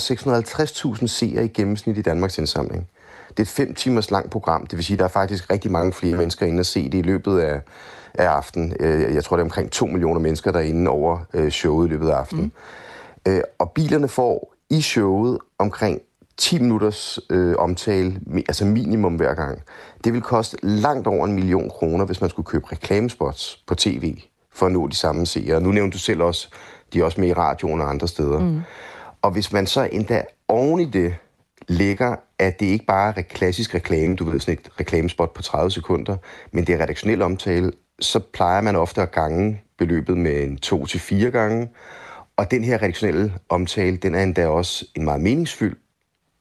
650.000 0.99 1.07
seere 1.07 1.45
i 1.45 1.47
gennemsnit 1.47 1.97
i 1.97 2.01
Danmarks 2.01 2.37
indsamling. 2.37 2.87
Det 3.29 3.39
er 3.39 3.43
et 3.43 3.47
fem 3.47 3.73
timers 3.73 4.11
langt 4.11 4.31
program, 4.31 4.67
det 4.67 4.77
vil 4.77 4.85
sige, 4.85 4.95
at 4.95 4.99
der 4.99 5.05
er 5.05 5.09
faktisk 5.09 5.51
rigtig 5.51 5.71
mange 5.71 5.93
flere 5.93 6.17
mennesker 6.17 6.45
inde 6.45 6.59
og 6.59 6.65
se 6.65 6.89
det 6.89 6.97
i 6.97 7.01
løbet 7.01 7.39
af, 7.39 7.61
af 8.13 8.27
aftenen. 8.27 8.73
Øh, 8.79 9.13
jeg 9.13 9.23
tror, 9.23 9.35
det 9.35 9.41
er 9.41 9.45
omkring 9.45 9.71
2 9.71 9.85
millioner 9.85 10.19
mennesker, 10.19 10.51
der 10.51 10.59
er 10.59 10.63
inde 10.63 10.91
over 10.91 11.19
øh, 11.33 11.51
showet 11.51 11.87
i 11.87 11.89
løbet 11.89 12.09
af 12.09 12.15
aftenen. 12.15 12.51
Mm. 13.25 13.41
Og 13.59 13.71
bilerne 13.71 14.07
får 14.07 14.53
i 14.69 14.81
showet 14.81 15.37
omkring 15.59 16.01
10 16.37 16.59
minutters 16.59 17.19
øh, 17.29 17.55
omtale, 17.57 18.19
altså 18.35 18.65
minimum 18.65 19.15
hver 19.15 19.33
gang. 19.33 19.61
Det 20.03 20.13
vil 20.13 20.21
koste 20.21 20.57
langt 20.61 21.07
over 21.07 21.25
en 21.25 21.33
million 21.33 21.69
kroner, 21.69 22.05
hvis 22.05 22.21
man 22.21 22.29
skulle 22.29 22.45
købe 22.45 22.71
reklamespots 22.71 23.63
på 23.67 23.75
tv, 23.75 24.17
for 24.53 24.65
at 24.65 24.71
nå 24.71 24.87
de 24.87 24.95
samme 24.95 25.25
seere. 25.25 25.61
Nu 25.61 25.71
nævnte 25.71 25.93
du 25.93 25.99
selv 25.99 26.21
også, 26.21 26.49
de 26.93 26.99
er 26.99 27.03
også 27.03 27.21
med 27.21 27.29
i 27.29 27.33
radioen 27.33 27.81
og 27.81 27.89
andre 27.89 28.07
steder. 28.07 28.39
Mm. 28.39 28.61
Og 29.21 29.31
hvis 29.31 29.51
man 29.51 29.67
så 29.67 29.89
endda 29.91 30.23
oven 30.47 30.79
i 30.79 30.85
det 30.85 31.15
lægger, 31.67 32.15
at 32.39 32.59
det 32.59 32.65
ikke 32.65 32.85
bare 32.85 33.13
er 33.17 33.21
klassisk 33.21 33.75
reklame, 33.75 34.15
du 34.15 34.29
ved, 34.29 34.39
sådan 34.39 34.53
et 34.53 34.69
reklamespot 34.79 35.33
på 35.33 35.41
30 35.41 35.71
sekunder, 35.71 36.17
men 36.51 36.67
det 36.67 36.75
er 36.75 36.83
redaktionel 36.83 37.21
omtale, 37.21 37.71
så 37.99 38.19
plejer 38.33 38.61
man 38.61 38.75
ofte 38.75 39.01
at 39.01 39.11
gange 39.11 39.61
beløbet 39.77 40.17
med 40.17 40.43
en 40.43 40.57
to 40.57 40.85
til 40.85 40.99
fire 40.99 41.31
gange. 41.31 41.69
Og 42.37 42.51
den 42.51 42.63
her 42.63 42.77
redaktionelle 42.77 43.33
omtale, 43.49 43.97
den 43.97 44.15
er 44.15 44.23
endda 44.23 44.47
også 44.47 44.85
en 44.95 45.03
meget 45.03 45.21
meningsfyldt 45.21 45.77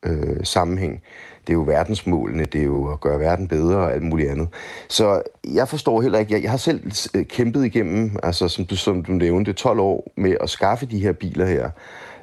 øh, 0.05 0.37
sammenhæng. 0.43 1.03
det 1.47 1.53
er 1.53 1.55
jo 1.55 1.63
verdensmålene, 1.63 2.45
det 2.45 2.61
er 2.61 2.65
jo 2.65 2.93
at 2.93 3.01
gøre 3.01 3.21
verden 3.21 3.49
bedre 3.49 3.77
og 3.77 3.93
alt 3.93 4.03
muligt 4.03 4.31
andet. 4.31 4.49
Så 4.89 5.23
jeg 5.55 5.69
forstår 5.69 6.03
heller 6.03 6.19
ikke, 6.19 6.33
jeg, 6.35 6.43
jeg 6.43 6.51
har 6.51 6.59
selv 6.59 6.81
øh, 7.15 7.25
kæmpet 7.27 7.65
igennem, 7.65 8.17
altså 8.23 8.49
som 8.49 8.65
du, 8.65 8.77
som 8.77 9.05
du 9.05 9.13
nævnte, 9.13 9.53
12 9.53 9.81
år 9.81 10.13
med 10.17 10.37
at 10.41 10.51
skaffe 10.51 10.87
de 10.87 10.99
her 10.99 11.13
biler 11.13 11.47
her. 11.47 11.71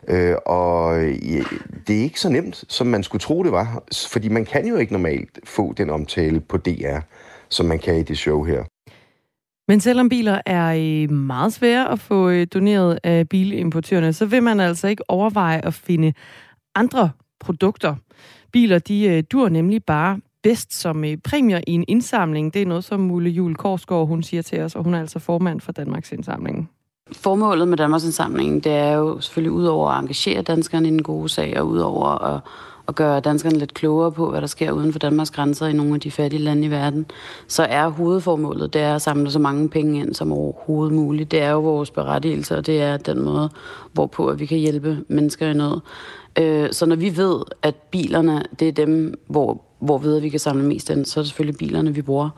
Øh, 0.07 0.35
og 0.45 1.03
ja, 1.07 1.43
det 1.87 1.99
er 1.99 2.03
ikke 2.03 2.19
så 2.19 2.29
nemt, 2.29 2.63
som 2.67 2.87
man 2.87 3.03
skulle 3.03 3.19
tro, 3.19 3.43
det 3.43 3.51
var. 3.51 3.83
Fordi 4.11 4.29
man 4.29 4.45
kan 4.45 4.67
jo 4.67 4.75
ikke 4.75 4.93
normalt 4.93 5.39
få 5.43 5.73
den 5.73 5.89
omtale 5.89 6.39
på 6.39 6.57
DR, 6.57 6.99
som 7.49 7.65
man 7.65 7.79
kan 7.79 7.95
i 7.97 8.03
det 8.03 8.17
show 8.17 8.43
her. 8.43 8.63
Men 9.67 9.79
selvom 9.79 10.09
biler 10.09 10.41
er 10.45 10.73
øh, 10.77 11.11
meget 11.11 11.53
svære 11.53 11.91
at 11.91 11.99
få 11.99 12.45
doneret 12.45 12.99
af 13.03 13.29
bilimportørerne, 13.29 14.13
så 14.13 14.25
vil 14.25 14.43
man 14.43 14.59
altså 14.59 14.87
ikke 14.87 15.03
overveje 15.07 15.65
at 15.65 15.73
finde 15.73 16.13
andre 16.75 17.11
produkter. 17.41 17.95
Biler, 18.51 18.79
de 18.79 19.07
øh, 19.07 19.23
dur 19.31 19.49
nemlig 19.49 19.83
bare 19.83 20.19
bedst 20.43 20.73
som 20.73 21.03
øh, 21.03 21.17
præmier 21.17 21.61
i 21.67 21.71
en 21.71 21.85
indsamling. 21.87 22.53
Det 22.53 22.61
er 22.61 22.65
noget, 22.65 22.83
som 22.83 22.99
Mulle 22.99 23.29
Jul 23.29 23.55
Korsgaard, 23.55 24.07
hun 24.07 24.23
siger 24.23 24.41
til 24.41 24.61
os, 24.61 24.75
og 24.75 24.83
hun 24.83 24.93
er 24.93 24.99
altså 24.99 25.19
formand 25.19 25.61
for 25.61 25.71
Danmarks 25.71 26.11
Indsamling. 26.11 26.69
Formålet 27.11 27.67
med 27.67 27.77
Danmarks 27.77 28.03
Indsamling, 28.03 28.63
det 28.63 28.71
er 28.71 28.93
jo 28.93 29.21
selvfølgelig 29.21 29.51
udover 29.51 29.89
at 29.89 30.01
engagere 30.01 30.41
danskerne 30.41 30.87
i 30.87 30.91
den 30.91 31.03
gode 31.03 31.29
sag, 31.29 31.59
og 31.59 31.67
udover 31.67 32.23
at 32.23 32.41
at 32.91 32.95
gøre 32.95 33.19
danskerne 33.19 33.57
lidt 33.57 33.73
klogere 33.73 34.11
på, 34.11 34.29
hvad 34.29 34.41
der 34.41 34.47
sker 34.47 34.71
uden 34.71 34.91
for 34.91 34.99
Danmarks 34.99 35.31
grænser 35.31 35.67
i 35.67 35.73
nogle 35.73 35.93
af 35.93 35.99
de 35.99 36.11
fattige 36.11 36.41
lande 36.41 36.67
i 36.67 36.71
verden, 36.71 37.05
så 37.47 37.63
er 37.63 37.87
hovedformålet, 37.87 38.73
det 38.73 38.81
er 38.81 38.95
at 38.95 39.01
samle 39.01 39.31
så 39.31 39.39
mange 39.39 39.69
penge 39.69 39.99
ind 39.99 40.13
som 40.13 40.31
overhovedet 40.31 40.93
muligt. 40.93 41.31
Det 41.31 41.41
er 41.41 41.49
jo 41.49 41.59
vores 41.59 41.91
berettigelse, 41.91 42.57
og 42.57 42.65
det 42.65 42.81
er 42.81 42.97
den 42.97 43.21
måde, 43.21 43.49
hvorpå 43.93 44.27
at 44.27 44.39
vi 44.39 44.45
kan 44.45 44.57
hjælpe 44.57 45.03
mennesker 45.07 45.47
i 45.47 45.53
nød. 45.53 45.79
Øh, 46.39 46.71
så 46.71 46.85
når 46.85 46.95
vi 46.95 47.17
ved, 47.17 47.41
at 47.61 47.75
bilerne, 47.75 48.43
det 48.59 48.67
er 48.67 48.71
dem, 48.71 49.19
hvor, 49.27 49.61
hvor 49.79 49.97
ved, 49.97 50.19
vi 50.19 50.29
kan 50.29 50.39
samle 50.39 50.63
mest 50.63 50.89
ind, 50.89 51.05
så 51.05 51.19
er 51.19 51.21
det 51.21 51.29
selvfølgelig 51.29 51.57
bilerne, 51.57 51.95
vi 51.95 52.01
bruger. 52.01 52.29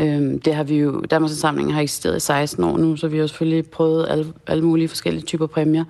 Øhm, 0.00 0.40
det 0.40 0.54
har 0.54 0.64
vi 0.64 0.76
jo, 0.76 1.00
Danmarks 1.00 1.32
Indsamling 1.32 1.74
har 1.74 1.80
eksisteret 1.80 2.16
i 2.16 2.20
16 2.20 2.64
år 2.64 2.76
nu, 2.76 2.96
så 2.96 3.08
vi 3.08 3.18
har 3.18 3.26
selvfølgelig 3.26 3.70
prøvet 3.70 4.06
alle, 4.10 4.32
alle 4.46 4.64
mulige 4.64 4.88
forskellige 4.88 5.24
typer 5.24 5.46
præmier. 5.46 5.84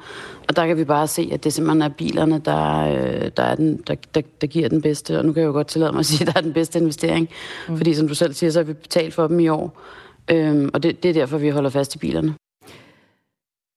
Og 0.48 0.56
der 0.56 0.66
kan 0.66 0.76
vi 0.76 0.84
bare 0.84 1.06
se, 1.06 1.28
at 1.32 1.44
det 1.44 1.52
simpelthen 1.52 1.82
er 1.82 1.88
bilerne, 1.88 2.38
der, 2.44 2.78
øh, 2.78 3.30
der, 3.36 3.42
er 3.42 3.54
den, 3.54 3.82
der, 3.86 3.94
der, 4.14 4.20
der 4.40 4.46
giver 4.46 4.68
den 4.68 4.82
bedste. 4.82 5.18
Og 5.18 5.24
nu 5.24 5.32
kan 5.32 5.40
jeg 5.40 5.46
jo 5.46 5.52
godt 5.52 5.66
tillade 5.66 5.92
mig 5.92 6.00
at 6.00 6.06
sige, 6.06 6.28
at 6.28 6.34
der 6.34 6.40
er 6.40 6.42
den 6.42 6.52
bedste 6.52 6.78
investering. 6.78 7.28
Mm. 7.68 7.76
Fordi 7.76 7.94
som 7.94 8.08
du 8.08 8.14
selv 8.14 8.32
siger, 8.32 8.50
så 8.50 8.58
har 8.58 8.64
vi 8.64 8.72
betalt 8.72 9.14
for 9.14 9.26
dem 9.26 9.40
i 9.40 9.48
år. 9.48 9.80
Øhm, 10.30 10.70
og 10.74 10.82
det, 10.82 11.02
det 11.02 11.08
er 11.08 11.12
derfor, 11.12 11.38
vi 11.38 11.48
holder 11.48 11.70
fast 11.70 11.94
i 11.94 11.98
bilerne. 11.98 12.34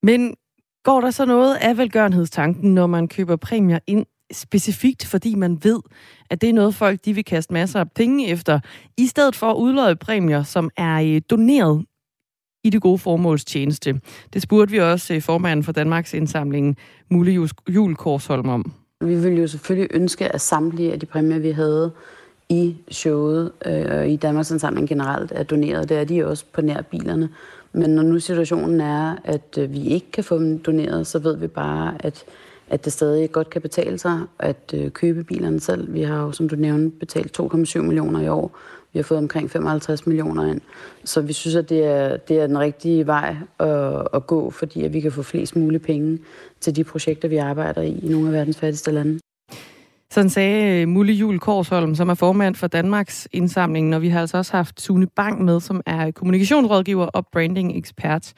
Men 0.04 0.36
går 0.84 1.02
der 1.02 1.12
så 1.12 1.26
noget 1.26 1.56
af 1.56 1.78
velgørenhedstanken, 1.78 2.74
når 2.74 2.88
man 2.88 3.08
køber 3.08 3.36
præmier 3.36 3.80
ind 3.88 4.06
specifikt, 4.32 5.06
fordi 5.06 5.36
man 5.36 5.60
ved, 5.64 5.80
at 6.30 6.42
det 6.42 6.50
er 6.50 6.54
noget, 6.54 6.76
folk 6.76 7.06
de 7.06 7.14
vil 7.14 7.26
kaste 7.26 7.54
masser 7.54 7.80
af 7.80 7.92
penge 7.92 8.28
efter, 8.28 8.60
i 8.98 9.08
stedet 9.08 9.36
for 9.36 9.52
at 9.52 9.56
udløje 9.56 9.96
præmier, 9.96 10.44
som 10.44 10.70
er 10.78 11.02
øh, 11.02 11.22
doneret 11.30 11.86
i 12.64 12.70
det 12.70 12.82
gode 12.82 12.98
formåls 12.98 13.46
tjeneste. 13.46 14.02
Det 14.34 14.42
spurgte 14.42 14.72
vi 14.72 14.80
også 14.80 15.14
øh, 15.14 15.22
formanden 15.22 15.64
for 15.64 15.72
Danmarks 15.72 16.14
indsamling, 16.14 16.78
Mulle 17.10 17.50
Jul 17.70 17.96
Korsholm, 17.96 18.50
om. 18.50 18.74
Vi 19.02 19.16
ville 19.16 19.42
jo 19.42 19.48
selvfølgelig 19.48 19.88
ønske, 19.94 20.28
at 20.28 20.42
samtlige 20.42 20.94
af 20.94 21.00
de 21.00 21.06
præmier, 21.06 21.40
vi 21.40 21.52
havde 21.52 21.92
i 22.50 22.76
showet 22.92 23.52
øh, 23.66 23.86
og 23.90 24.10
i 24.10 24.16
Danmarks 24.16 24.52
indsamling 24.52 24.90
generelt, 24.90 25.32
er 25.36 25.44
doneret. 25.44 25.90
Det 25.90 25.98
er 25.98 26.04
de 26.04 26.28
også 26.28 26.46
på 26.54 26.62
nær 26.62 26.82
bilerne. 26.82 27.30
Men 27.74 27.90
når 27.90 28.04
nu 28.04 28.20
situationen 28.20 28.82
er, 28.82 29.16
at 29.24 29.58
øh, 29.60 29.72
vi 29.72 29.88
ikke 29.88 30.12
kan 30.12 30.24
få 30.24 30.40
dem 30.40 30.60
doneret, 30.60 31.08
så 31.08 31.20
ved 31.20 31.38
vi 31.38 31.48
bare, 31.48 31.96
at 32.00 32.26
at 32.72 32.86
det 32.86 32.94
stadig 32.94 33.32
godt 33.32 33.50
kan 33.50 33.62
betale 33.62 33.98
sig 33.98 34.20
at 34.40 34.74
øh, 34.74 34.92
købe 34.92 35.24
bilerne 35.24 35.60
selv. 35.60 35.94
Vi 35.94 36.02
har 36.02 36.24
jo, 36.24 36.32
som 36.32 36.50
du 36.50 36.56
nævnte, 36.56 37.00
betalt 37.00 37.40
2,7 37.40 37.82
millioner 37.82 38.22
i 38.22 38.28
år. 38.28 38.58
Vi 38.94 39.00
har 39.00 39.04
fået 39.04 39.18
omkring 39.18 39.52
55 39.52 40.08
millioner 40.08 40.46
ind. 40.46 40.62
Så 41.04 41.22
vi 41.22 41.34
synes, 41.34 41.56
at 41.56 41.70
det 41.70 41.86
er, 41.86 42.18
det 42.18 42.40
er 42.40 42.48
den 42.48 42.60
rigtige 42.60 43.08
vej 43.08 43.36
at, 43.60 44.08
at 44.14 44.28
gå, 44.28 44.50
fordi 44.50 44.84
at 44.84 44.94
vi 44.94 45.00
kan 45.00 45.12
få 45.12 45.24
flest 45.24 45.56
mulige 45.56 45.80
penge 45.80 46.20
til 46.60 46.76
de 46.76 46.84
projekter, 46.84 47.28
vi 47.28 47.38
arbejder 47.38 47.82
i 47.82 48.00
i 48.04 48.08
nogle 48.10 48.28
af 48.28 48.34
verdens 48.34 48.58
fattigste 48.58 48.92
lande. 48.92 49.20
Sådan 50.12 50.30
sagde 50.30 50.82
øh, 50.82 50.88
Mulle 50.88 51.14
Jul 51.14 51.40
Korsholm, 51.40 51.96
som 51.96 52.10
er 52.10 52.14
formand 52.14 52.56
for 52.56 52.68
Danmarks 52.68 53.28
indsamling, 53.32 53.90
når 53.90 54.00
vi 54.00 54.10
har 54.10 54.22
altså 54.22 54.38
også 54.38 54.52
haft 54.52 54.82
Sune 54.82 55.08
Bang 55.08 55.44
med, 55.44 55.60
som 55.60 55.82
er 55.86 56.12
kommunikationsrådgiver 56.12 57.06
og 57.06 57.28
branding-ekspert 57.32 58.34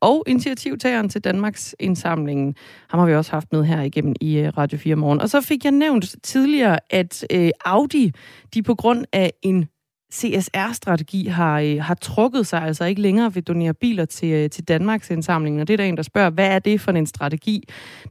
og 0.00 0.24
initiativtageren 0.26 1.08
til 1.08 1.20
Danmarks 1.20 1.74
indsamlingen. 1.80 2.54
Ham 2.90 3.00
har 3.00 3.06
vi 3.06 3.14
også 3.14 3.30
haft 3.30 3.52
med 3.52 3.64
her 3.64 3.82
igennem 3.82 4.14
i 4.20 4.38
øh, 4.38 4.52
Radio 4.58 4.78
4 4.78 4.96
morgen. 4.96 5.20
Og 5.20 5.30
så 5.30 5.40
fik 5.40 5.64
jeg 5.64 5.72
nævnt 5.72 6.16
tidligere, 6.22 6.78
at 6.90 7.26
øh, 7.32 7.50
Audi, 7.64 8.12
de 8.54 8.62
på 8.62 8.74
grund 8.74 9.04
af 9.12 9.32
en 9.42 9.68
CSR-strategi 10.14 11.26
har, 11.26 11.60
øh, 11.60 11.76
har 11.80 11.94
trukket 11.94 12.46
sig, 12.46 12.62
altså 12.62 12.84
ikke 12.84 13.02
længere 13.02 13.34
vil 13.34 13.42
donere 13.42 13.74
biler 13.74 14.04
til, 14.04 14.28
øh, 14.28 14.50
til 14.50 14.64
Danmarks 14.64 15.10
indsamling. 15.10 15.60
Og 15.60 15.68
det 15.68 15.72
er 15.72 15.76
der 15.76 15.84
en, 15.84 15.96
der 15.96 16.02
spørger, 16.02 16.30
hvad 16.30 16.46
er 16.46 16.58
det 16.58 16.80
for 16.80 16.92
en 16.92 17.06
strategi? 17.06 17.62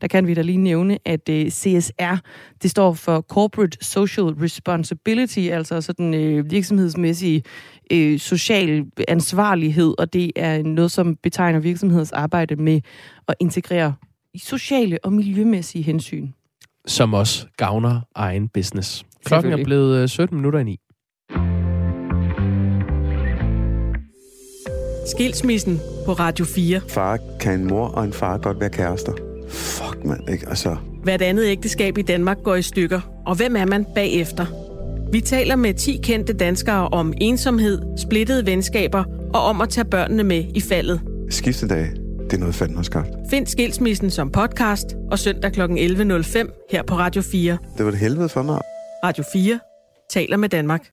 Der 0.01 0.07
kan 0.07 0.27
vi 0.27 0.33
da 0.33 0.41
lige 0.41 0.57
nævne, 0.57 0.97
at 1.05 1.29
øh, 1.29 1.49
CSR, 1.49 2.15
det 2.61 2.71
står 2.71 2.93
for 2.93 3.21
Corporate 3.21 3.77
Social 3.81 4.23
Responsibility, 4.23 5.39
altså 5.39 5.81
sådan 5.81 6.13
øh, 6.13 6.51
virksomhedsmæssig 6.51 7.43
øh, 7.91 8.19
social 8.19 8.85
ansvarlighed, 9.07 9.95
og 9.97 10.13
det 10.13 10.31
er 10.35 10.63
noget, 10.63 10.91
som 10.91 11.15
betegner 11.15 11.59
virksomheders 11.59 12.11
arbejde 12.11 12.55
med 12.55 12.81
at 13.27 13.35
integrere 13.39 13.93
sociale 14.37 14.99
og 15.03 15.13
miljømæssige 15.13 15.83
hensyn. 15.83 16.27
Som 16.87 17.13
også 17.13 17.47
gavner 17.57 18.01
egen 18.15 18.47
business. 18.47 19.05
Klokken 19.25 19.53
er 19.53 19.63
blevet 19.63 20.09
17 20.09 20.37
minutter 20.37 20.59
i 20.59 20.63
9. 20.63 20.79
Skilsmissen 25.05 25.81
på 26.05 26.13
Radio 26.13 26.45
4. 26.45 26.81
Far 26.87 27.19
kan 27.39 27.59
en 27.59 27.67
mor 27.67 27.87
og 27.87 28.03
en 28.03 28.13
far 28.13 28.37
godt 28.37 28.59
være 28.59 28.69
kærester. 28.69 29.13
Fuck, 29.49 30.05
mand, 30.05 30.29
ikke? 30.29 30.49
Altså... 30.49 30.75
Hvert 31.03 31.21
andet 31.21 31.45
ægteskab 31.45 31.97
i 31.97 32.01
Danmark 32.01 32.37
går 32.43 32.55
i 32.55 32.61
stykker. 32.61 33.01
Og 33.25 33.35
hvem 33.35 33.55
er 33.55 33.65
man 33.65 33.85
bagefter? 33.95 34.45
Vi 35.11 35.21
taler 35.21 35.55
med 35.55 35.73
10 35.73 35.99
kendte 36.03 36.33
danskere 36.33 36.87
om 36.87 37.13
ensomhed, 37.21 37.81
splittede 37.97 38.45
venskaber 38.45 39.03
og 39.33 39.41
om 39.41 39.61
at 39.61 39.69
tage 39.69 39.85
børnene 39.85 40.23
med 40.23 40.45
i 40.55 40.61
faldet. 40.61 41.01
Skiftedag, 41.29 41.91
det 42.23 42.33
er 42.33 42.37
noget 42.37 42.55
fandme 42.55 42.75
har 42.75 42.83
skabt. 42.83 43.09
Find 43.29 43.47
Skilsmissen 43.47 44.09
som 44.09 44.31
podcast 44.31 44.95
og 45.11 45.19
søndag 45.19 45.51
kl. 45.51 45.61
11.05 45.61 46.67
her 46.71 46.83
på 46.83 46.95
Radio 46.95 47.21
4. 47.21 47.57
Det 47.77 47.85
var 47.85 47.91
det 47.91 47.99
helvede 47.99 48.29
for 48.29 48.43
mig. 48.43 48.61
Radio 49.03 49.23
4 49.33 49.59
taler 50.09 50.37
med 50.37 50.49
Danmark. 50.49 50.89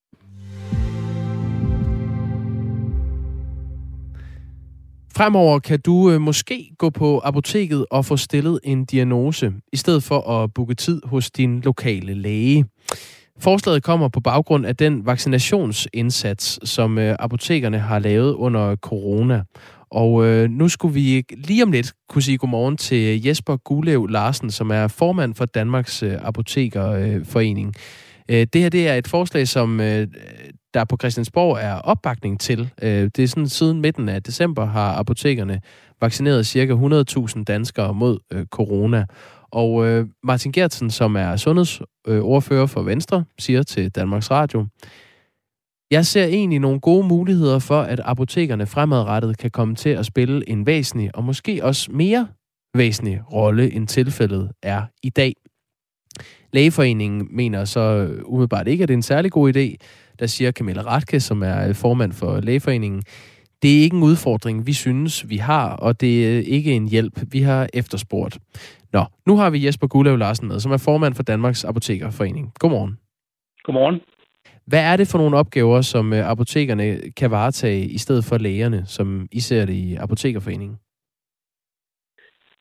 Fremover 5.21 5.59
kan 5.59 5.81
du 5.81 6.11
øh, 6.11 6.21
måske 6.21 6.71
gå 6.79 6.91
på 6.91 7.21
apoteket 7.25 7.87
og 7.91 8.05
få 8.05 8.16
stillet 8.16 8.61
en 8.64 8.85
diagnose, 8.85 9.53
i 9.73 9.77
stedet 9.77 10.03
for 10.03 10.31
at 10.31 10.55
booke 10.55 10.75
tid 10.75 11.01
hos 11.05 11.31
din 11.31 11.61
lokale 11.61 12.14
læge. 12.14 12.64
Forslaget 13.39 13.83
kommer 13.83 14.09
på 14.09 14.21
baggrund 14.21 14.66
af 14.66 14.77
den 14.77 15.07
vaccinationsindsats, 15.07 16.68
som 16.68 16.99
øh, 16.99 17.16
apotekerne 17.18 17.79
har 17.79 17.99
lavet 17.99 18.33
under 18.33 18.77
corona. 18.77 19.43
Og 19.91 20.27
øh, 20.27 20.51
nu 20.51 20.68
skulle 20.68 20.95
vi 20.95 21.25
lige 21.35 21.62
om 21.62 21.73
lidt 21.73 21.93
kunne 22.09 22.23
sige 22.23 22.39
godmorgen 22.39 22.77
til 22.77 23.23
Jesper 23.27 23.57
Gulev 23.57 24.07
Larsen, 24.07 24.51
som 24.51 24.71
er 24.71 24.89
formand 24.89 25.35
for 25.35 25.45
Danmarks 25.45 26.03
øh, 26.03 26.16
Apotekerforening. 26.23 27.75
Øh, 28.31 28.47
det 28.53 28.62
her 28.62 28.68
det 28.68 28.89
er 28.89 28.95
et 28.95 29.09
forslag, 29.09 29.49
som 29.49 29.81
øh, 29.81 30.07
der 30.75 30.85
på 30.85 30.97
Christiansborg 31.01 31.59
er 31.61 31.75
opbakning 31.75 32.41
til. 32.41 32.71
Øh, 32.83 33.11
det 33.16 33.18
er 33.18 33.27
sådan, 33.27 33.49
siden 33.49 33.81
midten 33.81 34.09
af 34.09 34.23
december 34.23 34.64
har 34.64 34.95
apotekerne 34.95 35.61
vaccineret 36.01 36.47
ca. 36.47 36.66
100.000 37.37 37.45
danskere 37.45 37.95
mod 37.95 38.18
øh, 38.33 38.47
corona. 38.47 39.07
Og 39.51 39.87
øh, 39.87 40.07
Martin 40.23 40.53
Gertsen, 40.53 40.91
som 40.91 41.16
er 41.16 41.37
sundhedsordfører 41.37 42.66
for 42.66 42.83
Venstre, 42.83 43.25
siger 43.39 43.62
til 43.62 43.91
Danmarks 43.91 44.31
Radio, 44.31 44.66
jeg 45.91 46.07
ser 46.07 46.25
egentlig 46.25 46.59
nogle 46.59 46.81
gode 46.81 47.07
muligheder 47.09 47.59
for, 47.59 47.81
at 47.81 48.01
apotekerne 48.05 48.66
fremadrettet 48.66 49.39
kan 49.39 49.51
komme 49.51 49.75
til 49.75 49.91
at 49.91 50.07
spille 50.07 50.49
en 50.49 50.66
væsentlig, 50.66 51.16
og 51.16 51.25
måske 51.25 51.64
også 51.64 51.93
mere 51.93 52.29
væsentlig 52.75 53.23
rolle, 53.33 53.73
end 53.73 53.89
tilfældet 53.89 54.51
er 54.62 54.83
i 55.03 55.11
dag. 55.11 55.35
Lægeforeningen 56.53 57.29
mener 57.31 57.64
så 57.64 57.81
øh, 57.81 58.23
umiddelbart 58.25 58.68
ikke, 58.68 58.83
at 58.83 58.89
det 58.89 58.95
er 58.95 58.99
en 58.99 59.03
særlig 59.03 59.33
god 59.33 59.57
idé, 59.57 59.77
der 60.21 60.27
siger 60.27 60.53
Camilla 60.53 60.83
Ratke, 60.83 61.21
som 61.21 61.43
er 61.43 61.73
formand 61.73 62.12
for 62.12 62.41
Lægeforeningen, 62.41 63.03
det 63.62 63.79
er 63.79 63.83
ikke 63.83 63.97
en 63.97 64.03
udfordring, 64.03 64.66
vi 64.66 64.73
synes, 64.73 65.29
vi 65.29 65.37
har, 65.37 65.77
og 65.77 66.01
det 66.01 66.37
er 66.37 66.43
ikke 66.47 66.73
en 66.73 66.89
hjælp, 66.89 67.33
vi 67.33 67.41
har 67.41 67.68
efterspurgt. 67.75 68.39
Nå, 68.93 69.05
nu 69.27 69.37
har 69.37 69.51
vi 69.51 69.66
Jesper 69.66 69.87
Gulev 69.87 70.18
Larsen 70.18 70.49
med, 70.49 70.61
som 70.61 70.73
er 70.73 70.77
formand 70.77 71.14
for 71.14 71.23
Danmarks 71.23 71.64
Apotekerforening. 71.64 72.53
Godmorgen. 72.59 72.99
Godmorgen. 73.64 74.01
Hvad 74.66 74.81
er 74.81 74.97
det 74.97 75.09
for 75.09 75.18
nogle 75.18 75.37
opgaver, 75.37 75.81
som 75.81 76.12
øh, 76.12 76.31
apotekerne 76.31 77.01
kan 77.16 77.31
varetage 77.31 77.87
i 77.87 77.99
stedet 77.99 78.25
for 78.25 78.39
lægerne, 78.39 78.85
som 78.87 79.29
I 79.33 79.41
ser 79.41 79.64
det 79.64 79.73
i 79.73 79.95
Apotekerforeningen? 79.95 80.79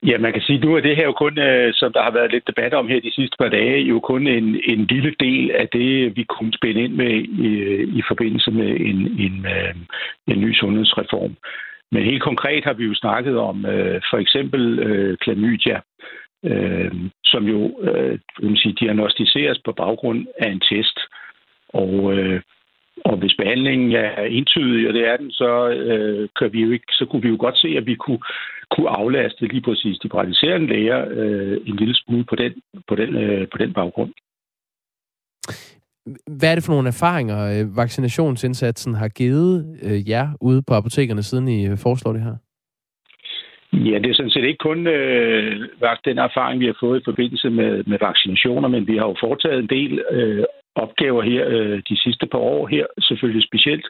Ja, 0.06 0.18
man 0.18 0.32
kan 0.32 0.42
sige, 0.42 0.58
at 0.58 0.64
nu 0.64 0.74
er 0.74 0.80
det 0.80 0.96
her 0.96 1.04
jo 1.04 1.12
kun, 1.12 1.38
øh, 1.38 1.74
som 1.74 1.92
der 1.92 2.02
har 2.02 2.10
været 2.10 2.32
lidt 2.32 2.46
debat 2.46 2.74
om 2.74 2.88
her 2.88 3.00
de 3.00 3.14
sidste 3.14 3.36
par 3.40 3.48
dage, 3.48 3.80
jo 3.80 4.00
kun 4.00 4.26
en, 4.26 4.60
en 4.64 4.84
lille 4.86 5.14
del 5.20 5.50
af 5.50 5.68
det, 5.68 6.16
vi 6.16 6.24
kunne 6.24 6.52
spænde 6.52 6.80
ind 6.80 6.94
med 6.94 7.14
i, 7.44 7.48
øh, 7.48 7.88
i 7.98 8.02
forbindelse 8.08 8.50
med 8.50 8.70
en, 8.80 8.98
en, 9.24 9.46
øh, 9.46 9.74
en 10.26 10.40
ny 10.40 10.54
sundhedsreform. 10.54 11.36
Men 11.92 12.04
helt 12.04 12.22
konkret 12.22 12.64
har 12.64 12.72
vi 12.72 12.84
jo 12.84 12.94
snakket 12.94 13.38
om 13.38 13.66
øh, 13.66 14.00
for 14.10 14.18
eksempel 14.18 14.78
øh, 14.78 15.16
klamydia, 15.18 15.80
øh, 16.44 16.92
som 17.24 17.44
jo 17.44 17.80
øh, 17.82 18.18
man 18.42 18.56
sige, 18.56 18.74
diagnostiseres 18.80 19.58
på 19.64 19.72
baggrund 19.72 20.26
af 20.38 20.50
en 20.50 20.60
test. 20.60 20.98
Og 21.68 22.18
øh, 22.18 22.40
og 23.04 23.16
hvis 23.16 23.34
behandlingen 23.38 23.92
er 23.92 24.22
entydig, 24.22 24.88
og 24.88 24.94
det 24.94 25.08
er 25.08 25.16
den, 25.16 25.30
så, 25.30 25.68
øh, 25.68 26.28
kan 26.38 26.52
vi 26.52 26.60
jo 26.62 26.70
ikke, 26.70 26.86
så 26.90 27.06
kunne 27.10 27.22
vi 27.22 27.28
jo 27.28 27.36
godt 27.38 27.58
se, 27.58 27.68
at 27.76 27.86
vi 27.86 27.94
kunne, 27.94 28.20
kunne 28.70 28.88
aflaste 28.88 29.46
lige 29.46 29.62
præcis 29.62 29.98
de 29.98 30.08
praktiserende 30.08 30.66
læger 30.66 31.04
øh, 31.10 31.58
en 31.66 31.76
lille 31.76 31.94
smule 31.94 32.24
på 32.24 32.36
den, 32.36 32.52
på 32.88 32.94
den, 32.94 33.16
øh, 33.16 33.48
på 33.52 33.58
den 33.58 33.72
baggrund. 33.72 34.12
Hvad 36.38 36.50
er 36.50 36.54
det 36.54 36.64
for 36.64 36.72
nogle 36.72 36.88
erfaringer, 36.88 37.38
øh, 37.52 37.76
vaccinationsindsatsen 37.76 38.94
har 38.94 39.08
givet 39.08 39.78
øh, 39.82 40.08
jer 40.08 40.28
ude 40.40 40.62
på 40.68 40.74
apotekerne, 40.74 41.22
siden 41.22 41.48
I 41.48 41.66
øh, 41.66 41.78
foreslår 41.78 42.12
det 42.12 42.22
her? 42.22 42.36
Ja, 43.72 43.98
det 43.98 44.10
er 44.10 44.14
sådan 44.14 44.30
set 44.30 44.44
ikke 44.44 44.66
kun 44.68 44.86
øh, 44.86 45.68
den 46.04 46.18
erfaring, 46.18 46.60
vi 46.60 46.66
har 46.66 46.76
fået 46.80 47.00
i 47.00 47.04
forbindelse 47.04 47.50
med, 47.50 47.84
med 47.84 47.98
vaccinationer, 48.00 48.68
men 48.68 48.86
vi 48.86 48.96
har 48.96 49.06
jo 49.06 49.16
foretaget 49.20 49.58
en 49.58 49.68
del 49.68 50.02
øh, 50.10 50.44
opgaver 50.84 51.22
her 51.22 51.44
øh, 51.48 51.82
de 51.88 51.96
sidste 52.04 52.26
par 52.26 52.38
år 52.38 52.66
her, 52.66 52.86
selvfølgelig 53.00 53.44
specielt 53.46 53.86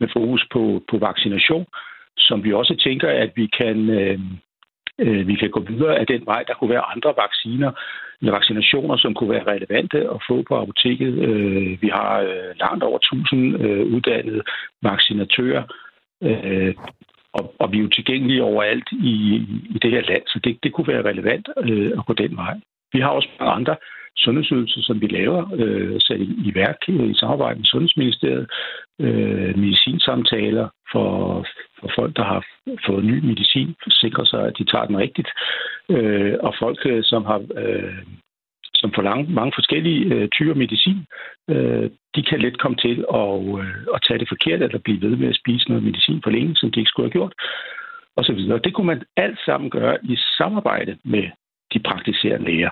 med 0.00 0.08
fokus 0.12 0.42
på, 0.52 0.82
på 0.90 0.98
vaccination, 0.98 1.66
som 2.18 2.44
vi 2.44 2.52
også 2.52 2.74
tænker, 2.84 3.08
at 3.08 3.30
vi 3.36 3.46
kan, 3.46 3.90
øh, 3.90 4.18
øh, 4.98 5.28
vi 5.28 5.34
kan 5.34 5.50
gå 5.50 5.60
videre 5.60 5.98
af 5.98 6.06
den 6.06 6.26
vej. 6.26 6.44
Der 6.48 6.54
kunne 6.54 6.70
være 6.70 6.90
andre 6.94 7.14
vacciner 7.24 7.72
eller 8.20 8.32
vaccinationer, 8.32 8.96
som 8.96 9.14
kunne 9.14 9.30
være 9.30 9.50
relevante 9.54 9.98
at 10.14 10.22
få 10.28 10.42
på 10.48 10.54
apoteket. 10.62 11.12
Øh, 11.28 11.82
vi 11.82 11.88
har 11.88 12.20
øh, 12.20 12.50
langt 12.60 12.84
over 12.84 12.98
1000 12.98 13.62
øh, 13.64 13.86
uddannede 13.94 14.42
vaccinatører, 14.82 15.64
øh, 16.22 16.74
og, 17.32 17.54
og 17.58 17.72
vi 17.72 17.78
er 17.78 17.82
jo 17.82 17.88
tilgængelige 17.88 18.42
overalt 18.42 18.88
i, 18.92 19.16
i 19.74 19.78
det 19.82 19.90
her 19.90 20.02
land, 20.02 20.22
så 20.26 20.40
det, 20.44 20.58
det 20.62 20.72
kunne 20.72 20.88
være 20.92 21.08
relevant 21.10 21.48
øh, 21.56 21.92
at 21.98 22.06
gå 22.06 22.12
den 22.12 22.36
vej. 22.36 22.54
Vi 22.92 23.00
har 23.00 23.08
også 23.08 23.28
mange 23.40 23.52
andre 23.52 23.76
sundhedsydelser, 24.16 24.80
som 24.82 25.00
vi 25.00 25.06
laver, 25.06 25.42
øh, 25.54 26.00
sat 26.00 26.20
i, 26.20 26.28
i 26.48 26.54
værk 26.54 26.76
i 26.88 27.14
samarbejde 27.14 27.58
med 27.58 27.64
Sundhedsministeriet, 27.64 28.50
øh, 29.00 29.58
medicinsamtaler 29.58 30.68
for, 30.92 31.46
for 31.80 31.90
folk, 31.96 32.16
der 32.16 32.24
har 32.24 32.44
fået 32.86 33.04
ny 33.04 33.18
medicin, 33.24 33.74
sikre 33.90 34.26
sig, 34.26 34.46
at 34.46 34.58
de 34.58 34.64
tager 34.64 34.86
den 34.86 34.98
rigtigt, 34.98 35.28
øh, 35.88 36.34
og 36.40 36.54
folk, 36.58 36.78
øh, 36.86 37.02
som 37.04 37.24
har 37.24 37.40
øh, 37.56 38.02
som 38.82 38.92
får 38.94 39.02
lang, 39.02 39.20
mange 39.30 39.52
forskellige 39.58 40.14
øh, 40.14 40.28
typer 40.28 40.54
medicin, 40.54 40.98
øh, 41.50 41.90
de 42.14 42.22
kan 42.22 42.40
let 42.40 42.58
komme 42.62 42.76
til 42.76 43.04
at, 43.22 43.34
øh, 43.60 43.76
at 43.94 44.02
tage 44.06 44.18
det 44.18 44.28
forkert, 44.28 44.62
eller 44.62 44.78
blive 44.78 45.02
ved 45.06 45.16
med 45.16 45.28
at 45.28 45.40
spise 45.42 45.68
noget 45.68 45.84
medicin 45.84 46.20
for 46.24 46.30
længe, 46.30 46.56
som 46.56 46.70
de 46.70 46.80
ikke 46.80 46.88
skulle 46.92 47.06
have 47.08 47.18
gjort, 47.18 47.34
og 48.16 48.24
så 48.24 48.32
videre. 48.32 48.64
Det 48.64 48.74
kunne 48.74 48.86
man 48.92 49.02
alt 49.16 49.38
sammen 49.46 49.70
gøre 49.70 49.96
i 50.04 50.16
samarbejde 50.38 50.98
med 51.04 51.24
de 51.72 51.78
praktiserende 51.88 52.46
læger. 52.50 52.70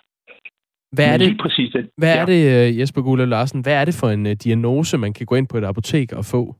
Hvad 0.92 1.14
er 1.14 1.18
det, 1.18 1.38
præcis 1.40 1.72
det. 1.72 1.90
Hvad 1.96 2.14
ja. 2.14 2.20
er 2.20 2.26
det, 2.26 2.68
øh, 2.68 2.78
Jesper 2.78 3.02
Gule 3.02 3.26
Larsen, 3.26 3.62
hvad 3.62 3.80
er 3.80 3.84
det 3.84 3.94
for 4.00 4.08
en 4.08 4.26
uh, 4.26 4.32
diagnose, 4.32 4.98
man 4.98 5.12
kan 5.12 5.26
gå 5.26 5.34
ind 5.34 5.48
på 5.48 5.56
et 5.58 5.64
apotek 5.64 6.12
og 6.12 6.24
få? 6.24 6.56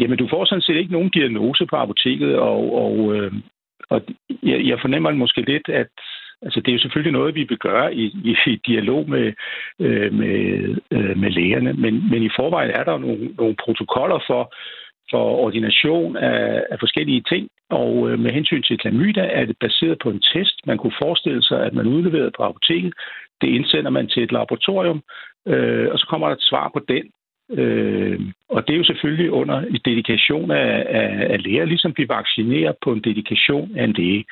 Jamen, 0.00 0.18
du 0.18 0.28
får 0.30 0.44
sådan 0.44 0.62
set 0.62 0.76
ikke 0.76 0.92
nogen 0.92 1.10
diagnose 1.10 1.66
på 1.66 1.76
apoteket, 1.76 2.36
og, 2.36 2.74
og, 2.84 3.14
øh, 3.14 3.32
og 3.90 4.02
jeg, 4.42 4.66
jeg 4.66 4.78
fornemmer 4.80 5.10
måske 5.12 5.40
lidt, 5.40 5.68
at 5.68 5.88
altså, 6.42 6.60
det 6.60 6.68
er 6.68 6.72
jo 6.72 6.78
selvfølgelig 6.78 7.12
noget, 7.12 7.34
vi 7.34 7.44
vil 7.48 7.58
gøre 7.58 7.94
i, 7.94 8.04
i, 8.04 8.36
i 8.46 8.56
dialog 8.66 9.10
med, 9.10 9.32
øh, 9.80 10.12
med, 10.12 10.36
øh, 10.90 11.18
med 11.18 11.30
lægerne, 11.30 11.72
men, 11.72 12.10
men 12.10 12.22
i 12.22 12.30
forvejen 12.36 12.70
er 12.70 12.84
der 12.84 12.98
nogle, 12.98 13.30
nogle 13.38 13.56
protokoller 13.64 14.18
for, 14.26 14.54
for 15.10 15.24
ordination 15.44 16.16
af, 16.16 16.64
af 16.70 16.78
forskellige 16.80 17.22
ting, 17.28 17.48
og 17.70 18.10
øh, 18.10 18.18
med 18.18 18.30
hensyn 18.30 18.62
til 18.62 18.78
klamydia 18.78 19.22
er 19.22 19.44
det 19.44 19.56
baseret 19.60 19.98
på 20.02 20.10
en 20.10 20.22
test. 20.32 20.66
Man 20.66 20.78
kunne 20.78 21.00
forestille 21.02 21.42
sig, 21.42 21.66
at 21.66 21.74
man 21.74 21.86
udleverede 21.86 22.36
på 22.36 22.42
apoteket. 22.42 22.92
Det 23.40 23.48
indsender 23.48 23.90
man 23.90 24.08
til 24.08 24.22
et 24.22 24.32
laboratorium, 24.32 25.02
øh, 25.46 25.88
og 25.92 25.98
så 25.98 26.06
kommer 26.06 26.26
der 26.26 26.34
et 26.34 26.48
svar 26.50 26.70
på 26.74 26.80
den. 26.88 27.04
Øh, 27.50 28.20
og 28.48 28.66
det 28.66 28.74
er 28.74 28.78
jo 28.78 28.84
selvfølgelig 28.84 29.30
under 29.30 29.58
en 29.60 29.80
dedikation 29.84 30.50
af, 30.50 30.86
af, 30.88 31.26
af 31.32 31.42
læger, 31.42 31.64
ligesom 31.64 31.94
vi 31.96 32.08
vaccinerer 32.08 32.72
på 32.82 32.92
en 32.92 33.00
dedikation 33.00 33.76
af 33.76 33.84
en 33.84 33.92
læge. 33.92 34.24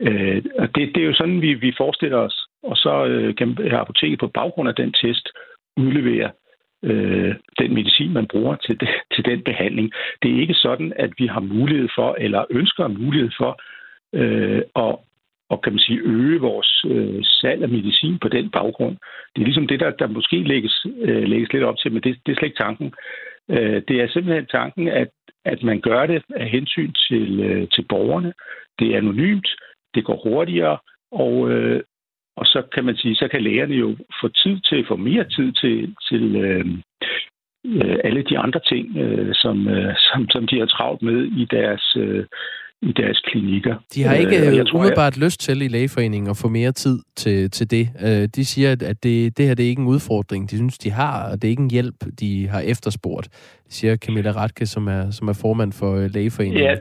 Øh, 0.00 0.42
og 0.58 0.74
det, 0.74 0.94
det 0.94 1.02
er 1.02 1.06
jo 1.06 1.14
sådan, 1.14 1.42
vi, 1.42 1.54
vi 1.54 1.72
forestiller 1.76 2.18
os. 2.18 2.46
Og 2.62 2.76
så 2.76 3.06
øh, 3.06 3.34
kan 3.34 3.58
apoteket 3.72 4.18
på 4.18 4.26
baggrund 4.26 4.68
af 4.68 4.74
den 4.74 4.92
test 4.92 5.28
udlevere 5.76 6.24
øh, 6.24 6.47
øh, 6.82 7.34
den 7.58 7.74
medicin, 7.74 8.12
man 8.12 8.26
bruger 8.26 8.56
til, 8.56 8.80
det, 8.80 8.88
til 9.14 9.24
den 9.24 9.42
behandling. 9.42 9.92
Det 10.22 10.30
er 10.30 10.40
ikke 10.40 10.54
sådan, 10.54 10.92
at 10.96 11.10
vi 11.18 11.26
har 11.26 11.40
mulighed 11.40 11.88
for, 11.94 12.16
eller 12.18 12.44
ønsker 12.50 12.88
mulighed 12.88 13.30
for, 13.38 13.62
øh, 14.12 14.62
at, 14.76 14.96
og 15.50 15.62
kan 15.62 15.72
man 15.72 15.78
sige, 15.78 16.00
øge 16.04 16.40
vores 16.40 16.84
øh, 16.88 17.24
salg 17.24 17.62
af 17.62 17.68
medicin 17.68 18.18
på 18.18 18.28
den 18.28 18.50
baggrund. 18.50 18.96
Det 19.34 19.40
er 19.40 19.44
ligesom 19.44 19.66
det, 19.66 19.80
der, 19.80 19.90
der 19.90 20.06
måske 20.06 20.42
lægges, 20.42 20.86
øh, 21.00 21.22
lægges 21.22 21.52
lidt 21.52 21.64
op 21.64 21.78
til, 21.78 21.92
men 21.92 22.02
det, 22.02 22.18
det 22.26 22.32
er 22.32 22.36
slet 22.36 22.48
ikke 22.48 22.62
tanken. 22.62 22.94
Øh, 23.50 23.82
det 23.88 24.00
er 24.00 24.08
simpelthen 24.08 24.46
tanken, 24.46 24.88
at, 24.88 25.08
at 25.44 25.62
man 25.62 25.80
gør 25.80 26.06
det 26.06 26.22
af 26.36 26.48
hensyn 26.48 26.92
til, 27.08 27.40
øh, 27.40 27.68
til 27.68 27.82
borgerne. 27.88 28.32
Det 28.78 28.88
er 28.92 28.96
anonymt, 28.96 29.48
det 29.94 30.04
går 30.04 30.20
hurtigere, 30.24 30.78
og, 31.12 31.50
øh, 31.50 31.82
og 32.40 32.46
så 32.46 32.62
kan 32.74 32.84
man 32.84 32.96
sige, 32.96 33.14
så 33.14 33.28
kan 33.28 33.42
lægerne 33.42 33.74
jo 33.74 33.96
få 34.20 34.28
tid 34.28 34.56
til, 34.68 34.86
få 34.88 34.96
mere 34.96 35.24
tid 35.24 35.52
til, 35.52 35.94
til 36.08 36.36
øh, 36.36 36.66
øh, 37.66 37.96
alle 38.04 38.22
de 38.30 38.38
andre 38.38 38.60
ting, 38.70 38.96
øh, 38.96 39.34
som, 39.34 39.68
øh, 39.68 39.94
som, 39.96 40.28
som 40.30 40.46
de 40.46 40.58
har 40.58 40.66
travlt 40.66 41.02
med 41.02 41.24
i 41.24 41.44
deres, 41.50 41.96
øh, 41.98 42.24
i 42.82 42.92
deres 42.92 43.20
klinikker. 43.20 43.74
De 43.94 44.02
har 44.02 44.14
ikke 44.14 44.38
øh, 44.38 44.56
jeg 44.56 44.66
tror, 44.66 44.78
umiddelbart 44.78 45.16
jeg... 45.16 45.24
lyst 45.24 45.40
til 45.40 45.62
i 45.62 45.68
lægeforeningen 45.68 46.30
at 46.30 46.36
få 46.42 46.48
mere 46.48 46.72
tid 46.72 46.98
til, 47.16 47.50
til 47.50 47.70
det. 47.70 47.88
Øh, 48.06 48.28
de 48.36 48.44
siger, 48.44 48.72
at 48.72 49.02
det, 49.02 49.38
det 49.38 49.46
her 49.46 49.54
det 49.54 49.64
er 49.64 49.68
ikke 49.68 49.82
en 49.82 49.88
udfordring. 49.88 50.50
De 50.50 50.56
synes, 50.56 50.78
de 50.78 50.90
har, 50.90 51.30
og 51.30 51.42
det 51.42 51.48
er 51.48 51.50
ikke 51.50 51.62
en 51.62 51.70
hjælp, 51.70 51.94
de 52.20 52.48
har 52.48 52.60
efterspurgt. 52.60 53.26
Det 53.64 53.72
siger 53.72 53.96
Camilla 53.96 54.30
Ratke, 54.30 54.66
som 54.66 54.86
er, 54.86 55.10
som 55.10 55.28
er 55.28 55.38
formand 55.42 55.72
for 55.72 55.96
øh, 55.96 56.10
lægeforeningen. 56.14 56.64
Ja, 56.64 56.74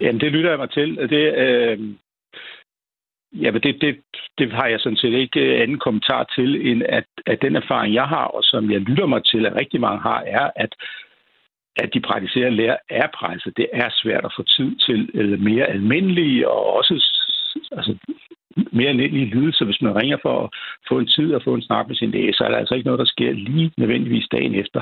jamen, 0.00 0.20
det 0.20 0.32
lytter 0.32 0.50
jeg 0.50 0.58
mig 0.58 0.70
til. 0.70 0.96
Det, 0.96 1.24
øh, 1.44 1.78
Ja, 3.32 3.50
men 3.50 3.62
det, 3.62 3.80
det, 3.80 4.00
det 4.38 4.52
har 4.52 4.66
jeg 4.66 4.80
sådan 4.80 4.96
set 4.96 5.12
ikke 5.12 5.40
øh, 5.40 5.62
anden 5.62 5.78
kommentar 5.78 6.24
til, 6.34 6.70
end 6.70 6.82
at, 6.88 7.04
at 7.26 7.42
den 7.42 7.56
erfaring, 7.56 7.94
jeg 7.94 8.04
har, 8.04 8.24
og 8.24 8.42
som 8.42 8.70
jeg 8.70 8.80
lytter 8.80 9.06
mig 9.06 9.24
til, 9.24 9.46
at 9.46 9.60
rigtig 9.60 9.80
mange 9.80 10.00
har, 10.00 10.20
er, 10.26 10.50
at, 10.56 10.74
at 11.76 11.94
de 11.94 12.00
praktiserende 12.00 12.56
lærer 12.56 12.76
er 12.88 13.06
presset. 13.14 13.56
Det 13.56 13.66
er 13.72 13.88
svært 13.92 14.24
at 14.24 14.32
få 14.36 14.42
tid 14.42 14.76
til 14.76 15.10
eller 15.14 15.36
mere 15.36 15.66
almindelige 15.66 16.48
og 16.48 16.76
også 16.76 16.94
altså, 17.72 17.96
mere 18.72 18.88
almindelige 18.88 19.30
lidelser. 19.34 19.64
Hvis 19.64 19.82
man 19.82 19.96
ringer 20.00 20.18
for 20.22 20.44
at 20.44 20.50
få 20.88 20.98
en 20.98 21.06
tid 21.06 21.34
og 21.34 21.42
få 21.44 21.54
en 21.54 21.62
snak 21.62 21.88
med 21.88 21.96
sin 21.96 22.10
læge, 22.10 22.32
så 22.32 22.44
er 22.44 22.48
der 22.48 22.56
altså 22.56 22.74
ikke 22.74 22.86
noget, 22.86 22.98
der 22.98 23.12
sker 23.14 23.32
lige 23.32 23.72
nødvendigvis 23.76 24.28
dagen 24.32 24.54
efter. 24.54 24.80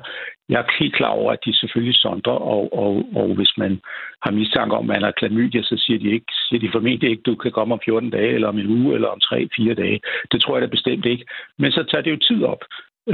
Jeg 0.49 0.59
er 0.61 0.79
helt 0.79 0.95
klar 0.95 1.09
over, 1.09 1.33
at 1.33 1.45
de 1.47 1.59
selvfølgelig 1.59 1.97
sondrer, 1.97 2.39
og, 2.55 2.79
og, 2.83 2.93
og 3.14 3.35
hvis 3.35 3.53
man 3.59 3.81
har 4.25 4.31
mistanke 4.31 4.77
om, 4.77 4.91
at 4.91 4.95
man 4.95 5.03
har 5.03 5.19
klamydia, 5.21 5.62
så 5.62 5.77
siger 5.85 5.99
de, 5.99 6.09
ikke, 6.16 6.33
siger 6.49 6.61
de 6.61 6.73
formentlig 6.73 7.11
ikke, 7.11 7.23
du 7.23 7.35
kan 7.35 7.53
komme 7.53 7.75
om 7.75 7.81
14 7.85 8.11
dage, 8.11 8.35
eller 8.35 8.49
om 8.49 8.59
en 8.59 8.73
uge, 8.79 8.95
eller 8.95 9.09
om 9.09 9.21
3-4 9.25 9.75
dage. 9.75 10.01
Det 10.33 10.43
tror 10.43 10.55
jeg 10.55 10.62
da 10.62 10.77
bestemt 10.77 11.07
ikke. 11.07 11.25
Men 11.59 11.73
så 11.73 11.83
tager 11.91 12.03
det 12.03 12.11
jo 12.11 12.27
tid 12.29 12.45
op. 12.45 12.62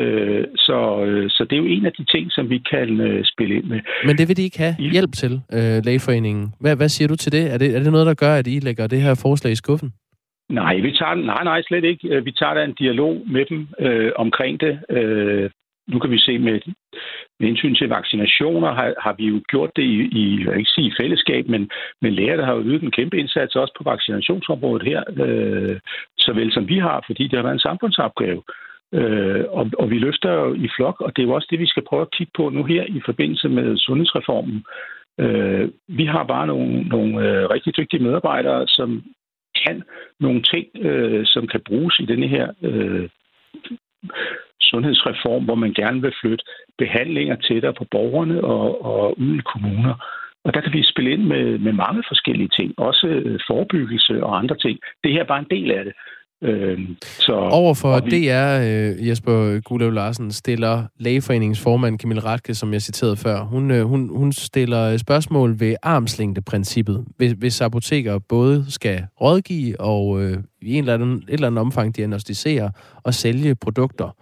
Øh, 0.01 0.45
så, 0.57 0.79
øh, 1.07 1.31
så 1.31 1.47
det 1.51 1.53
er 1.53 1.63
jo 1.63 1.69
en 1.77 1.87
af 1.87 1.93
de 1.99 2.05
ting, 2.05 2.33
som 2.33 2.51
vi 2.51 2.59
kan 2.73 3.01
øh, 3.01 3.25
spille 3.25 3.55
ind 3.55 3.65
med. 3.65 3.81
Men 4.07 4.19
det 4.19 4.29
vil 4.29 4.37
de 4.37 4.43
ikke 4.43 4.59
have 4.59 4.75
hjælp 4.79 5.13
til, 5.13 5.33
øh, 5.53 5.85
lægeforeningen. 5.85 6.53
Hvad, 6.61 6.77
hvad 6.77 6.89
siger 6.89 7.09
du 7.09 7.17
til 7.17 7.33
det? 7.33 7.53
Er, 7.53 7.59
det? 7.59 7.77
er 7.77 7.83
det 7.83 7.93
noget, 7.93 8.07
der 8.07 8.15
gør, 8.15 8.35
at 8.35 8.47
I 8.47 8.59
lægger 8.59 8.87
det 8.87 9.01
her 9.03 9.15
forslag 9.23 9.53
i 9.53 9.57
skuffen? 9.57 9.93
Nej, 10.49 10.77
vi 10.77 10.93
tager, 10.93 11.15
nej, 11.15 11.45
nej, 11.45 11.63
slet 11.63 11.85
ikke. 11.85 12.09
Øh, 12.09 12.25
vi 12.25 12.33
tager 12.33 12.55
da 12.55 12.65
en 12.65 12.75
dialog 12.75 13.23
med 13.27 13.45
dem 13.45 13.69
øh, 13.79 14.13
omkring 14.17 14.61
det. 14.61 14.81
Øh, 14.91 15.51
nu 15.89 15.99
kan 15.99 16.11
vi 16.11 16.19
se 16.19 16.39
med, 16.39 16.61
med 17.41 17.49
indsyn 17.49 17.75
til 17.75 17.89
vaccinationer, 17.89 18.73
har, 18.73 18.95
har 18.99 19.15
vi 19.19 19.27
jo 19.27 19.41
gjort 19.49 19.71
det 19.77 19.83
i, 19.83 19.97
i 20.21 20.45
jeg 20.45 20.59
ikke 20.59 20.71
sige 20.71 20.95
fællesskab, 21.01 21.49
men, 21.49 21.71
men 22.03 22.13
læger, 22.13 22.37
der 22.37 22.45
har 22.45 22.55
jo 22.55 22.63
ydet 22.63 22.83
en 22.83 22.91
kæmpe 22.91 23.19
indsats 23.19 23.57
også 23.57 23.75
på 23.79 23.85
vaccinationsområdet 23.85 24.87
her, 24.87 25.03
øh, 25.25 25.81
såvel 26.19 26.53
som 26.53 26.69
vi 26.69 26.79
har, 26.79 27.05
fordi 27.07 27.23
det 27.23 27.37
har 27.37 27.43
været 27.43 27.55
en 27.55 27.69
samfundsopgave. 27.69 28.43
Øh, 28.95 29.45
og, 29.49 29.71
og 29.79 29.91
vi 29.91 29.99
løfter 29.99 30.33
jo 30.33 30.55
i 30.55 30.69
flok, 30.77 31.01
og 31.01 31.17
det 31.17 31.23
er 31.23 31.27
jo 31.27 31.35
også 31.35 31.49
det, 31.51 31.59
vi 31.59 31.67
skal 31.67 31.85
prøve 31.89 32.03
at 32.03 32.11
kigge 32.11 32.33
på 32.37 32.49
nu 32.49 32.65
her 32.65 32.85
i 32.89 33.01
forbindelse 33.05 33.49
med 33.49 33.77
sundhedsreformen. 33.77 34.65
Øh, 35.21 35.69
vi 35.89 36.05
har 36.05 36.25
bare 36.25 36.47
nogle, 36.47 36.83
nogle 36.83 37.29
øh, 37.29 37.51
rigtig 37.51 37.77
dygtige 37.77 38.03
medarbejdere, 38.03 38.69
som 38.69 39.03
kan 39.67 39.83
nogle 40.21 40.43
ting, 40.43 40.67
øh, 40.89 41.23
som 41.27 41.47
kan 41.47 41.61
bruges 41.69 41.99
i 42.01 42.07
denne 42.07 42.29
her 42.29 42.47
øh, 42.63 43.09
sundhedsreform, 44.61 45.45
hvor 45.45 45.55
man 45.55 45.73
gerne 45.73 46.01
vil 46.03 46.15
flytte 46.21 46.45
behandlinger 46.79 47.37
tættere 47.37 47.75
på 47.75 47.85
borgerne 47.91 48.45
og, 48.45 48.85
og 48.85 49.19
ud 49.19 49.35
i 49.39 49.49
kommuner. 49.53 49.95
Og 50.45 50.55
der 50.55 50.61
kan 50.61 50.73
vi 50.73 50.91
spille 50.93 51.11
ind 51.11 51.25
med, 51.25 51.59
med 51.59 51.73
mange 51.73 52.03
forskellige 52.09 52.49
ting, 52.59 52.75
også 52.79 53.07
øh, 53.07 53.41
forebyggelse 53.47 54.25
og 54.25 54.39
andre 54.39 54.57
ting. 54.57 54.79
Det 55.05 55.13
her 55.13 55.21
er 55.21 55.33
bare 55.33 55.45
en 55.47 55.55
del 55.57 55.71
af 55.71 55.85
det. 55.85 55.95
Øh, 56.43 56.79
så, 57.01 57.33
Overfor 57.33 58.01
vi... 58.05 58.11
DR, 58.11 58.61
øh, 58.63 59.09
Jesper 59.09 59.61
Gulev 59.61 59.93
Larsen, 59.93 60.31
stiller 60.31 60.87
lægeforeningens 61.01 61.63
formand 61.63 61.99
Camille 61.99 62.25
Ratke, 62.25 62.55
som 62.55 62.73
jeg 62.73 62.83
citerede 62.83 63.17
før, 63.17 63.41
hun, 63.41 63.71
øh, 63.71 63.83
hun, 63.83 64.17
hun 64.17 64.33
stiller 64.33 64.97
spørgsmål 64.97 65.61
ved 65.61 65.77
armslængdeprincippet. 65.83 67.05
Hvis, 67.17 67.33
hvis 67.33 67.61
apoteker 67.61 68.19
både 68.29 68.65
skal 68.69 69.03
rådgive 69.21 69.81
og 69.81 70.23
øh, 70.23 70.39
i 70.63 70.75
en 70.75 70.79
eller 70.79 70.95
anden, 70.95 71.17
et 71.17 71.35
eller 71.35 71.47
andet 71.47 71.61
omfang 71.61 71.97
diagnostisere 71.97 72.71
og 73.05 73.15
sælge 73.15 73.55
produkter, 73.55 74.17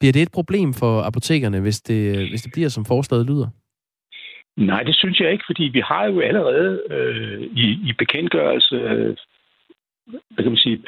bliver 0.00 0.12
det 0.12 0.22
et 0.22 0.32
problem 0.32 0.74
for 0.74 1.02
apotekerne, 1.02 1.60
hvis 1.60 1.80
det, 1.80 2.28
hvis 2.30 2.42
det 2.42 2.52
bliver, 2.52 2.68
som 2.68 2.84
forslaget 2.84 3.26
lyder? 3.26 3.48
Nej, 4.56 4.82
det 4.82 4.96
synes 4.96 5.20
jeg 5.20 5.32
ikke, 5.32 5.44
fordi 5.46 5.62
vi 5.62 5.80
har 5.84 6.04
jo 6.06 6.20
allerede 6.20 6.82
øh, 6.90 7.40
i, 7.40 7.66
i 7.88 7.92
bekendtgørelse 7.98 8.74
øh, 8.74 9.16
hvad 10.10 10.44
kan 10.44 10.52
man 10.52 10.56
sige, 10.56 10.82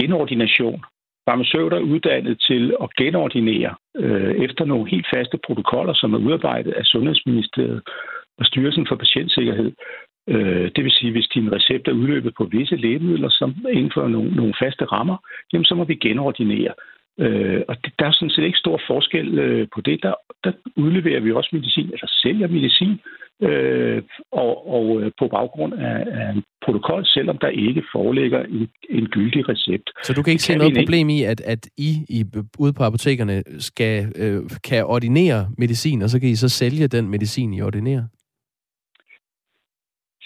genordination. 0.00 0.80
Farmaceuter 1.28 1.76
er 1.76 1.90
uddannet 1.92 2.40
til 2.48 2.74
at 2.82 2.94
genordinere 2.94 3.74
øh, 3.96 4.34
efter 4.44 4.64
nogle 4.64 4.90
helt 4.90 5.06
faste 5.14 5.38
protokoller, 5.46 5.94
som 5.94 6.14
er 6.14 6.18
udarbejdet 6.18 6.72
af 6.72 6.84
Sundhedsministeriet 6.84 7.82
og 8.38 8.46
Styrelsen 8.46 8.86
for 8.88 8.96
Patientsikkerhed. 8.96 9.72
Øh, 10.28 10.70
det 10.76 10.84
vil 10.84 10.92
sige, 10.92 11.12
hvis 11.12 11.28
din 11.34 11.52
recept 11.52 11.88
er 11.88 11.92
udløbet 11.92 12.34
på 12.38 12.44
visse 12.44 12.76
lægemidler, 12.76 13.28
som 13.30 13.66
indfører 13.72 14.08
nogle, 14.08 14.30
nogle 14.36 14.54
faste 14.62 14.84
rammer, 14.84 15.16
jamen 15.52 15.64
så 15.64 15.74
må 15.74 15.84
vi 15.84 15.94
genordinere. 15.94 16.72
Øh, 17.18 17.62
og 17.68 17.76
det, 17.84 17.92
der 17.98 18.06
er 18.06 18.12
sådan 18.12 18.30
set 18.30 18.44
ikke 18.44 18.58
stor 18.58 18.80
forskel 18.86 19.38
øh, 19.38 19.68
på 19.74 19.80
det. 19.80 20.02
Der, 20.02 20.14
der 20.44 20.52
udleverer 20.76 21.20
vi 21.20 21.32
også 21.32 21.50
medicin, 21.52 21.84
eller 21.84 22.10
sælger 22.22 22.48
medicin, 22.48 23.00
øh, 23.42 24.02
og, 24.32 24.68
og 24.76 25.02
øh, 25.02 25.12
på 25.18 25.28
baggrund 25.28 25.74
af, 25.74 26.06
af 26.20 26.30
en 26.30 26.42
protokol, 26.64 27.06
selvom 27.06 27.38
der 27.38 27.48
ikke 27.48 27.82
foreligger 27.92 28.42
en, 28.42 28.68
en 28.90 29.06
gyldig 29.06 29.48
recept. 29.48 29.90
Så 30.02 30.12
du 30.12 30.22
kan 30.22 30.30
ikke 30.30 30.42
se 30.42 30.58
noget 30.58 30.76
problem 30.76 31.08
i, 31.08 31.22
at, 31.22 31.40
at 31.40 31.68
I, 31.76 31.90
I 32.08 32.24
ude 32.58 32.72
på 32.72 32.82
apotekerne 32.82 33.42
skal, 33.58 34.12
øh, 34.16 34.42
kan 34.64 34.84
ordinere 34.84 35.48
medicin, 35.58 36.02
og 36.02 36.10
så 36.10 36.20
kan 36.20 36.28
I 36.28 36.34
så 36.34 36.48
sælge 36.48 36.88
den 36.88 37.10
medicin, 37.10 37.54
I 37.54 37.62
ordinerer? 37.62 38.02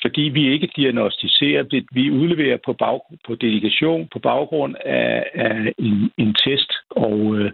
Fordi 0.05 0.20
vi 0.20 0.52
ikke 0.52 0.70
diagnostiserer 0.76 1.62
det. 1.62 1.86
Vi 1.92 2.11
udleverer 2.11 2.59
på, 2.66 2.72
bag, 2.72 3.00
på 3.26 3.34
dedikation 3.34 4.09
på 4.12 4.18
baggrund 4.18 4.74
af, 4.84 5.30
af 5.34 5.72
en, 5.78 6.11
en 6.18 6.34
test, 6.34 6.72
og 6.90 7.36
øh, 7.36 7.50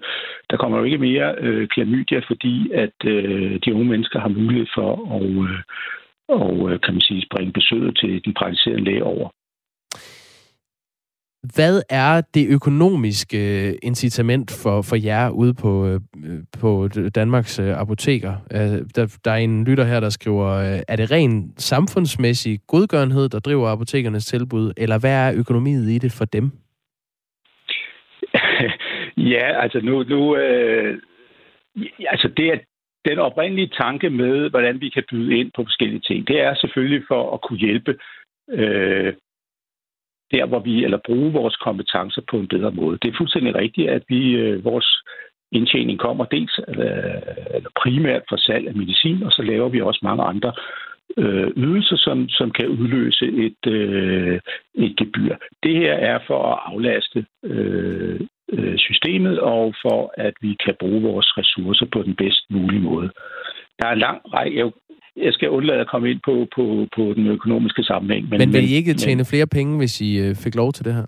der 0.51 0.57
kommer 0.57 0.79
jo 0.79 0.85
ikke 0.85 0.99
mere 0.99 1.35
øh, 1.39 1.69
klamydia, 1.69 2.19
fordi 2.19 2.73
at 2.73 2.99
øh, 3.05 3.61
de 3.65 3.75
unge 3.75 3.89
mennesker 3.89 4.21
har 4.21 4.29
mulighed 4.29 4.67
for 4.75 4.91
at 5.17 5.23
øh, 5.23 5.61
og, 6.31 6.71
øh, 6.71 6.81
kan 6.81 6.95
man 6.95 7.01
sige, 7.01 7.23
springe 7.23 7.53
besøget 7.53 7.97
til 8.01 8.25
den 8.25 8.35
praktiserende 8.35 8.85
læge 8.85 9.05
over. 9.05 9.29
Hvad 11.55 11.83
er 11.91 12.21
det 12.35 12.47
økonomiske 12.51 13.69
øh, 13.69 13.75
incitament 13.83 14.51
for, 14.63 14.83
for 14.83 14.97
jer 14.97 15.31
ude 15.31 15.55
på, 15.55 15.87
øh, 15.87 16.01
på 16.61 16.89
Danmarks 17.15 17.59
øh, 17.59 17.81
apoteker? 17.81 18.35
Der, 18.97 19.19
der 19.25 19.31
er 19.31 19.37
en 19.37 19.65
lytter 19.65 19.85
her, 19.85 20.01
der 20.01 20.11
skriver, 20.11 20.51
er 20.89 20.97
det 20.97 21.11
ren 21.11 21.53
samfundsmæssig 21.57 22.61
godgørenhed, 22.67 23.29
der 23.29 23.39
driver 23.39 23.69
apotekernes 23.69 24.27
tilbud, 24.27 24.73
eller 24.77 24.99
hvad 24.99 25.13
er 25.13 25.39
økonomiet 25.39 25.91
i 25.91 25.99
det 25.99 26.13
for 26.19 26.25
dem? 26.25 26.51
ja, 29.35 29.63
altså 29.63 29.81
nu, 29.83 30.03
nu 30.03 30.37
øh, 30.37 30.99
altså 32.09 32.29
det 32.37 32.47
er 32.47 32.59
den 33.09 33.19
oprindelige 33.19 33.71
tanke 33.81 34.11
med, 34.11 34.51
hvordan 34.51 34.81
vi 34.81 34.89
kan 34.89 35.05
byde 35.11 35.37
ind 35.39 35.51
på 35.57 35.65
forskellige 35.65 36.01
ting, 36.01 36.29
det 36.29 36.41
er 36.41 36.55
selvfølgelig 36.55 37.03
for 37.09 37.35
at 37.35 37.41
kunne 37.41 37.59
hjælpe 37.59 37.99
øh, 38.51 39.15
der, 40.33 40.47
hvor 40.47 40.59
vi, 40.59 40.85
eller 40.85 40.99
bruge 41.07 41.33
vores 41.33 41.57
kompetencer 41.57 42.23
på 42.31 42.37
en 42.37 42.49
bedre 42.49 42.71
måde. 42.71 42.99
Det 43.03 43.09
er 43.09 43.19
fuldstændig 43.19 43.55
rigtigt, 43.55 43.89
at 43.89 44.03
vi, 44.09 44.33
øh, 44.33 44.65
vores 44.65 44.89
indtjening 45.53 45.99
kommer 45.99 46.25
dels 46.25 46.61
øh, 46.69 46.77
eller 47.55 47.71
primært 47.83 48.23
fra 48.29 48.39
salg 48.39 48.69
af 48.69 48.75
medicin, 48.75 49.23
og 49.23 49.33
så 49.33 49.43
laver 49.43 49.69
vi 49.69 49.81
også 49.81 50.01
mange 50.03 50.23
andre 50.23 50.53
øh, 51.17 51.51
ydelser, 51.57 51.97
som, 51.97 52.29
som 52.29 52.51
kan 52.51 52.69
udløse 52.69 53.27
et, 53.47 53.73
øh, 53.73 54.41
et 54.75 54.97
gebyr. 54.97 55.37
Det 55.63 55.77
her 55.77 55.95
er 55.95 56.19
for 56.27 56.53
at 56.53 56.59
aflaste 56.67 57.27
øh, 57.45 58.21
øh 58.53 58.79
systemet, 58.79 59.41
og 59.41 59.75
for 59.83 60.15
at 60.17 60.35
vi 60.41 60.57
kan 60.65 60.75
bruge 60.81 61.03
vores 61.03 61.39
ressourcer 61.39 61.87
på 61.93 62.03
den 62.03 62.15
bedst 62.15 62.51
mulige 62.51 62.81
måde. 62.81 63.11
Der 63.79 63.87
er 63.87 63.93
en 63.93 63.99
lang 63.99 64.21
række, 64.35 64.59
jeg 64.59 64.71
skal 65.33 65.51
undlade 65.51 65.81
at 65.81 65.91
komme 65.93 66.11
ind 66.11 66.21
på, 66.25 66.35
på, 66.55 66.87
på 66.97 67.03
den 67.17 67.27
økonomiske 67.27 67.83
sammenhæng. 67.83 68.29
Men, 68.29 68.39
men 68.39 68.53
vil 68.53 68.71
I 68.71 68.75
ikke 68.75 68.95
tjene 68.95 69.23
men, 69.25 69.31
flere 69.33 69.47
penge, 69.47 69.79
hvis 69.79 70.01
I 70.01 70.11
øh, 70.19 70.35
fik 70.45 70.55
lov 70.55 70.73
til 70.73 70.85
det 70.85 70.95
her? 70.95 71.07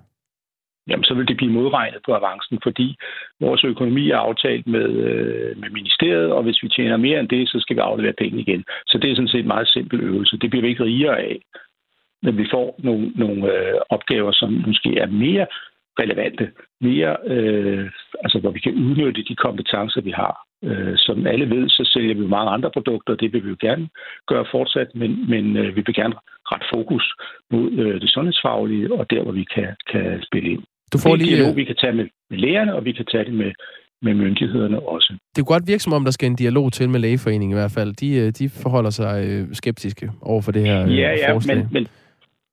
Jamen, 0.89 1.05
så 1.05 1.15
vil 1.15 1.29
det 1.29 1.37
blive 1.37 1.53
modregnet 1.53 2.01
på 2.07 2.15
avancen, 2.15 2.59
fordi 2.63 2.97
vores 3.41 3.65
økonomi 3.65 4.11
er 4.11 4.17
aftalt 4.17 4.67
med, 4.67 4.89
øh, 4.91 5.59
med 5.61 5.71
ministeriet, 5.71 6.33
og 6.33 6.43
hvis 6.43 6.63
vi 6.63 6.69
tjener 6.69 6.97
mere 6.97 7.21
end 7.21 7.29
det, 7.29 7.49
så 7.49 7.61
skal 7.61 7.77
vi 7.77 7.81
aflevere 7.81 8.15
penge 8.19 8.41
igen. 8.41 8.65
Så 8.87 8.99
det 8.99 9.11
er 9.11 9.15
sådan 9.15 9.29
set 9.29 9.41
en 9.41 9.55
meget 9.55 9.69
simpel 9.69 10.01
øvelse. 10.01 10.39
Det 10.39 10.51
bliver 10.51 10.63
vi 10.63 10.69
ikke 10.69 10.85
rigere 10.85 11.19
af. 11.19 11.39
Men 12.23 12.39
vi 12.39 12.47
får 12.51 12.75
nogle, 12.79 13.13
nogle 13.15 13.53
øh, 13.53 13.75
opgaver, 13.91 14.33
som 14.33 14.65
måske 14.67 14.99
er 14.99 15.07
mere 15.07 15.47
relevante, 15.99 16.51
mere, 16.81 17.17
øh, 17.27 17.91
altså 18.25 18.39
hvor 18.39 18.51
vi 18.51 18.61
kan 18.61 18.75
udnytte 18.75 19.25
de 19.29 19.35
kompetencer, 19.35 20.01
vi 20.01 20.11
har. 20.11 20.52
Øh, 20.65 20.95
som 20.97 21.27
alle 21.27 21.51
ved, 21.51 21.69
så 21.69 21.91
sælger 21.93 22.15
vi 22.15 22.27
mange 22.27 22.51
andre 22.51 22.71
produkter, 22.71 23.13
og 23.13 23.21
det 23.21 23.33
vil 23.33 23.45
vi 23.45 23.49
jo 23.49 23.57
gerne 23.61 23.89
gøre 24.27 24.45
fortsat, 24.51 24.89
men, 24.95 25.31
men 25.31 25.57
øh, 25.57 25.77
vi 25.77 25.83
vil 25.87 25.95
gerne 25.95 26.15
rette 26.51 26.67
fokus 26.75 27.05
mod 27.51 27.71
øh, 27.73 28.01
det 28.01 28.11
sundhedsfaglige, 28.11 28.93
og 28.93 29.11
der, 29.11 29.23
hvor 29.23 29.33
vi 29.33 29.45
kan, 29.55 29.69
kan 29.93 30.23
spille 30.23 30.51
ind. 30.51 30.63
Du 30.93 30.99
får 30.99 31.17
lige... 31.17 31.27
Det 31.27 31.33
er 31.33 31.37
dialog, 31.37 31.57
vi 31.57 31.65
kan 31.65 31.77
tage 31.77 31.93
med, 31.93 32.07
med 32.31 32.39
lægerne, 32.39 32.75
og 32.75 32.85
vi 32.85 32.93
kan 32.93 33.07
tage 33.13 33.25
det 33.25 33.35
med, 33.35 33.53
med 34.03 34.15
myndighederne 34.15 34.79
også. 34.81 35.11
Det 35.37 35.39
kunne 35.39 35.55
godt 35.55 35.67
virke 35.67 35.83
som 35.83 35.93
om, 35.93 36.05
der 36.05 36.11
skal 36.11 36.27
en 36.27 36.37
dialog 36.37 36.73
til 36.73 36.89
med 36.89 37.01
lægeforeningen 37.01 37.57
i 37.57 37.61
hvert 37.61 37.75
fald. 37.79 37.93
De, 37.95 38.09
øh, 38.21 38.29
de 38.39 38.49
forholder 38.63 38.91
sig 38.91 39.15
øh, 39.29 39.43
skeptiske 39.53 40.11
over 40.23 40.43
for 40.43 40.53
det 40.53 40.63
her 40.63 40.79
ja, 41.03 41.11
ja, 41.23 41.33
forslag. 41.33 41.57
Men, 41.57 41.69
men, 41.73 41.87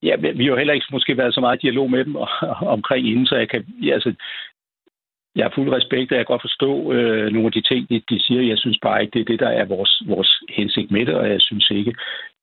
ja, 0.03 0.15
vi 0.15 0.43
har 0.43 0.51
jo 0.51 0.57
heller 0.57 0.73
ikke 0.73 0.85
måske 0.91 1.17
været 1.17 1.33
så 1.33 1.41
meget 1.41 1.61
dialog 1.61 1.91
med 1.91 2.05
dem 2.05 2.15
omkring 2.75 3.07
inden, 3.07 3.25
så 3.25 3.35
jeg 3.35 3.49
kan, 3.49 3.65
ja, 3.83 3.93
altså, 3.93 4.13
jeg 5.35 5.45
har 5.45 5.53
fuld 5.55 5.69
respekt, 5.77 6.11
og 6.11 6.17
jeg 6.17 6.25
kan 6.25 6.33
godt 6.33 6.47
forstå 6.47 6.93
øh, 6.93 7.31
nogle 7.33 7.45
af 7.45 7.51
de 7.51 7.61
ting, 7.61 7.89
de, 7.89 8.01
de 8.09 8.17
siger. 8.25 8.41
Jeg 8.41 8.57
synes 8.57 8.79
bare 8.81 9.01
ikke, 9.01 9.13
det 9.13 9.21
er 9.21 9.31
det, 9.31 9.39
der 9.39 9.51
er 9.59 9.65
vores, 9.65 10.03
vores 10.07 10.31
hensigt 10.57 10.91
med 10.91 11.05
det, 11.05 11.15
og 11.15 11.29
jeg 11.29 11.41
synes 11.41 11.69
ikke, 11.69 11.93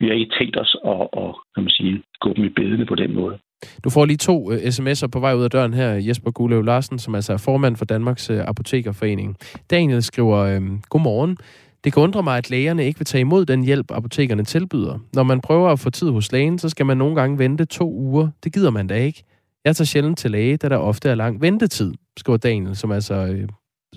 vi 0.00 0.06
har 0.06 0.14
ikke 0.14 0.34
tænkt 0.38 0.56
os 0.60 0.76
at, 0.84 1.02
at 1.22 1.30
kan 1.54 1.62
man 1.66 1.70
sige, 1.78 2.02
gå 2.20 2.32
dem 2.36 2.44
i 2.44 2.48
bedene 2.48 2.86
på 2.86 2.94
den 2.94 3.14
måde. 3.14 3.38
Du 3.84 3.90
får 3.90 4.04
lige 4.04 4.16
to 4.16 4.36
uh, 4.50 4.54
sms'er 4.54 5.08
på 5.12 5.20
vej 5.20 5.34
ud 5.34 5.44
af 5.44 5.50
døren 5.50 5.74
her. 5.74 5.90
Jesper 6.08 6.30
Gulev 6.30 6.62
Larsen, 6.62 6.98
som 6.98 7.14
altså 7.14 7.32
er 7.32 7.42
formand 7.44 7.76
for 7.76 7.84
Danmarks 7.84 8.30
uh, 8.30 8.48
Apotekerforening. 8.48 9.36
Daniel 9.70 10.02
skriver, 10.02 10.38
øh, 10.38 10.62
Godmorgen. 10.88 11.36
Det 11.84 11.92
kan 11.92 12.02
undre 12.02 12.22
mig, 12.22 12.38
at 12.38 12.50
lægerne 12.50 12.84
ikke 12.84 12.98
vil 12.98 13.06
tage 13.06 13.20
imod 13.20 13.44
den 13.44 13.64
hjælp, 13.64 13.86
apotekerne 13.90 14.44
tilbyder. 14.44 14.98
Når 15.14 15.22
man 15.22 15.40
prøver 15.40 15.68
at 15.68 15.78
få 15.80 15.90
tid 15.90 16.10
hos 16.10 16.32
lægen, 16.32 16.58
så 16.58 16.68
skal 16.68 16.86
man 16.86 16.96
nogle 16.96 17.16
gange 17.16 17.38
vente 17.38 17.64
to 17.64 17.92
uger. 17.92 18.28
Det 18.44 18.54
gider 18.54 18.70
man 18.70 18.86
da 18.86 18.94
ikke. 18.94 19.24
Jeg 19.66 19.76
tager 19.76 19.86
sjældent 19.86 20.18
til 20.18 20.30
læge, 20.30 20.56
da 20.56 20.68
der 20.68 20.76
ofte 20.76 21.08
er 21.08 21.14
lang 21.14 21.40
ventetid, 21.40 21.94
skriver 22.18 22.36
Daniel, 22.36 22.76
som 22.76 22.92
altså 22.92 23.14
øh, 23.14 23.48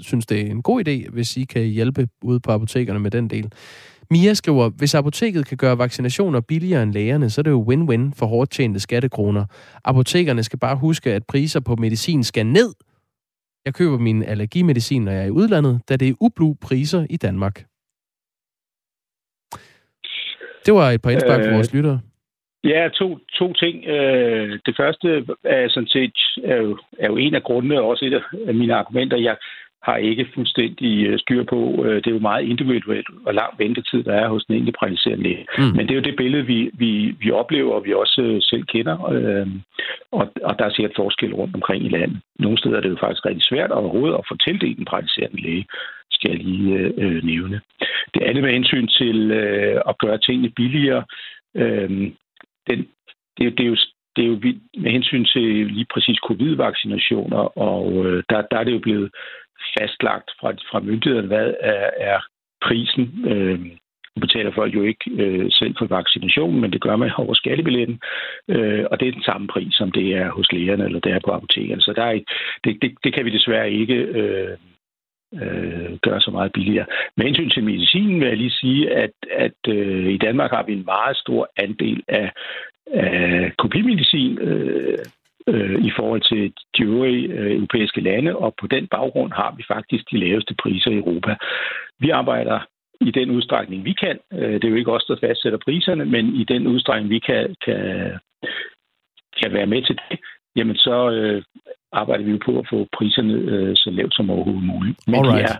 synes, 0.01 0.25
det 0.25 0.41
er 0.41 0.45
en 0.45 0.61
god 0.61 0.87
idé, 0.87 1.09
hvis 1.09 1.37
I 1.37 1.43
kan 1.43 1.65
hjælpe 1.65 2.07
ude 2.23 2.39
på 2.39 2.51
apotekerne 2.51 2.99
med 2.99 3.11
den 3.11 3.29
del. 3.29 3.51
Mia 4.11 4.33
skriver, 4.33 4.69
hvis 4.69 4.95
apoteket 4.95 5.45
kan 5.45 5.57
gøre 5.57 5.77
vaccinationer 5.77 6.41
billigere 6.41 6.83
end 6.83 6.93
lægerne, 6.93 7.29
så 7.29 7.41
er 7.41 7.43
det 7.43 7.51
jo 7.51 7.65
win-win 7.69 8.11
for 8.15 8.25
hårdt 8.25 8.51
tjente 8.51 8.79
skattekroner. 8.79 9.45
Apotekerne 9.83 10.43
skal 10.43 10.59
bare 10.59 10.75
huske, 10.75 11.13
at 11.13 11.25
priser 11.25 11.59
på 11.59 11.75
medicin 11.75 12.23
skal 12.23 12.45
ned. 12.45 12.73
Jeg 13.65 13.73
køber 13.73 13.97
min 13.97 14.23
allergimedicin, 14.23 15.01
når 15.01 15.11
jeg 15.11 15.21
er 15.21 15.25
i 15.25 15.31
udlandet, 15.31 15.81
da 15.89 15.95
det 15.95 16.09
er 16.09 16.13
ublu 16.19 16.53
priser 16.53 17.05
i 17.09 17.17
Danmark. 17.17 17.65
Det 20.65 20.73
var 20.73 20.91
et 20.91 21.01
par 21.01 21.09
indspark 21.09 21.39
øh, 21.39 21.45
for 21.45 21.51
vores 21.51 21.73
lyttere. 21.73 21.99
Ja, 22.63 22.89
to, 22.93 23.19
to 23.33 23.53
ting. 23.53 23.85
Øh, 23.85 24.59
det 24.65 24.75
første 24.77 25.25
er 25.43 25.69
sådan 25.69 25.87
set 25.87 26.17
er 26.43 26.55
jo, 26.55 26.77
er 26.99 27.07
jo 27.07 27.17
en 27.17 27.35
af 27.35 27.43
grundene, 27.43 27.81
også 27.81 28.05
et 28.05 28.23
af 28.47 28.53
mine 28.55 28.75
argumenter. 28.75 29.17
Jeg 29.17 29.35
har 29.83 29.97
ikke 29.97 30.27
fuldstændig 30.33 31.07
øh, 31.07 31.19
styr 31.19 31.43
på. 31.43 31.85
Øh, 31.85 31.95
det 31.95 32.07
er 32.07 32.11
jo 32.11 32.19
meget 32.19 32.45
individuelt, 32.45 33.07
og 33.25 33.33
lang 33.33 33.59
ventetid 33.59 34.03
der 34.03 34.13
er 34.13 34.27
hos 34.29 34.45
den 34.45 34.55
enkelte 34.55 34.77
praktiserende 34.79 35.23
læge. 35.23 35.45
Mm. 35.57 35.63
Men 35.63 35.79
det 35.87 35.91
er 35.91 35.95
jo 35.95 36.09
det 36.09 36.15
billede, 36.15 36.45
vi, 36.45 36.71
vi, 36.73 37.15
vi 37.19 37.31
oplever, 37.31 37.73
og 37.73 37.85
vi 37.85 37.93
også 37.93 38.37
selv 38.41 38.63
kender. 38.63 38.95
Og, 40.11 40.33
og 40.43 40.59
der 40.59 40.65
er 40.65 40.73
sikkert 40.73 40.95
forskel 40.95 41.33
rundt 41.33 41.55
omkring 41.55 41.85
i 41.85 41.89
landet. 41.89 42.19
Nogle 42.39 42.57
steder 42.57 42.77
er 42.77 42.81
det 42.81 42.89
jo 42.89 42.97
faktisk 42.99 43.25
rigtig 43.25 43.43
svært 43.43 43.71
overhovedet 43.71 44.17
at 44.17 44.25
få 44.29 44.35
tildelt 44.35 44.79
en 44.79 44.85
praktiserende 44.85 45.41
læge 45.41 45.65
skal 46.11 46.31
jeg 46.31 46.39
lige 46.39 46.73
øh, 47.03 47.23
nævne. 47.23 47.61
Det 48.13 48.21
andet 48.21 48.43
med 48.43 48.51
hensyn 48.51 48.87
til 48.87 49.31
øh, 49.31 49.81
at 49.89 49.97
gøre 49.97 50.17
tingene 50.17 50.49
billigere. 50.49 51.03
Øh, 51.55 52.11
den, 52.69 52.79
det, 53.37 53.57
det, 53.57 53.63
er 53.63 53.69
jo, 53.73 53.77
det 54.15 54.23
er 54.23 54.27
jo 54.27 54.39
med 54.83 54.91
hensyn 54.91 55.25
til 55.25 55.65
lige 55.77 55.87
præcis 55.93 56.17
covid-vaccinationer, 56.27 57.57
og 57.57 58.05
øh, 58.05 58.23
der, 58.29 58.41
der 58.51 58.57
er 58.57 58.63
det 58.63 58.73
jo 58.73 58.79
blevet 58.79 59.09
fastlagt 59.77 60.31
fra, 60.39 60.51
fra 60.71 60.79
myndighederne, 60.79 61.27
hvad 61.27 61.53
er, 61.59 61.89
er 61.97 62.19
prisen. 62.61 63.25
Øh, 63.31 63.59
Nu 64.15 64.21
betaler 64.21 64.51
folk 64.51 64.75
jo 64.75 64.83
ikke 64.83 65.05
øh, 65.23 65.47
selv 65.51 65.73
for 65.79 65.87
vaccinationen, 65.87 66.61
men 66.61 66.71
det 66.73 66.81
gør 66.81 66.95
man 66.95 67.11
over 67.17 67.33
skattebilletten. 67.33 67.99
Øh, 68.47 68.85
og 68.91 68.99
det 68.99 69.07
er 69.07 69.11
den 69.11 69.23
samme 69.23 69.47
pris, 69.47 69.73
som 69.73 69.91
det 69.91 70.07
er 70.21 70.29
hos 70.37 70.51
lægerne 70.51 70.85
eller 70.85 70.99
det 70.99 71.11
er 71.11 71.19
på 71.25 71.31
apotekerne. 71.31 71.81
Så 71.81 71.93
der 71.93 72.03
er, 72.03 72.19
det, 72.63 72.77
det, 72.81 72.91
det 73.03 73.13
kan 73.13 73.25
vi 73.25 73.29
desværre 73.29 73.71
ikke 73.71 73.95
øh, 73.95 74.57
øh, 75.33 75.97
gøre 76.01 76.21
så 76.21 76.31
meget 76.31 76.53
billigere. 76.53 76.85
Med 77.17 77.25
hensyn 77.25 77.49
til 77.49 77.63
medicinen 77.63 78.19
vil 78.19 78.27
jeg 78.27 78.37
lige 78.37 78.59
sige, 78.61 78.91
at, 78.91 79.13
at 79.31 79.59
øh, 79.67 80.09
i 80.13 80.17
Danmark 80.17 80.51
har 80.51 80.63
vi 80.63 80.73
en 80.73 80.85
meget 80.85 81.17
stor 81.17 81.49
andel 81.57 82.03
af, 82.07 82.31
af 82.93 83.51
kopimedicin. 83.57 84.37
Øh, 84.39 84.97
øh, 85.47 85.85
i 85.85 85.91
forhold 85.97 86.21
til 86.21 86.53
de 86.77 86.83
øvrige 86.83 87.27
øh, 87.27 87.51
europæiske 87.55 88.01
lande, 88.01 88.35
og 88.35 88.53
på 88.61 88.67
den 88.67 88.87
baggrund 88.87 89.31
har 89.33 89.53
vi 89.57 89.63
faktisk 89.67 90.03
de 90.11 90.17
laveste 90.17 90.55
priser 90.61 90.91
i 90.91 90.97
Europa. 90.97 91.35
Vi 91.99 92.09
arbejder 92.09 92.59
i 93.01 93.11
den 93.11 93.29
udstrækning, 93.29 93.85
vi 93.85 93.93
kan. 93.93 94.19
Øh, 94.33 94.53
det 94.53 94.63
er 94.63 94.69
jo 94.69 94.75
ikke 94.75 94.91
os, 94.91 95.05
der 95.05 95.15
fastsætter 95.19 95.59
priserne, 95.65 96.05
men 96.05 96.35
i 96.35 96.43
den 96.43 96.67
udstrækning, 96.67 97.09
vi 97.09 97.19
kan, 97.19 97.55
kan, 97.65 97.79
kan 99.41 99.53
være 99.53 99.65
med 99.65 99.81
til 99.81 99.95
det, 99.95 100.19
jamen 100.55 100.75
så 100.75 101.11
øh, 101.11 101.43
arbejder 101.91 102.23
vi 102.25 102.31
jo 102.31 102.39
på 102.45 102.59
at 102.59 102.65
få 102.71 102.87
priserne 102.97 103.33
øh, 103.33 103.75
så 103.75 103.89
lavt 103.89 104.15
som 104.15 104.29
overhovedet 104.29 104.63
muligt. 104.63 104.97
Men 105.07 105.15
Alright. 105.15 105.47
de 105.47 105.53
er 105.53 105.57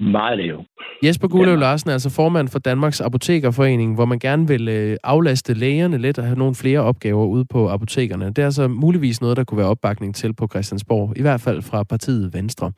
meget 0.00 0.38
lave. 0.38 0.64
Jesper 1.04 1.28
Gullev 1.28 1.56
Larsen 1.58 1.90
er 1.90 1.92
altså 1.92 2.10
formand 2.16 2.48
for 2.48 2.58
Danmarks 2.58 3.00
Apotekerforening, 3.00 3.94
hvor 3.94 4.04
man 4.04 4.18
gerne 4.18 4.48
vil 4.48 4.68
øh, 4.68 4.96
aflaste 5.04 5.54
lægerne 5.54 5.98
lidt 5.98 6.18
og 6.18 6.24
have 6.24 6.38
nogle 6.38 6.54
flere 6.54 6.80
opgaver 6.80 7.26
ude 7.26 7.44
på 7.44 7.68
apotekerne. 7.68 8.26
Det 8.26 8.38
er 8.38 8.44
altså 8.44 8.68
muligvis 8.68 9.20
noget, 9.20 9.36
der 9.36 9.44
kunne 9.44 9.58
være 9.58 9.68
opbakning 9.68 10.14
til 10.14 10.34
på 10.34 10.46
Christiansborg, 10.46 11.18
i 11.18 11.22
hvert 11.22 11.40
fald 11.40 11.62
fra 11.62 11.82
partiet 11.82 12.34
Venstre. 12.34 12.72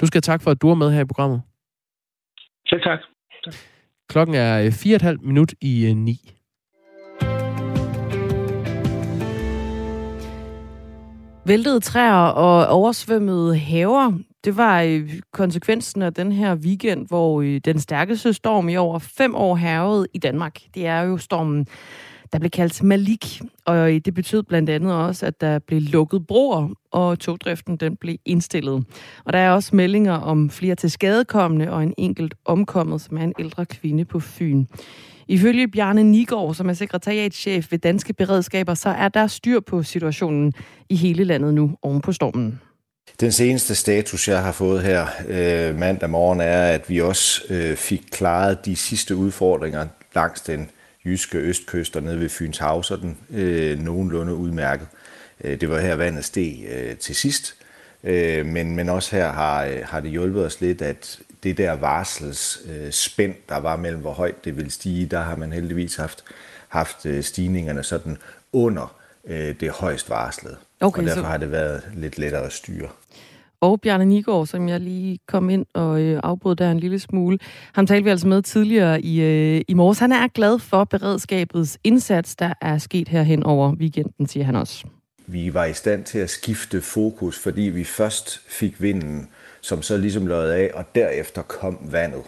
Du 0.00 0.06
skal 0.06 0.22
tak 0.22 0.42
for, 0.42 0.50
at 0.50 0.62
du 0.62 0.70
er 0.70 0.74
med 0.74 0.92
her 0.92 1.00
i 1.00 1.04
programmet. 1.04 1.42
Selv 2.68 2.82
tak. 2.82 2.98
tak. 3.44 3.54
Klokken 4.08 4.34
er 4.34 4.70
4,5 5.04 5.08
øh, 5.08 5.16
minut 5.22 5.54
i 5.60 5.92
9. 5.96 6.35
Væltede 11.46 11.80
træer 11.80 12.12
og 12.12 12.66
oversvømmede 12.66 13.56
haver, 13.56 14.12
det 14.44 14.56
var 14.56 14.82
øh, 14.82 15.20
konsekvensen 15.32 16.02
af 16.02 16.14
den 16.14 16.32
her 16.32 16.54
weekend, 16.54 17.06
hvor 17.08 17.42
øh, 17.42 17.60
den 17.64 17.80
stærkeste 17.80 18.32
storm 18.32 18.68
i 18.68 18.76
over 18.76 18.98
fem 18.98 19.34
år 19.34 19.56
hervede 19.56 20.06
i 20.14 20.18
Danmark. 20.18 20.60
Det 20.74 20.86
er 20.86 21.00
jo 21.00 21.18
stormen, 21.18 21.66
der 22.32 22.38
blev 22.38 22.50
kaldt 22.50 22.82
Malik, 22.82 23.40
og 23.64 23.94
øh, 23.94 24.00
det 24.04 24.14
betød 24.14 24.42
blandt 24.42 24.70
andet 24.70 24.94
også, 24.94 25.26
at 25.26 25.40
der 25.40 25.58
blev 25.58 25.80
lukket 25.80 26.26
broer, 26.26 26.68
og 26.90 27.18
togdriften 27.18 27.76
den 27.76 27.96
blev 27.96 28.16
indstillet. 28.24 28.84
Og 29.24 29.32
der 29.32 29.38
er 29.38 29.50
også 29.50 29.76
meldinger 29.76 30.14
om 30.14 30.50
flere 30.50 30.74
til 30.74 30.90
skadekommende 30.90 31.72
og 31.72 31.82
en 31.82 31.94
enkelt 31.98 32.34
omkommet, 32.44 33.00
som 33.00 33.16
er 33.16 33.24
en 33.24 33.34
ældre 33.38 33.66
kvinde 33.66 34.04
på 34.04 34.20
Fyn. 34.20 34.64
Ifølge 35.28 35.68
Bjarne 35.68 36.04
Nigård, 36.04 36.54
som 36.54 36.68
er 36.68 36.72
sekretariatschef 36.72 37.72
ved 37.72 37.78
Danske 37.78 38.12
Beredskaber, 38.12 38.74
så 38.74 38.88
er 38.88 39.08
der 39.08 39.26
styr 39.26 39.60
på 39.60 39.82
situationen 39.82 40.52
i 40.88 40.96
hele 40.96 41.24
landet 41.24 41.54
nu 41.54 41.76
oven 41.82 42.00
på 42.00 42.12
stormen. 42.12 42.60
Den 43.20 43.32
seneste 43.32 43.74
status, 43.74 44.28
jeg 44.28 44.42
har 44.42 44.52
fået 44.52 44.82
her 44.82 45.06
øh, 45.28 45.78
mandag 45.78 46.10
morgen, 46.10 46.40
er, 46.40 46.66
at 46.66 46.90
vi 46.90 47.00
også 47.00 47.42
øh, 47.50 47.76
fik 47.76 48.02
klaret 48.10 48.64
de 48.64 48.76
sidste 48.76 49.16
udfordringer 49.16 49.86
langs 50.14 50.40
den 50.40 50.70
jyske 51.04 51.38
østkyst 51.38 51.96
og 51.96 52.02
nede 52.02 52.20
ved 52.20 52.28
Fyns 52.28 52.58
Hav, 52.58 52.82
så 52.82 52.96
den 52.96 53.16
øh, 53.30 53.78
nogenlunde 53.78 54.34
udmærket. 54.34 54.86
Øh, 55.44 55.60
det 55.60 55.70
var 55.70 55.80
her 55.80 55.94
vandet 55.94 56.24
steg 56.24 56.66
øh, 56.68 56.96
til 56.96 57.14
sidst, 57.14 57.54
øh, 58.04 58.46
men, 58.46 58.76
men 58.76 58.88
også 58.88 59.16
her 59.16 59.32
har, 59.32 59.64
øh, 59.64 59.78
har 59.84 60.00
det 60.00 60.10
hjulpet 60.10 60.46
os 60.46 60.60
lidt, 60.60 60.82
at 60.82 61.18
det 61.42 61.58
der 61.58 61.72
varsels 61.72 62.58
øh, 62.68 62.92
der 63.48 63.56
var 63.56 63.76
mellem, 63.76 64.00
hvor 64.00 64.12
højt 64.12 64.44
det 64.44 64.56
vil 64.56 64.70
stige, 64.70 65.06
der 65.06 65.20
har 65.20 65.36
man 65.36 65.52
heldigvis 65.52 65.96
haft, 65.96 66.24
haft 66.68 67.06
øh, 67.06 67.22
stigningerne 67.22 67.82
sådan 67.82 68.16
under 68.52 68.94
øh, 69.26 69.54
det 69.60 69.70
højst 69.70 70.10
varslede. 70.10 70.56
Okay, 70.80 71.02
og 71.02 71.06
derfor 71.06 71.20
så... 71.20 71.26
har 71.26 71.36
det 71.36 71.50
været 71.50 71.82
lidt 71.94 72.18
lettere 72.18 72.42
at 72.42 72.52
styre. 72.52 72.88
Og 73.60 73.80
Bjarne 73.80 74.04
Nigård, 74.04 74.46
som 74.46 74.68
jeg 74.68 74.80
lige 74.80 75.18
kom 75.28 75.50
ind 75.50 75.66
og 75.74 76.00
øh, 76.00 76.20
afbrød 76.22 76.56
der 76.56 76.70
en 76.70 76.80
lille 76.80 76.98
smule. 76.98 77.38
Ham 77.72 77.86
talte 77.86 78.04
vi 78.04 78.10
altså 78.10 78.28
med 78.28 78.42
tidligere 78.42 79.02
i, 79.02 79.20
øh, 79.20 79.62
i 79.68 79.74
morges. 79.74 79.98
Han 79.98 80.12
er 80.12 80.28
glad 80.28 80.58
for 80.58 80.84
beredskabets 80.84 81.78
indsats, 81.84 82.36
der 82.36 82.52
er 82.60 82.78
sket 82.78 83.08
herhen 83.08 83.42
over 83.42 83.72
weekenden, 83.72 84.26
siger 84.26 84.44
han 84.44 84.56
også. 84.56 84.86
Vi 85.26 85.54
var 85.54 85.64
i 85.64 85.72
stand 85.72 86.04
til 86.04 86.18
at 86.18 86.30
skifte 86.30 86.82
fokus, 86.82 87.38
fordi 87.38 87.62
vi 87.62 87.84
først 87.84 88.40
fik 88.48 88.82
vinden, 88.82 89.28
som 89.66 89.82
så 89.82 89.96
ligesom 89.96 90.26
lød 90.26 90.50
af, 90.50 90.70
og 90.74 90.84
derefter 90.94 91.42
kom 91.42 91.78
vandet. 91.80 92.22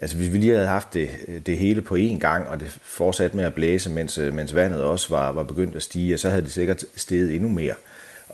Altså 0.00 0.16
hvis 0.16 0.32
vi 0.32 0.38
lige 0.38 0.54
havde 0.54 0.66
haft 0.66 0.94
det, 0.94 1.10
det 1.46 1.58
hele 1.58 1.82
på 1.82 1.96
én 1.96 2.18
gang, 2.18 2.48
og 2.48 2.60
det 2.60 2.78
fortsatte 2.82 3.36
med 3.36 3.44
at 3.44 3.54
blæse, 3.54 3.90
mens, 3.90 4.18
mens 4.18 4.54
vandet 4.54 4.82
også 4.82 5.08
var, 5.08 5.32
var 5.32 5.42
begyndt 5.42 5.76
at 5.76 5.82
stige, 5.82 6.18
så 6.18 6.30
havde 6.30 6.42
det 6.42 6.52
sikkert 6.52 6.84
steget 6.96 7.34
endnu 7.34 7.48
mere. 7.48 7.74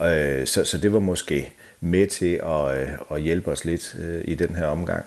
Øh, 0.03 0.47
så, 0.47 0.65
så 0.65 0.79
det 0.79 0.93
var 0.93 0.99
måske 0.99 1.53
med 1.81 2.07
til 2.07 2.41
at, 2.43 2.81
øh, 2.81 2.89
at 3.11 3.23
hjælpe 3.23 3.51
os 3.51 3.65
lidt 3.65 3.97
øh, 3.99 4.23
i 4.25 4.35
den 4.35 4.55
her 4.55 4.67
omgang. 4.67 5.05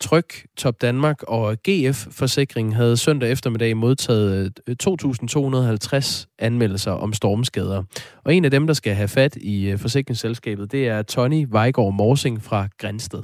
Tryk, 0.00 0.30
Top 0.56 0.74
Danmark 0.82 1.18
og 1.28 1.56
GF 1.66 1.98
Forsikring 2.20 2.76
havde 2.76 2.96
søndag 2.96 3.32
eftermiddag 3.32 3.76
modtaget 3.76 4.60
øh, 4.68 4.76
2.250 4.82 6.34
anmeldelser 6.38 6.92
om 6.92 7.12
stormskader. 7.12 7.82
Og 8.24 8.34
en 8.34 8.44
af 8.44 8.50
dem, 8.50 8.66
der 8.66 8.74
skal 8.74 8.94
have 8.94 9.08
fat 9.18 9.36
i 9.36 9.70
øh, 9.70 9.78
forsikringsselskabet, 9.78 10.72
det 10.72 10.88
er 10.88 11.02
Tony 11.02 11.46
Vejgaard 11.52 11.92
Morsing 11.92 12.36
fra 12.48 12.60
Grænsted. 12.80 13.22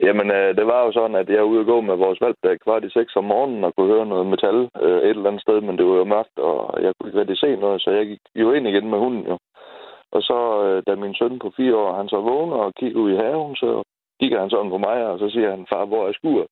Jamen, 0.00 0.30
øh, 0.30 0.56
det 0.58 0.66
var 0.66 0.80
jo 0.84 0.92
sådan, 0.92 1.16
at 1.16 1.28
jeg 1.28 1.40
var 1.40 1.52
ude 1.52 1.60
at 1.60 1.66
gå 1.72 1.80
med 1.80 1.96
vores 1.96 2.20
valg, 2.20 2.36
der 2.42 2.62
kvart 2.64 2.84
i 2.84 2.90
seks 2.90 3.16
om 3.16 3.24
morgenen 3.24 3.64
og 3.64 3.72
kunne 3.74 3.92
høre 3.94 4.06
noget 4.06 4.26
metal 4.26 4.58
øh, 4.82 4.98
et 5.02 5.16
eller 5.16 5.30
andet 5.30 5.42
sted, 5.42 5.60
men 5.60 5.76
det 5.78 5.86
var 5.86 5.96
jo 5.96 6.04
mørkt, 6.04 6.38
og 6.38 6.82
jeg 6.82 6.92
kunne 6.92 7.08
ikke 7.08 7.20
rigtig 7.20 7.38
se 7.38 7.56
noget, 7.56 7.82
så 7.82 7.90
jeg 7.90 8.06
gik 8.06 8.22
jo 8.34 8.52
ind 8.52 8.66
igen 8.68 8.90
med 8.90 8.98
hunden 8.98 9.24
jo. 9.30 9.38
Og 10.14 10.22
så, 10.22 10.38
øh, 10.66 10.82
da 10.86 10.92
min 10.94 11.14
søn 11.14 11.38
på 11.38 11.52
fire 11.56 11.76
år, 11.76 11.96
han 11.96 12.08
så 12.08 12.20
vågner 12.20 12.56
og 12.56 12.74
kigger 12.80 13.00
ud 13.00 13.10
i 13.12 13.20
haven, 13.22 13.56
så 13.56 13.82
kigger 14.20 14.40
han 14.40 14.50
sådan 14.50 14.70
på 14.70 14.78
mig, 14.78 14.98
og 15.10 15.18
så 15.18 15.26
siger 15.30 15.50
han, 15.50 15.66
far, 15.70 15.84
hvor 15.84 16.08
er 16.08 16.12
skuret? 16.12 16.48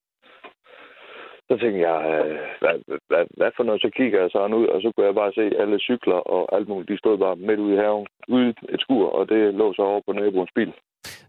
Så 1.49 1.55
tænkte 1.61 1.81
jeg, 1.89 1.99
øh, 2.12 2.39
hvad, 2.62 2.77
hvad, 3.11 3.25
hvad 3.39 3.51
for 3.57 3.65
noget? 3.65 3.81
Så 3.81 3.91
kigger 3.99 4.19
jeg 4.21 4.31
sådan 4.33 4.55
ud, 4.61 4.67
og 4.67 4.79
så 4.83 4.89
kunne 4.91 5.07
jeg 5.07 5.15
bare 5.15 5.33
se 5.39 5.45
alle 5.62 5.79
cykler 5.89 6.21
og 6.35 6.57
alt 6.57 6.69
muligt. 6.69 6.91
De 6.91 6.99
stod 6.99 7.19
bare 7.19 7.37
midt 7.37 7.61
ude 7.61 7.75
i 7.75 7.83
haven, 7.85 8.07
ude 8.29 8.49
et 8.75 8.81
skur, 8.81 9.07
og 9.19 9.29
det 9.29 9.55
lå 9.55 9.73
så 9.73 9.83
over 9.83 10.01
på 10.07 10.12
naboens 10.12 10.53
bil. 10.55 10.73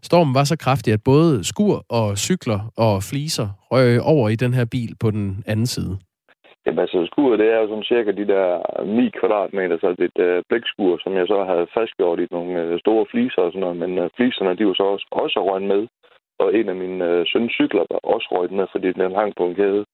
Stormen 0.08 0.34
var 0.34 0.44
så 0.44 0.56
kraftig, 0.64 0.92
at 0.92 1.02
både 1.04 1.44
skur 1.44 1.76
og 1.98 2.18
cykler 2.26 2.60
og 2.76 2.92
fliser 3.10 3.48
røg 3.72 4.00
over 4.14 4.28
i 4.28 4.36
den 4.44 4.52
her 4.54 4.66
bil 4.74 4.92
på 5.02 5.10
den 5.10 5.44
anden 5.46 5.66
side. 5.66 5.94
Jamen 6.66 6.78
altså, 6.84 6.98
skuret, 7.12 7.38
det 7.38 7.48
er 7.50 7.58
jo 7.60 7.68
sådan 7.68 7.90
cirka 7.92 8.10
de 8.20 8.26
der 8.34 8.48
9 8.84 9.10
kvadratmeter, 9.20 9.76
så 9.78 9.88
det 9.98 10.04
et 10.10 10.20
øh, 10.28 10.42
blækskur, 10.48 10.98
som 11.04 11.12
jeg 11.20 11.26
så 11.26 11.38
havde 11.50 11.66
fastgjort 11.76 12.18
i 12.20 12.26
nogle 12.30 12.52
øh, 12.62 12.80
store 12.84 13.04
fliser 13.10 13.42
og 13.42 13.50
sådan 13.50 13.64
noget, 13.66 13.76
men 13.82 13.98
øh, 13.98 14.10
fliserne, 14.16 14.56
de 14.58 14.66
var 14.66 14.76
så 14.76 14.86
også, 14.94 15.06
også 15.22 15.38
røget 15.48 15.68
med, 15.72 15.82
og 16.38 16.54
en 16.54 16.68
af 16.68 16.76
mine 16.76 17.04
øh, 17.10 17.26
søns 17.26 17.52
cykler 17.52 17.84
var 17.90 18.00
også 18.14 18.28
røget 18.32 18.52
med, 18.52 18.66
fordi 18.72 18.92
den 18.92 19.14
hang 19.20 19.32
på 19.36 19.44
en 19.46 19.54
kæde. 19.54 19.84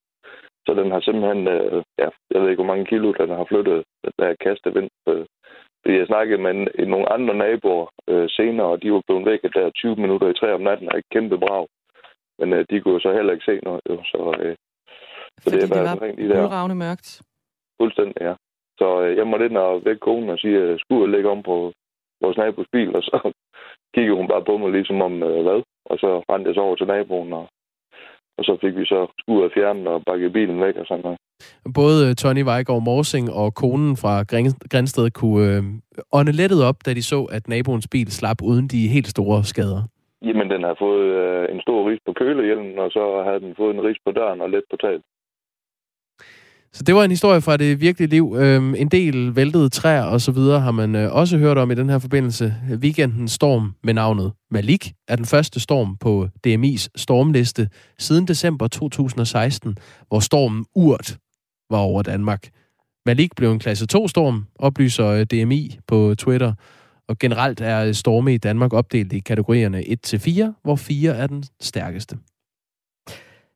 Så 0.66 0.74
den 0.74 0.90
har 0.90 1.00
simpelthen, 1.00 1.48
øh, 1.48 1.82
ja, 1.98 2.08
jeg 2.30 2.40
ved 2.40 2.48
ikke, 2.50 2.62
hvor 2.62 2.72
mange 2.72 2.86
kilo 2.86 3.12
den 3.12 3.30
har 3.30 3.46
flyttet, 3.48 3.84
der 4.18 4.26
er 4.26 4.42
kastet 4.46 4.74
vind. 4.74 4.90
Øh, 5.08 5.26
fordi 5.82 5.94
jeg 5.98 6.06
snakkede 6.06 6.42
med 6.42 6.54
nogle 6.86 7.12
andre 7.12 7.34
naboer 7.34 7.86
øh, 8.08 8.28
senere, 8.30 8.66
og 8.66 8.82
de 8.82 8.92
var 8.92 9.02
blevet 9.06 9.26
væk 9.26 9.42
der 9.42 9.70
20 9.70 9.96
minutter 9.96 10.28
i 10.28 10.34
tre 10.34 10.54
om 10.54 10.60
natten, 10.60 10.88
og 10.88 10.96
ikke 10.96 11.12
kæmpe 11.12 11.38
brag. 11.38 11.66
Men 12.38 12.52
øh, 12.52 12.64
de 12.70 12.80
kunne 12.80 13.00
så 13.00 13.12
heller 13.12 13.32
ikke 13.32 13.44
se 13.44 13.60
noget, 13.62 13.82
jo, 13.90 13.96
så... 14.12 14.36
Øh, 14.40 14.56
så 15.40 15.50
Fordi 15.50 15.56
det, 15.56 15.68
det 15.68 15.78
var 15.78 15.94
de 16.18 16.28
der. 16.28 16.74
mørkt? 16.74 17.22
Fuldstændig, 17.80 18.16
ja. 18.20 18.34
Så 18.78 19.02
øh, 19.02 19.16
jeg 19.16 19.26
måtte 19.26 19.46
ind 19.46 19.56
og 19.56 19.84
vække 19.84 20.00
konen 20.00 20.30
og 20.30 20.38
sige, 20.38 20.58
at 20.62 20.80
skuret 20.80 21.10
ligger 21.10 21.30
om 21.30 21.42
på 21.42 21.72
vores 22.22 22.36
nabos 22.36 22.66
bil, 22.72 22.96
og 22.96 23.02
så 23.02 23.32
kiggede 23.94 24.16
hun 24.16 24.28
bare 24.28 24.44
på 24.44 24.56
mig 24.56 24.70
ligesom 24.72 25.02
om 25.02 25.22
øh, 25.22 25.42
hvad. 25.42 25.62
Og 25.92 25.96
så 26.02 26.10
rendte 26.30 26.48
jeg 26.48 26.54
så 26.54 26.60
over 26.60 26.76
til 26.76 26.86
naboen, 26.86 27.32
og, 27.32 27.46
og 28.38 28.42
så 28.44 28.52
fik 28.62 28.74
vi 28.80 28.84
så 28.84 29.00
skuret 29.20 29.52
fjernet 29.54 29.86
og 29.86 30.02
bakket 30.06 30.32
bilen 30.32 30.60
væk 30.60 30.76
og 30.76 30.86
sådan 30.86 31.04
noget. 31.06 31.18
Både 31.74 32.14
Tony 32.14 32.42
Vejgaard 32.50 32.82
Morsing 32.82 33.26
og 33.40 33.54
konen 33.54 33.96
fra 34.02 34.14
Grænsted 34.72 35.10
kunne 35.10 35.56
øh, 35.56 35.62
ånde 36.18 36.32
lettet 36.40 36.60
op, 36.68 36.78
da 36.86 36.90
de 36.94 37.02
så, 37.02 37.20
at 37.36 37.48
naboens 37.48 37.88
bil 37.94 38.08
slap 38.18 38.38
uden 38.50 38.66
de 38.68 38.88
helt 38.94 39.08
store 39.14 39.44
skader. 39.44 39.82
Jamen, 40.26 40.50
den 40.50 40.62
har 40.68 40.76
fået 40.84 41.06
øh, 41.22 41.54
en 41.54 41.60
stor 41.60 41.78
ris 41.88 42.02
på 42.06 42.12
kølehjelmen, 42.12 42.78
og 42.78 42.90
så 42.90 43.22
har 43.26 43.38
den 43.38 43.54
fået 43.56 43.74
en 43.74 43.84
ris 43.86 44.00
på 44.06 44.12
døren 44.12 44.40
og 44.40 44.50
let 44.50 44.66
på 44.70 44.76
taget. 44.76 45.02
Så 46.74 46.82
det 46.82 46.94
var 46.94 47.04
en 47.04 47.10
historie 47.10 47.40
fra 47.40 47.56
det 47.56 47.80
virkelige 47.80 48.10
liv. 48.10 48.36
Øhm, 48.38 48.74
en 48.74 48.88
del 48.88 49.36
væltede 49.36 49.68
træer 49.68 50.02
og 50.02 50.20
så 50.20 50.32
videre 50.32 50.60
har 50.60 50.70
man 50.70 50.94
øh, 50.94 51.12
også 51.12 51.38
hørt 51.38 51.58
om 51.58 51.70
i 51.70 51.74
den 51.74 51.88
her 51.88 51.98
forbindelse. 51.98 52.54
Weekendens 52.70 53.32
storm 53.32 53.74
med 53.84 53.94
navnet 53.94 54.32
Malik 54.50 54.92
er 55.08 55.16
den 55.16 55.24
første 55.24 55.60
storm 55.60 55.96
på 55.96 56.28
DMI's 56.46 56.86
stormliste 56.96 57.68
siden 57.98 58.28
december 58.28 58.68
2016, 58.68 59.76
hvor 60.08 60.20
stormen 60.20 60.66
Urt 60.74 61.18
var 61.70 61.78
over 61.78 62.02
Danmark. 62.02 62.48
Malik 63.06 63.30
blev 63.36 63.52
en 63.52 63.58
klasse 63.58 63.86
2-storm, 63.94 64.46
oplyser 64.58 65.06
øh, 65.06 65.26
DMI 65.26 65.78
på 65.86 66.14
Twitter. 66.18 66.54
Og 67.08 67.18
generelt 67.18 67.60
er 67.60 67.92
storme 67.92 68.34
i 68.34 68.38
Danmark 68.38 68.72
opdelt 68.72 69.12
i 69.12 69.18
kategorierne 69.18 69.80
1-4, 70.06 70.60
hvor 70.64 70.76
4 70.76 71.16
er 71.16 71.26
den 71.26 71.44
stærkeste. 71.60 72.16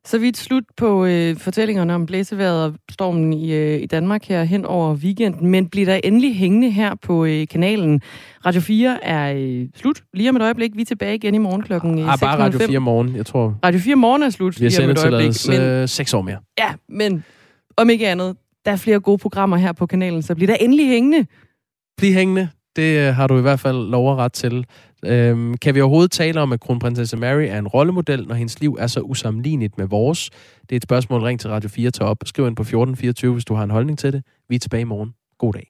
Så 0.07 0.17
vidt 0.17 0.37
slut 0.37 0.63
på 0.77 1.05
øh, 1.05 1.37
fortællingerne 1.37 1.95
om 1.95 2.05
blæseværet 2.05 2.63
og 2.65 2.73
stormen 2.91 3.33
i, 3.33 3.53
øh, 3.53 3.81
i 3.81 3.85
Danmark 3.85 4.25
her 4.25 4.43
hen 4.43 4.65
over 4.65 4.95
weekenden, 4.95 5.47
men 5.47 5.69
bliver 5.69 5.85
der 5.85 5.99
endelig 6.03 6.35
hængende 6.35 6.69
her 6.71 6.95
på 6.95 7.25
øh, 7.25 7.47
kanalen. 7.47 8.01
Radio 8.45 8.61
4 8.61 9.03
er 9.03 9.33
øh, 9.37 9.67
slut 9.75 10.03
lige 10.13 10.29
om 10.29 10.35
et 10.35 10.41
øjeblik. 10.41 10.71
Vi 10.75 10.81
er 10.81 10.85
tilbage 10.85 11.15
igen 11.15 11.35
i 11.35 11.37
morgen 11.37 11.61
klokken 11.61 11.99
øh, 11.99 12.13
Ah, 12.13 12.19
bare 12.19 12.39
Radio 12.39 12.59
4 12.59 12.79
morgen, 12.79 13.15
jeg 13.15 13.25
tror. 13.25 13.59
Radio 13.65 13.79
4 13.79 13.95
morgen 13.95 14.23
er 14.23 14.29
slut 14.29 14.59
Vi 14.59 14.65
har 14.65 14.69
lige 14.69 14.83
om 14.83 14.89
et 14.89 15.05
øjeblik. 15.13 15.33
sendt 15.33 15.59
øh, 15.61 15.87
seks 15.87 16.13
år 16.13 16.21
mere. 16.21 16.37
Ja, 16.59 16.73
men 16.89 17.23
om 17.77 17.89
ikke 17.89 18.07
andet, 18.09 18.35
der 18.65 18.71
er 18.71 18.75
flere 18.75 18.99
gode 18.99 19.17
programmer 19.17 19.57
her 19.57 19.71
på 19.71 19.85
kanalen, 19.85 20.21
så 20.21 20.35
bliver 20.35 20.47
der 20.47 20.55
endelig 20.55 20.87
hængende. 20.87 21.25
Bliv 21.97 22.13
hængende. 22.13 22.49
Det 22.75 23.07
øh, 23.07 23.15
har 23.15 23.27
du 23.27 23.37
i 23.37 23.41
hvert 23.41 23.59
fald 23.59 23.89
lov 23.89 24.11
og 24.11 24.17
ret 24.17 24.33
til. 24.33 24.65
Øhm, 25.05 25.57
kan 25.57 25.75
vi 25.75 25.81
overhovedet 25.81 26.11
tale 26.11 26.41
om, 26.41 26.53
at 26.53 26.59
kronprinsesse 26.59 27.17
Mary 27.17 27.43
er 27.43 27.59
en 27.59 27.67
rollemodel, 27.67 28.27
når 28.27 28.35
hendes 28.35 28.59
liv 28.59 28.77
er 28.79 28.87
så 28.87 28.99
usammenligneligt 28.99 29.77
med 29.77 29.87
vores? 29.87 30.29
Det 30.61 30.71
er 30.71 30.75
et 30.75 30.83
spørgsmål, 30.83 31.21
ring 31.21 31.39
til 31.39 31.49
Radio 31.49 31.69
4 31.69 31.91
til 31.91 32.03
op. 32.03 32.17
Skriv 32.25 32.47
ind 32.47 32.55
på 32.55 32.61
1424, 32.61 33.33
hvis 33.33 33.45
du 33.45 33.53
har 33.53 33.63
en 33.63 33.69
holdning 33.69 33.99
til 33.99 34.13
det. 34.13 34.23
Vi 34.49 34.55
er 34.55 34.59
tilbage 34.59 34.81
i 34.81 34.83
morgen. 34.83 35.13
God 35.37 35.53
dag. 35.53 35.67